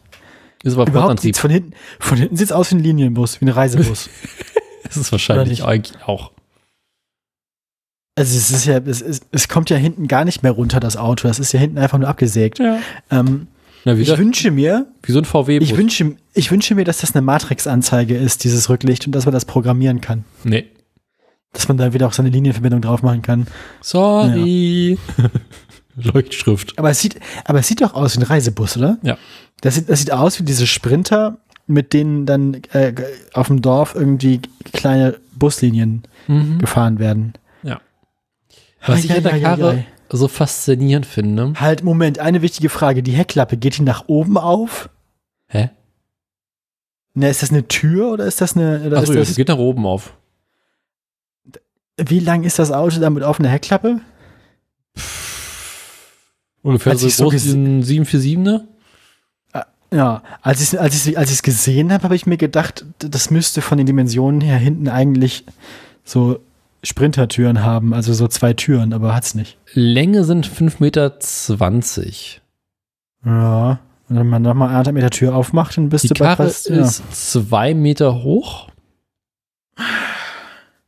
[0.64, 3.46] Ist aber Überhaupt sieht's von hinten, von hinten sieht es aus wie ein Linienbus, wie
[3.46, 4.10] ein Reisebus.
[4.84, 6.32] Das ist wahrscheinlich eigentlich auch.
[8.16, 10.96] also es ist ja, es, es, es kommt ja hinten gar nicht mehr runter, das
[10.96, 11.28] Auto.
[11.28, 12.60] Das ist ja hinten einfach nur abgesägt.
[12.60, 12.80] Ja.
[13.12, 13.48] Ähm,
[13.84, 15.70] Na, ich wieder, wünsche mir, wie so ein VW-Bus.
[15.70, 19.34] ich wünsche, ich wünsche mir, dass das eine Matrix-Anzeige ist, dieses Rücklicht, und dass man
[19.34, 20.24] das programmieren kann.
[20.46, 20.68] Nee.
[21.54, 23.48] Dass man da wieder auch seine Linienverbindung drauf machen kann.
[23.82, 24.98] Sorry.
[25.96, 26.78] Leuchtschrift.
[26.78, 28.98] Aber es sieht, aber es sieht doch aus wie ein Reisebus, oder?
[29.02, 29.18] Ja.
[29.62, 32.94] Das sieht, das sieht aus wie diese Sprinter, mit denen dann äh,
[33.34, 34.42] auf dem Dorf irgendwie
[34.74, 36.60] kleine Buslinien Mhm.
[36.60, 37.34] gefahren werden.
[38.86, 41.54] Was ich an der Karre so faszinierend finde.
[41.60, 43.02] Halt, Moment, eine wichtige Frage.
[43.04, 44.90] Die Heckklappe, geht die nach oben auf?
[45.48, 45.72] Hä?
[47.14, 48.84] Ne, ist das eine Tür oder ist das eine.
[48.86, 50.14] Oder Achso, ist ja, das, das geht nach oben auf.
[51.98, 54.02] Wie lang ist das Auto dann mit offener Heckklappe?
[56.62, 58.68] Ungefähr Als so so groß wie ein 747, ne?
[59.94, 63.32] Ja, als ich als ich als ich es gesehen habe, habe ich mir gedacht, das
[63.32, 65.46] müsste von den Dimensionen her hinten eigentlich
[66.04, 66.40] so
[66.84, 69.58] Sprintertüren haben, also so zwei Türen, aber hat's nicht.
[69.74, 71.14] Länge sind 5,20 Meter.
[73.26, 73.80] Ja,
[74.10, 76.70] Und wenn man nochmal anderthalb Meter Tür aufmacht, dann bist Die du bei Karre fast,
[76.70, 76.82] ja.
[76.82, 77.04] ist
[77.36, 78.68] zwei Meter hoch.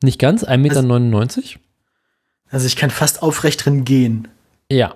[0.02, 0.82] Nicht ganz, 1,99 Meter.
[0.82, 1.60] 99.
[2.52, 4.28] Also ich kann fast aufrecht drin gehen.
[4.72, 4.96] Ja.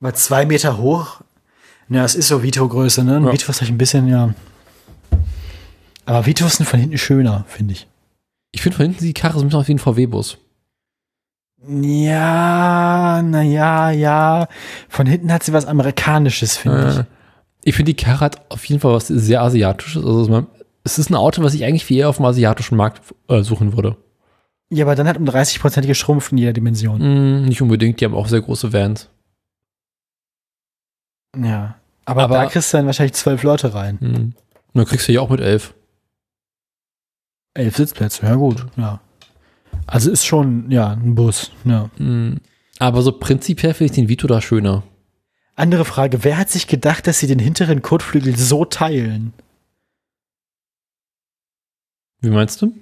[0.00, 1.20] Aber zwei Meter hoch,
[1.88, 3.14] ja, es ist so Vito-Größe, ne?
[3.14, 3.32] Ja.
[3.32, 4.34] Vito ist vielleicht ein bisschen, ja.
[6.04, 7.86] Aber Vitos sind von hinten schöner, finde ich.
[8.52, 10.38] Ich finde von hinten die Karre so ein bisschen aus wie ein VW-Bus.
[11.68, 14.48] Ja, naja, ja.
[14.88, 17.16] Von hinten hat sie was Amerikanisches, finde Äh,
[17.64, 20.04] ich finde, die Karre hat auf jeden Fall was sehr Asiatisches.
[20.04, 20.46] Also man,
[20.86, 23.76] es ist ein Auto, was ich eigentlich viel eher auf dem asiatischen Markt äh, suchen
[23.76, 23.96] würde.
[24.70, 26.98] Ja, aber dann hat um 30% geschrumpft in jeder Dimension.
[27.42, 29.10] Mm, nicht unbedingt, die haben auch sehr große Vans.
[31.36, 31.76] Ja.
[32.04, 33.98] Aber, Aber- da kriegst du dann wahrscheinlich zwölf Leute rein.
[34.00, 34.14] Mm.
[34.14, 34.34] Und
[34.74, 35.74] dann kriegst du ja auch mit elf.
[37.54, 39.00] Elf Sitzplätze, ja gut, ja.
[39.86, 41.90] Also ist schon, ja, ein Bus, ja.
[41.98, 42.40] Mm.
[42.78, 44.84] Aber so prinzipiell finde ich den Vito da schöner.
[45.56, 49.32] Andere Frage, wer hat sich gedacht, dass sie den hinteren Kotflügel so teilen?
[52.20, 52.72] Wie meinst du?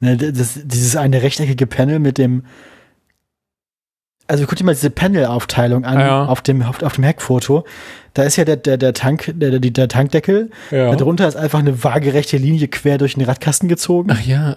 [0.00, 2.44] Ne, das, dieses eine rechteckige Panel mit dem.
[4.28, 6.24] Also guck dir mal diese Panel-Aufteilung an Ja.
[6.26, 7.64] auf, dem, auf, auf dem Heckfoto.
[8.14, 10.50] Da ist ja der, der, der, Tank, der, der, der Tankdeckel.
[10.70, 10.94] Ja.
[10.94, 14.10] Darunter ist einfach eine waagerechte Linie quer durch den Radkasten gezogen.
[14.10, 14.56] Ach ja.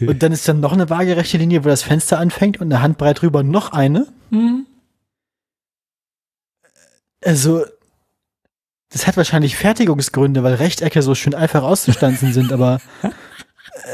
[0.00, 3.20] Und dann ist dann noch eine waagerechte Linie, wo das Fenster anfängt und eine Handbreit
[3.22, 4.06] drüber noch eine.
[4.30, 4.66] Hm.
[7.24, 7.64] Also,
[8.90, 12.80] das hat wahrscheinlich Fertigungsgründe, weil Rechtecke so schön einfach auszustanzen sind, aber.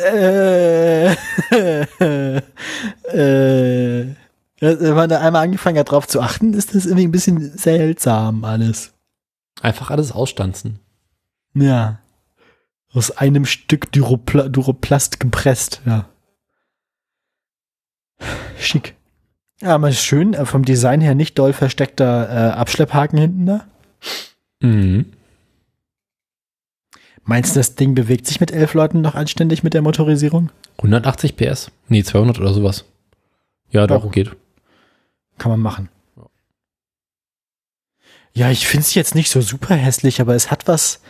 [0.03, 1.17] Äh, äh,
[4.61, 8.45] wenn man da einmal angefangen hat, drauf zu achten, ist das irgendwie ein bisschen seltsam
[8.45, 8.95] alles.
[9.61, 10.81] Einfach alles ausstanzen.
[11.55, 11.99] Ja.
[12.93, 16.09] Aus einem Stück Duropla Duroplast gepresst, ja.
[18.59, 18.97] Schick.
[19.61, 23.67] Ja, aber schön, äh, vom Design her nicht doll versteckter äh, Abschlepphaken hinten da.
[24.65, 25.07] Mhm.
[27.25, 30.51] Meinst du, das Ding bewegt sich mit elf Leuten noch anständig mit der Motorisierung?
[30.79, 31.71] 180 PS?
[31.89, 32.85] Nee, 200 oder sowas.
[33.71, 34.13] Ja, doch, Doch.
[34.13, 34.31] geht.
[35.39, 35.89] Kann man machen.
[38.35, 41.01] Ja, ich finde es jetzt nicht so super hässlich, aber es hat was.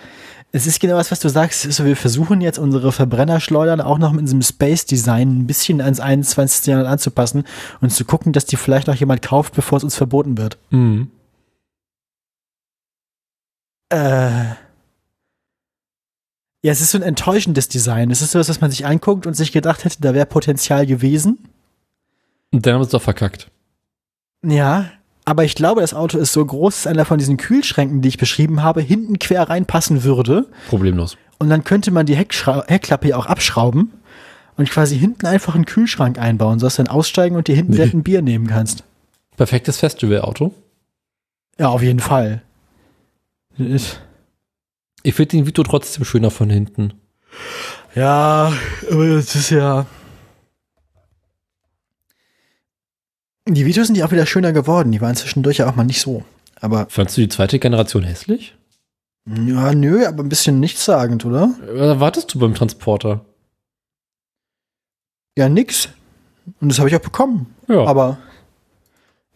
[0.52, 1.64] Es ist genau das, was du sagst.
[1.64, 5.80] Es ist so, wir versuchen jetzt unsere Verbrennerschleudern auch noch mit diesem Space-Design ein bisschen
[5.80, 6.66] ans 21.
[6.66, 7.44] Jahrhundert anzupassen
[7.80, 10.58] und zu gucken, dass die vielleicht noch jemand kauft, bevor es uns verboten wird.
[10.70, 11.10] Mhm.
[13.90, 14.54] Äh.
[16.62, 18.10] Ja, es ist so ein enttäuschendes Design.
[18.10, 20.86] Es ist so was, was man sich anguckt und sich gedacht hätte, da wäre Potenzial
[20.86, 21.38] gewesen.
[22.52, 23.50] Und dann haben wir es doch verkackt.
[24.42, 24.90] Ja,
[25.26, 28.16] aber ich glaube, das Auto ist so groß, dass einer von diesen Kühlschränken, die ich
[28.18, 30.46] beschrieben habe, hinten quer reinpassen würde.
[30.68, 31.16] Problemlos.
[31.38, 33.92] Und dann könnte man die Heckschra Heckklappe ja auch abschrauben
[34.56, 37.82] und quasi hinten einfach einen Kühlschrank einbauen, sodass du dann aussteigen und dir hinten Nee.
[37.82, 38.84] ein Bier nehmen kannst.
[39.36, 40.54] Perfektes Festivalauto.
[41.58, 42.42] Ja, auf jeden Fall.
[43.56, 46.94] Ich finde den Vito trotzdem schöner von hinten.
[47.94, 48.52] Ja,
[48.90, 49.86] aber das ist ja.
[53.46, 54.90] Die Videos sind ja auch wieder schöner geworden.
[54.92, 56.24] Die waren zwischendurch ja auch mal nicht so.
[56.60, 58.56] Aber, Fandst du die zweite Generation hässlich?
[59.26, 61.54] ja, nö, aber ein bisschen nichtssagend, oder?
[61.60, 63.24] Was erwartest du beim Transporter?
[65.36, 65.88] Ja, nix.
[66.60, 67.54] Und das habe ich auch bekommen.
[67.68, 67.84] Ja.
[67.84, 68.18] Aber,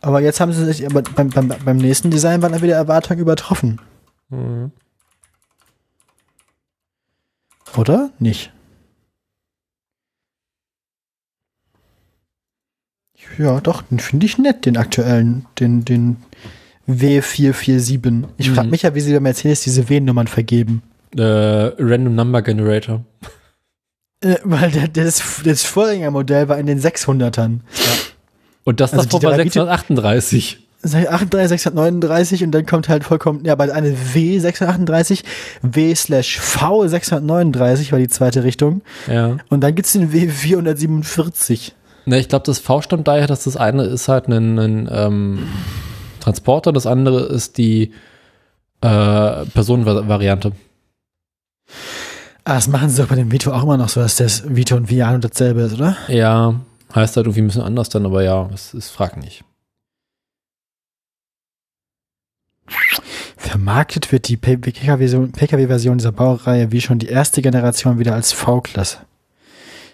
[0.00, 3.20] aber jetzt haben sie sich, aber beim, beim, beim nächsten Design waren dann wieder Erwartungen
[3.20, 3.80] übertroffen.
[4.30, 4.72] Mhm.
[7.76, 8.10] Oder?
[8.18, 8.52] Nicht.
[13.38, 16.16] Ja, doch, den finde ich nett, den aktuellen, den, den
[16.88, 18.24] W447.
[18.38, 18.70] Ich frage Mhm.
[18.70, 20.82] mich ja, wie sie bei Mercedes diese W-Nummern vergeben.
[21.16, 23.04] Äh, Random Number Generator.
[24.20, 27.60] Äh, weil der, das, das Vorgängermodell war in den 600ern.
[28.64, 30.66] Und das Also davor war Vito- 638.
[30.84, 35.24] 38, 639 und dann kommt halt vollkommen, ja, bei eine W 638,
[35.62, 38.82] W slash V 639 war die zweite Richtung.
[39.08, 39.38] Ja.
[39.48, 41.74] Und dann gibt's den W 447.
[42.06, 45.48] Ne, ich glaube, das V stammt daher, dass das eine ist halt ein, ein ähm,
[46.20, 47.92] Transporter, das andere ist die
[48.80, 50.52] äh, Personenvariante.
[52.44, 54.76] Ah, das machen sie doch bei dem Vito auch immer noch so, dass das Vito
[54.76, 55.96] und Viano dasselbe ist, oder?
[56.08, 56.54] Ja,
[56.94, 59.44] heißt halt irgendwie ein bisschen anders dann, aber ja, es ist frag nicht.
[63.36, 68.98] Vermarktet wird die PKW-Version PKW dieser Baureihe wie schon die erste Generation wieder als V-Klasse.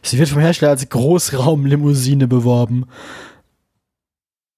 [0.03, 2.87] Sie wird vom Hersteller als Großraumlimousine beworben.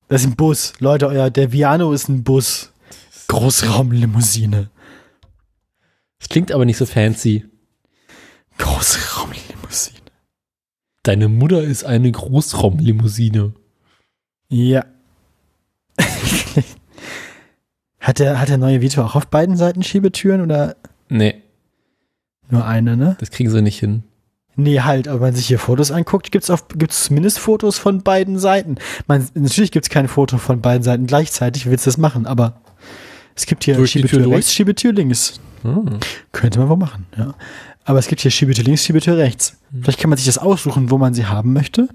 [0.09, 0.73] Das ist ein Bus.
[0.79, 2.73] Leute, euer, der Viano ist ein Bus.
[3.29, 4.71] Großraumlimousine.
[6.19, 7.45] Es klingt aber nicht so fancy.
[8.59, 10.01] Großraumlimousine.
[11.03, 13.53] Deine Mutter ist eine Großraumlimousine.
[14.49, 14.85] Ja.
[18.07, 20.77] Hat der, hat der neue Vito auch auf beiden Seiten Schiebetüren oder
[21.09, 21.43] Nee,
[22.49, 23.17] nur eine, ne?
[23.19, 24.05] das kriegen sie nicht hin.
[24.55, 28.05] Nee, halt, aber wenn man sich hier Fotos anguckt, gibt's auf, gibt's zumindest Fotos von
[28.05, 28.77] beiden Seiten.
[29.09, 32.61] Man, natürlich gibt's kein Foto von beiden Seiten gleichzeitig, willst du das machen, aber
[33.35, 35.41] es gibt hier Durch Schiebetür Tür rechts, Schiebetür links.
[35.63, 35.99] Hm.
[36.31, 37.35] Könnte man wohl machen, ja.
[37.85, 39.57] Aber es gibt hier Schiebetür links, Schiebetür rechts.
[39.83, 41.89] Vielleicht kann man sich das aussuchen, wo man sie haben möchte.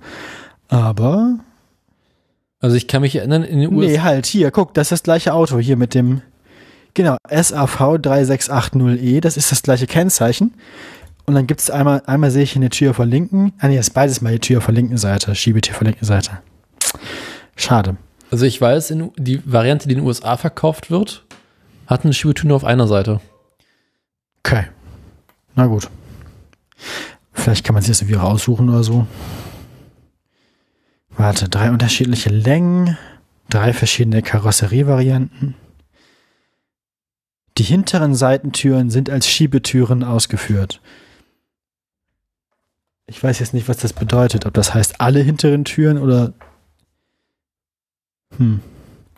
[0.67, 1.39] Aber,
[2.61, 4.03] Also ich kann mich erinnern, in den nee, USA.
[4.03, 6.21] halt, hier, guck, das ist das gleiche Auto hier mit dem,
[6.93, 10.53] genau, SAV 3680E, das ist das gleiche Kennzeichen.
[11.25, 13.77] Und dann gibt's einmal, einmal sehe ich hier eine Tür auf der linken, ah nee,
[13.77, 16.39] das ist beides mal die Tür auf der linken Seite, Schiebetür auf der linken Seite.
[17.55, 17.97] Schade.
[18.29, 21.25] Also ich weiß, in, die Variante, die in den USA verkauft wird,
[21.87, 23.21] hat eine Schiebetür nur auf einer Seite.
[24.45, 24.65] Okay.
[25.55, 25.89] Na gut.
[27.33, 29.07] Vielleicht kann man sich das irgendwie raussuchen oder so.
[31.15, 32.97] Warte, drei unterschiedliche Längen,
[33.49, 35.55] drei verschiedene Karosserievarianten.
[37.57, 40.81] Die hinteren Seitentüren sind als Schiebetüren ausgeführt.
[43.07, 44.45] Ich weiß jetzt nicht, was das bedeutet.
[44.45, 46.33] Ob das heißt alle hinteren Türen oder.
[48.37, 48.61] Hm.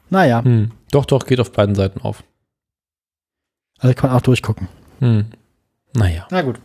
[0.09, 0.71] Naja, Hm.
[0.91, 2.23] Doch, doch, geht auf beiden Seiten auf.
[3.79, 4.67] also kann man auch durchgucken.
[4.99, 5.25] Hm.
[5.95, 6.27] Naja.
[6.31, 6.59] Na gut.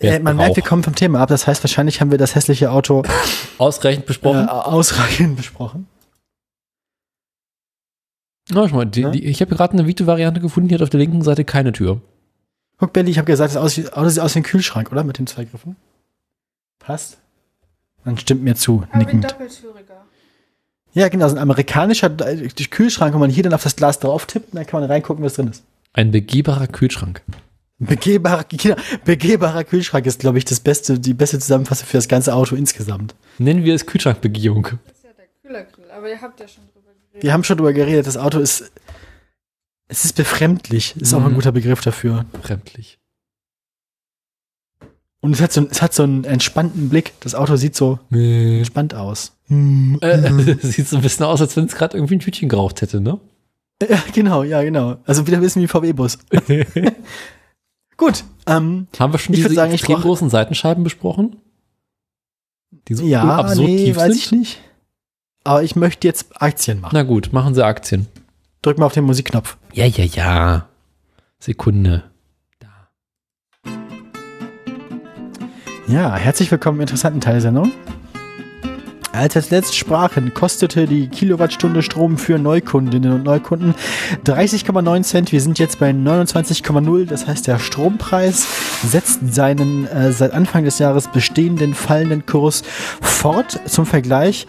[0.00, 1.28] Äh, man merkt, wir kommen vom Thema ab.
[1.28, 3.02] Das heißt, wahrscheinlich haben wir das hässliche Auto
[3.58, 4.48] Ausreichend äh, besprochen.
[4.48, 5.86] ausreichend besprochen.
[8.50, 9.10] Na, schau mal, die, Ja?
[9.10, 12.00] die, ich habe gerade eine Vito-Variante gefunden, die hat auf der linken Seite keine Tür.
[12.78, 15.02] Guck, Belly, ich habe gesagt, das Auto sieht aus wie ein Kühlschrank, oder?
[15.04, 15.76] Mit den zwei Griffen.
[16.78, 17.18] Passt.
[18.04, 19.24] Dann stimmt mir zu, Aber ein nickend.
[19.30, 20.04] doppeltüriger.
[20.92, 24.26] Ja, genau, so ein amerikanischer äh, Kühlschrank, wo man hier dann auf das Glas drauf
[24.26, 25.64] tippt und dann kann man reingucken, was drin ist.
[25.92, 27.22] Ein begehbarer Kühlschrank.
[27.78, 28.44] Begehbarer,
[29.04, 33.14] begehbarer Kühlschrank ist, glaube ich, das beste, die beste Zusammenfassung für das ganze Auto insgesamt.
[33.38, 34.62] Nennen wir es Kühlschrankbegehung.
[34.62, 37.22] Das ist ja der Kühlergrill, aber ihr habt ja schon drüber geredet.
[37.22, 38.70] Wir haben schon drüber geredet, das Auto ist,
[39.88, 41.34] es ist befremdlich, ist auch ein Mhm.
[41.34, 42.24] guter Begriff dafür.
[42.42, 42.98] Fremdlich.
[45.20, 47.12] Und es hat so, es hat so einen entspannten Blick.
[47.20, 49.32] Das Auto sieht so Äh, entspannt aus.
[49.48, 53.18] sieht so ein bisschen aus, als wenn es gerade irgendwie ein Tütchen geraucht hätte, ne?
[53.86, 54.96] Ja, genau, ja, genau.
[55.04, 56.18] Also wieder ein bisschen wie VW-Bus.
[57.96, 61.36] Gut, ähm, Haben wir schon diese sagen, extrem großen Seitenscheiben besprochen?
[62.88, 64.16] Die so ja, absurd nee, tief weiß sind?
[64.16, 64.60] ich nicht.
[65.44, 66.92] Aber ich möchte jetzt Aktien machen.
[66.94, 68.06] Na gut, machen Sie Aktien.
[68.62, 69.56] Drück mal auf den Musikknopf.
[69.72, 70.68] Ja, ja, ja.
[71.38, 72.04] Sekunde.
[75.88, 77.70] Ja, herzlich willkommen im interessanten Teil der Sendung.
[79.16, 83.74] Als wir zuletzt sprachen, kostete die Kilowattstunde Strom für Neukundinnen und Neukunden
[84.26, 85.32] 30,9 Cent.
[85.32, 87.06] Wir sind jetzt bei 29,0.
[87.06, 88.46] Das heißt, der Strompreis
[88.86, 92.62] setzt seinen äh, seit Anfang des Jahres bestehenden fallenden Kurs
[93.00, 93.58] fort.
[93.64, 94.46] Zum Vergleich,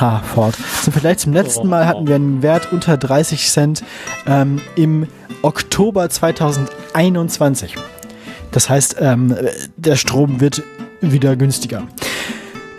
[0.00, 0.54] ha, fort.
[0.82, 3.82] Zum Vergleich zum letzten Mal hatten wir einen Wert unter 30 Cent
[4.26, 5.06] ähm, im
[5.40, 7.74] Oktober 2021.
[8.50, 9.34] Das heißt, ähm,
[9.78, 10.62] der Strom wird
[11.00, 11.84] wieder günstiger.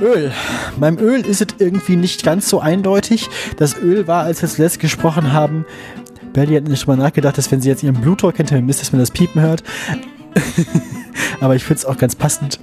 [0.01, 0.31] Öl.
[0.79, 3.29] Beim Öl ist es irgendwie nicht ganz so eindeutig.
[3.57, 5.65] Das Öl war, als wir zuletzt gesprochen haben,
[6.33, 8.91] Belly hat nicht drüber nachgedacht, dass wenn sie jetzt ihren Blutdruck hinter mir misst, dass
[8.91, 9.63] man das Piepen hört.
[11.41, 12.59] Aber ich finde es auch ganz passend.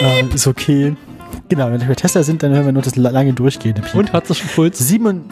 [0.00, 0.96] Äh, ist okay.
[1.48, 4.00] Genau, wenn wir Tesla sind, dann hören wir nur das lange durchgehende Piepen.
[4.00, 4.78] Und hat sie schon Puls?
[4.78, 5.24] 7,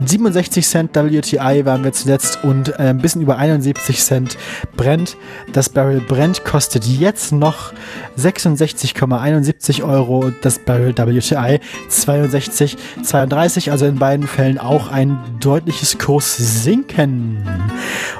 [0.00, 4.36] 67 Cent WTI waren wir zuletzt und äh, ein bisschen über 71 Cent
[4.76, 5.16] Brent.
[5.52, 7.72] Das Barrel Brent kostet jetzt noch
[8.18, 10.32] 66,71 Euro.
[10.42, 11.60] Das Barrel WTI
[11.90, 13.70] 62,32.
[13.70, 17.38] Also in beiden Fällen auch ein deutliches Kurssinken.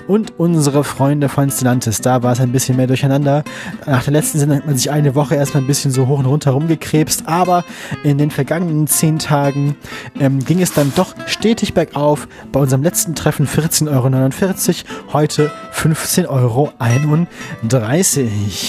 [0.07, 3.43] Und unsere Freunde von Stellantis, da war es ein bisschen mehr durcheinander.
[3.87, 6.27] Nach der letzten Sendung hat man sich eine Woche erstmal ein bisschen so hoch und
[6.27, 7.65] runter rumgekrebst, aber
[8.03, 9.77] in den vergangenen zehn Tagen
[10.21, 12.29] ähm, ging es dann doch stetig bergauf.
[12.53, 16.73] Bei unserem letzten Treffen 14,49 Euro, heute 15,31 Euro.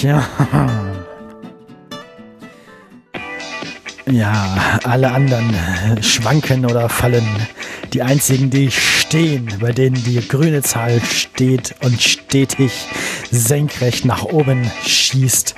[0.02, 0.22] Ja.
[4.08, 5.52] Ja, alle anderen
[6.00, 7.26] schwanken oder fallen.
[7.92, 8.70] Die einzigen, die
[9.06, 12.72] stehen, bei denen die grüne Zahl steht und stetig
[13.30, 15.54] senkrecht nach oben schießt,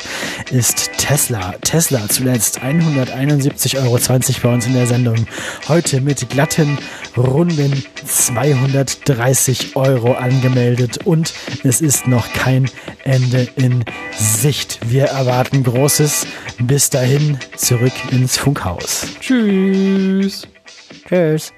[0.51, 1.55] ist Tesla.
[1.62, 3.99] Tesla zuletzt 171,20 Euro
[4.43, 5.27] bei uns in der Sendung.
[5.66, 6.77] Heute mit glatten,
[7.16, 11.33] runden 230 Euro angemeldet und
[11.65, 12.69] es ist noch kein
[13.05, 13.83] Ende in
[14.15, 14.79] Sicht.
[14.91, 16.27] Wir erwarten Großes.
[16.61, 19.07] Bis dahin zurück ins Funkhaus.
[19.20, 20.47] Tschüss.
[21.09, 21.53] Tschüss.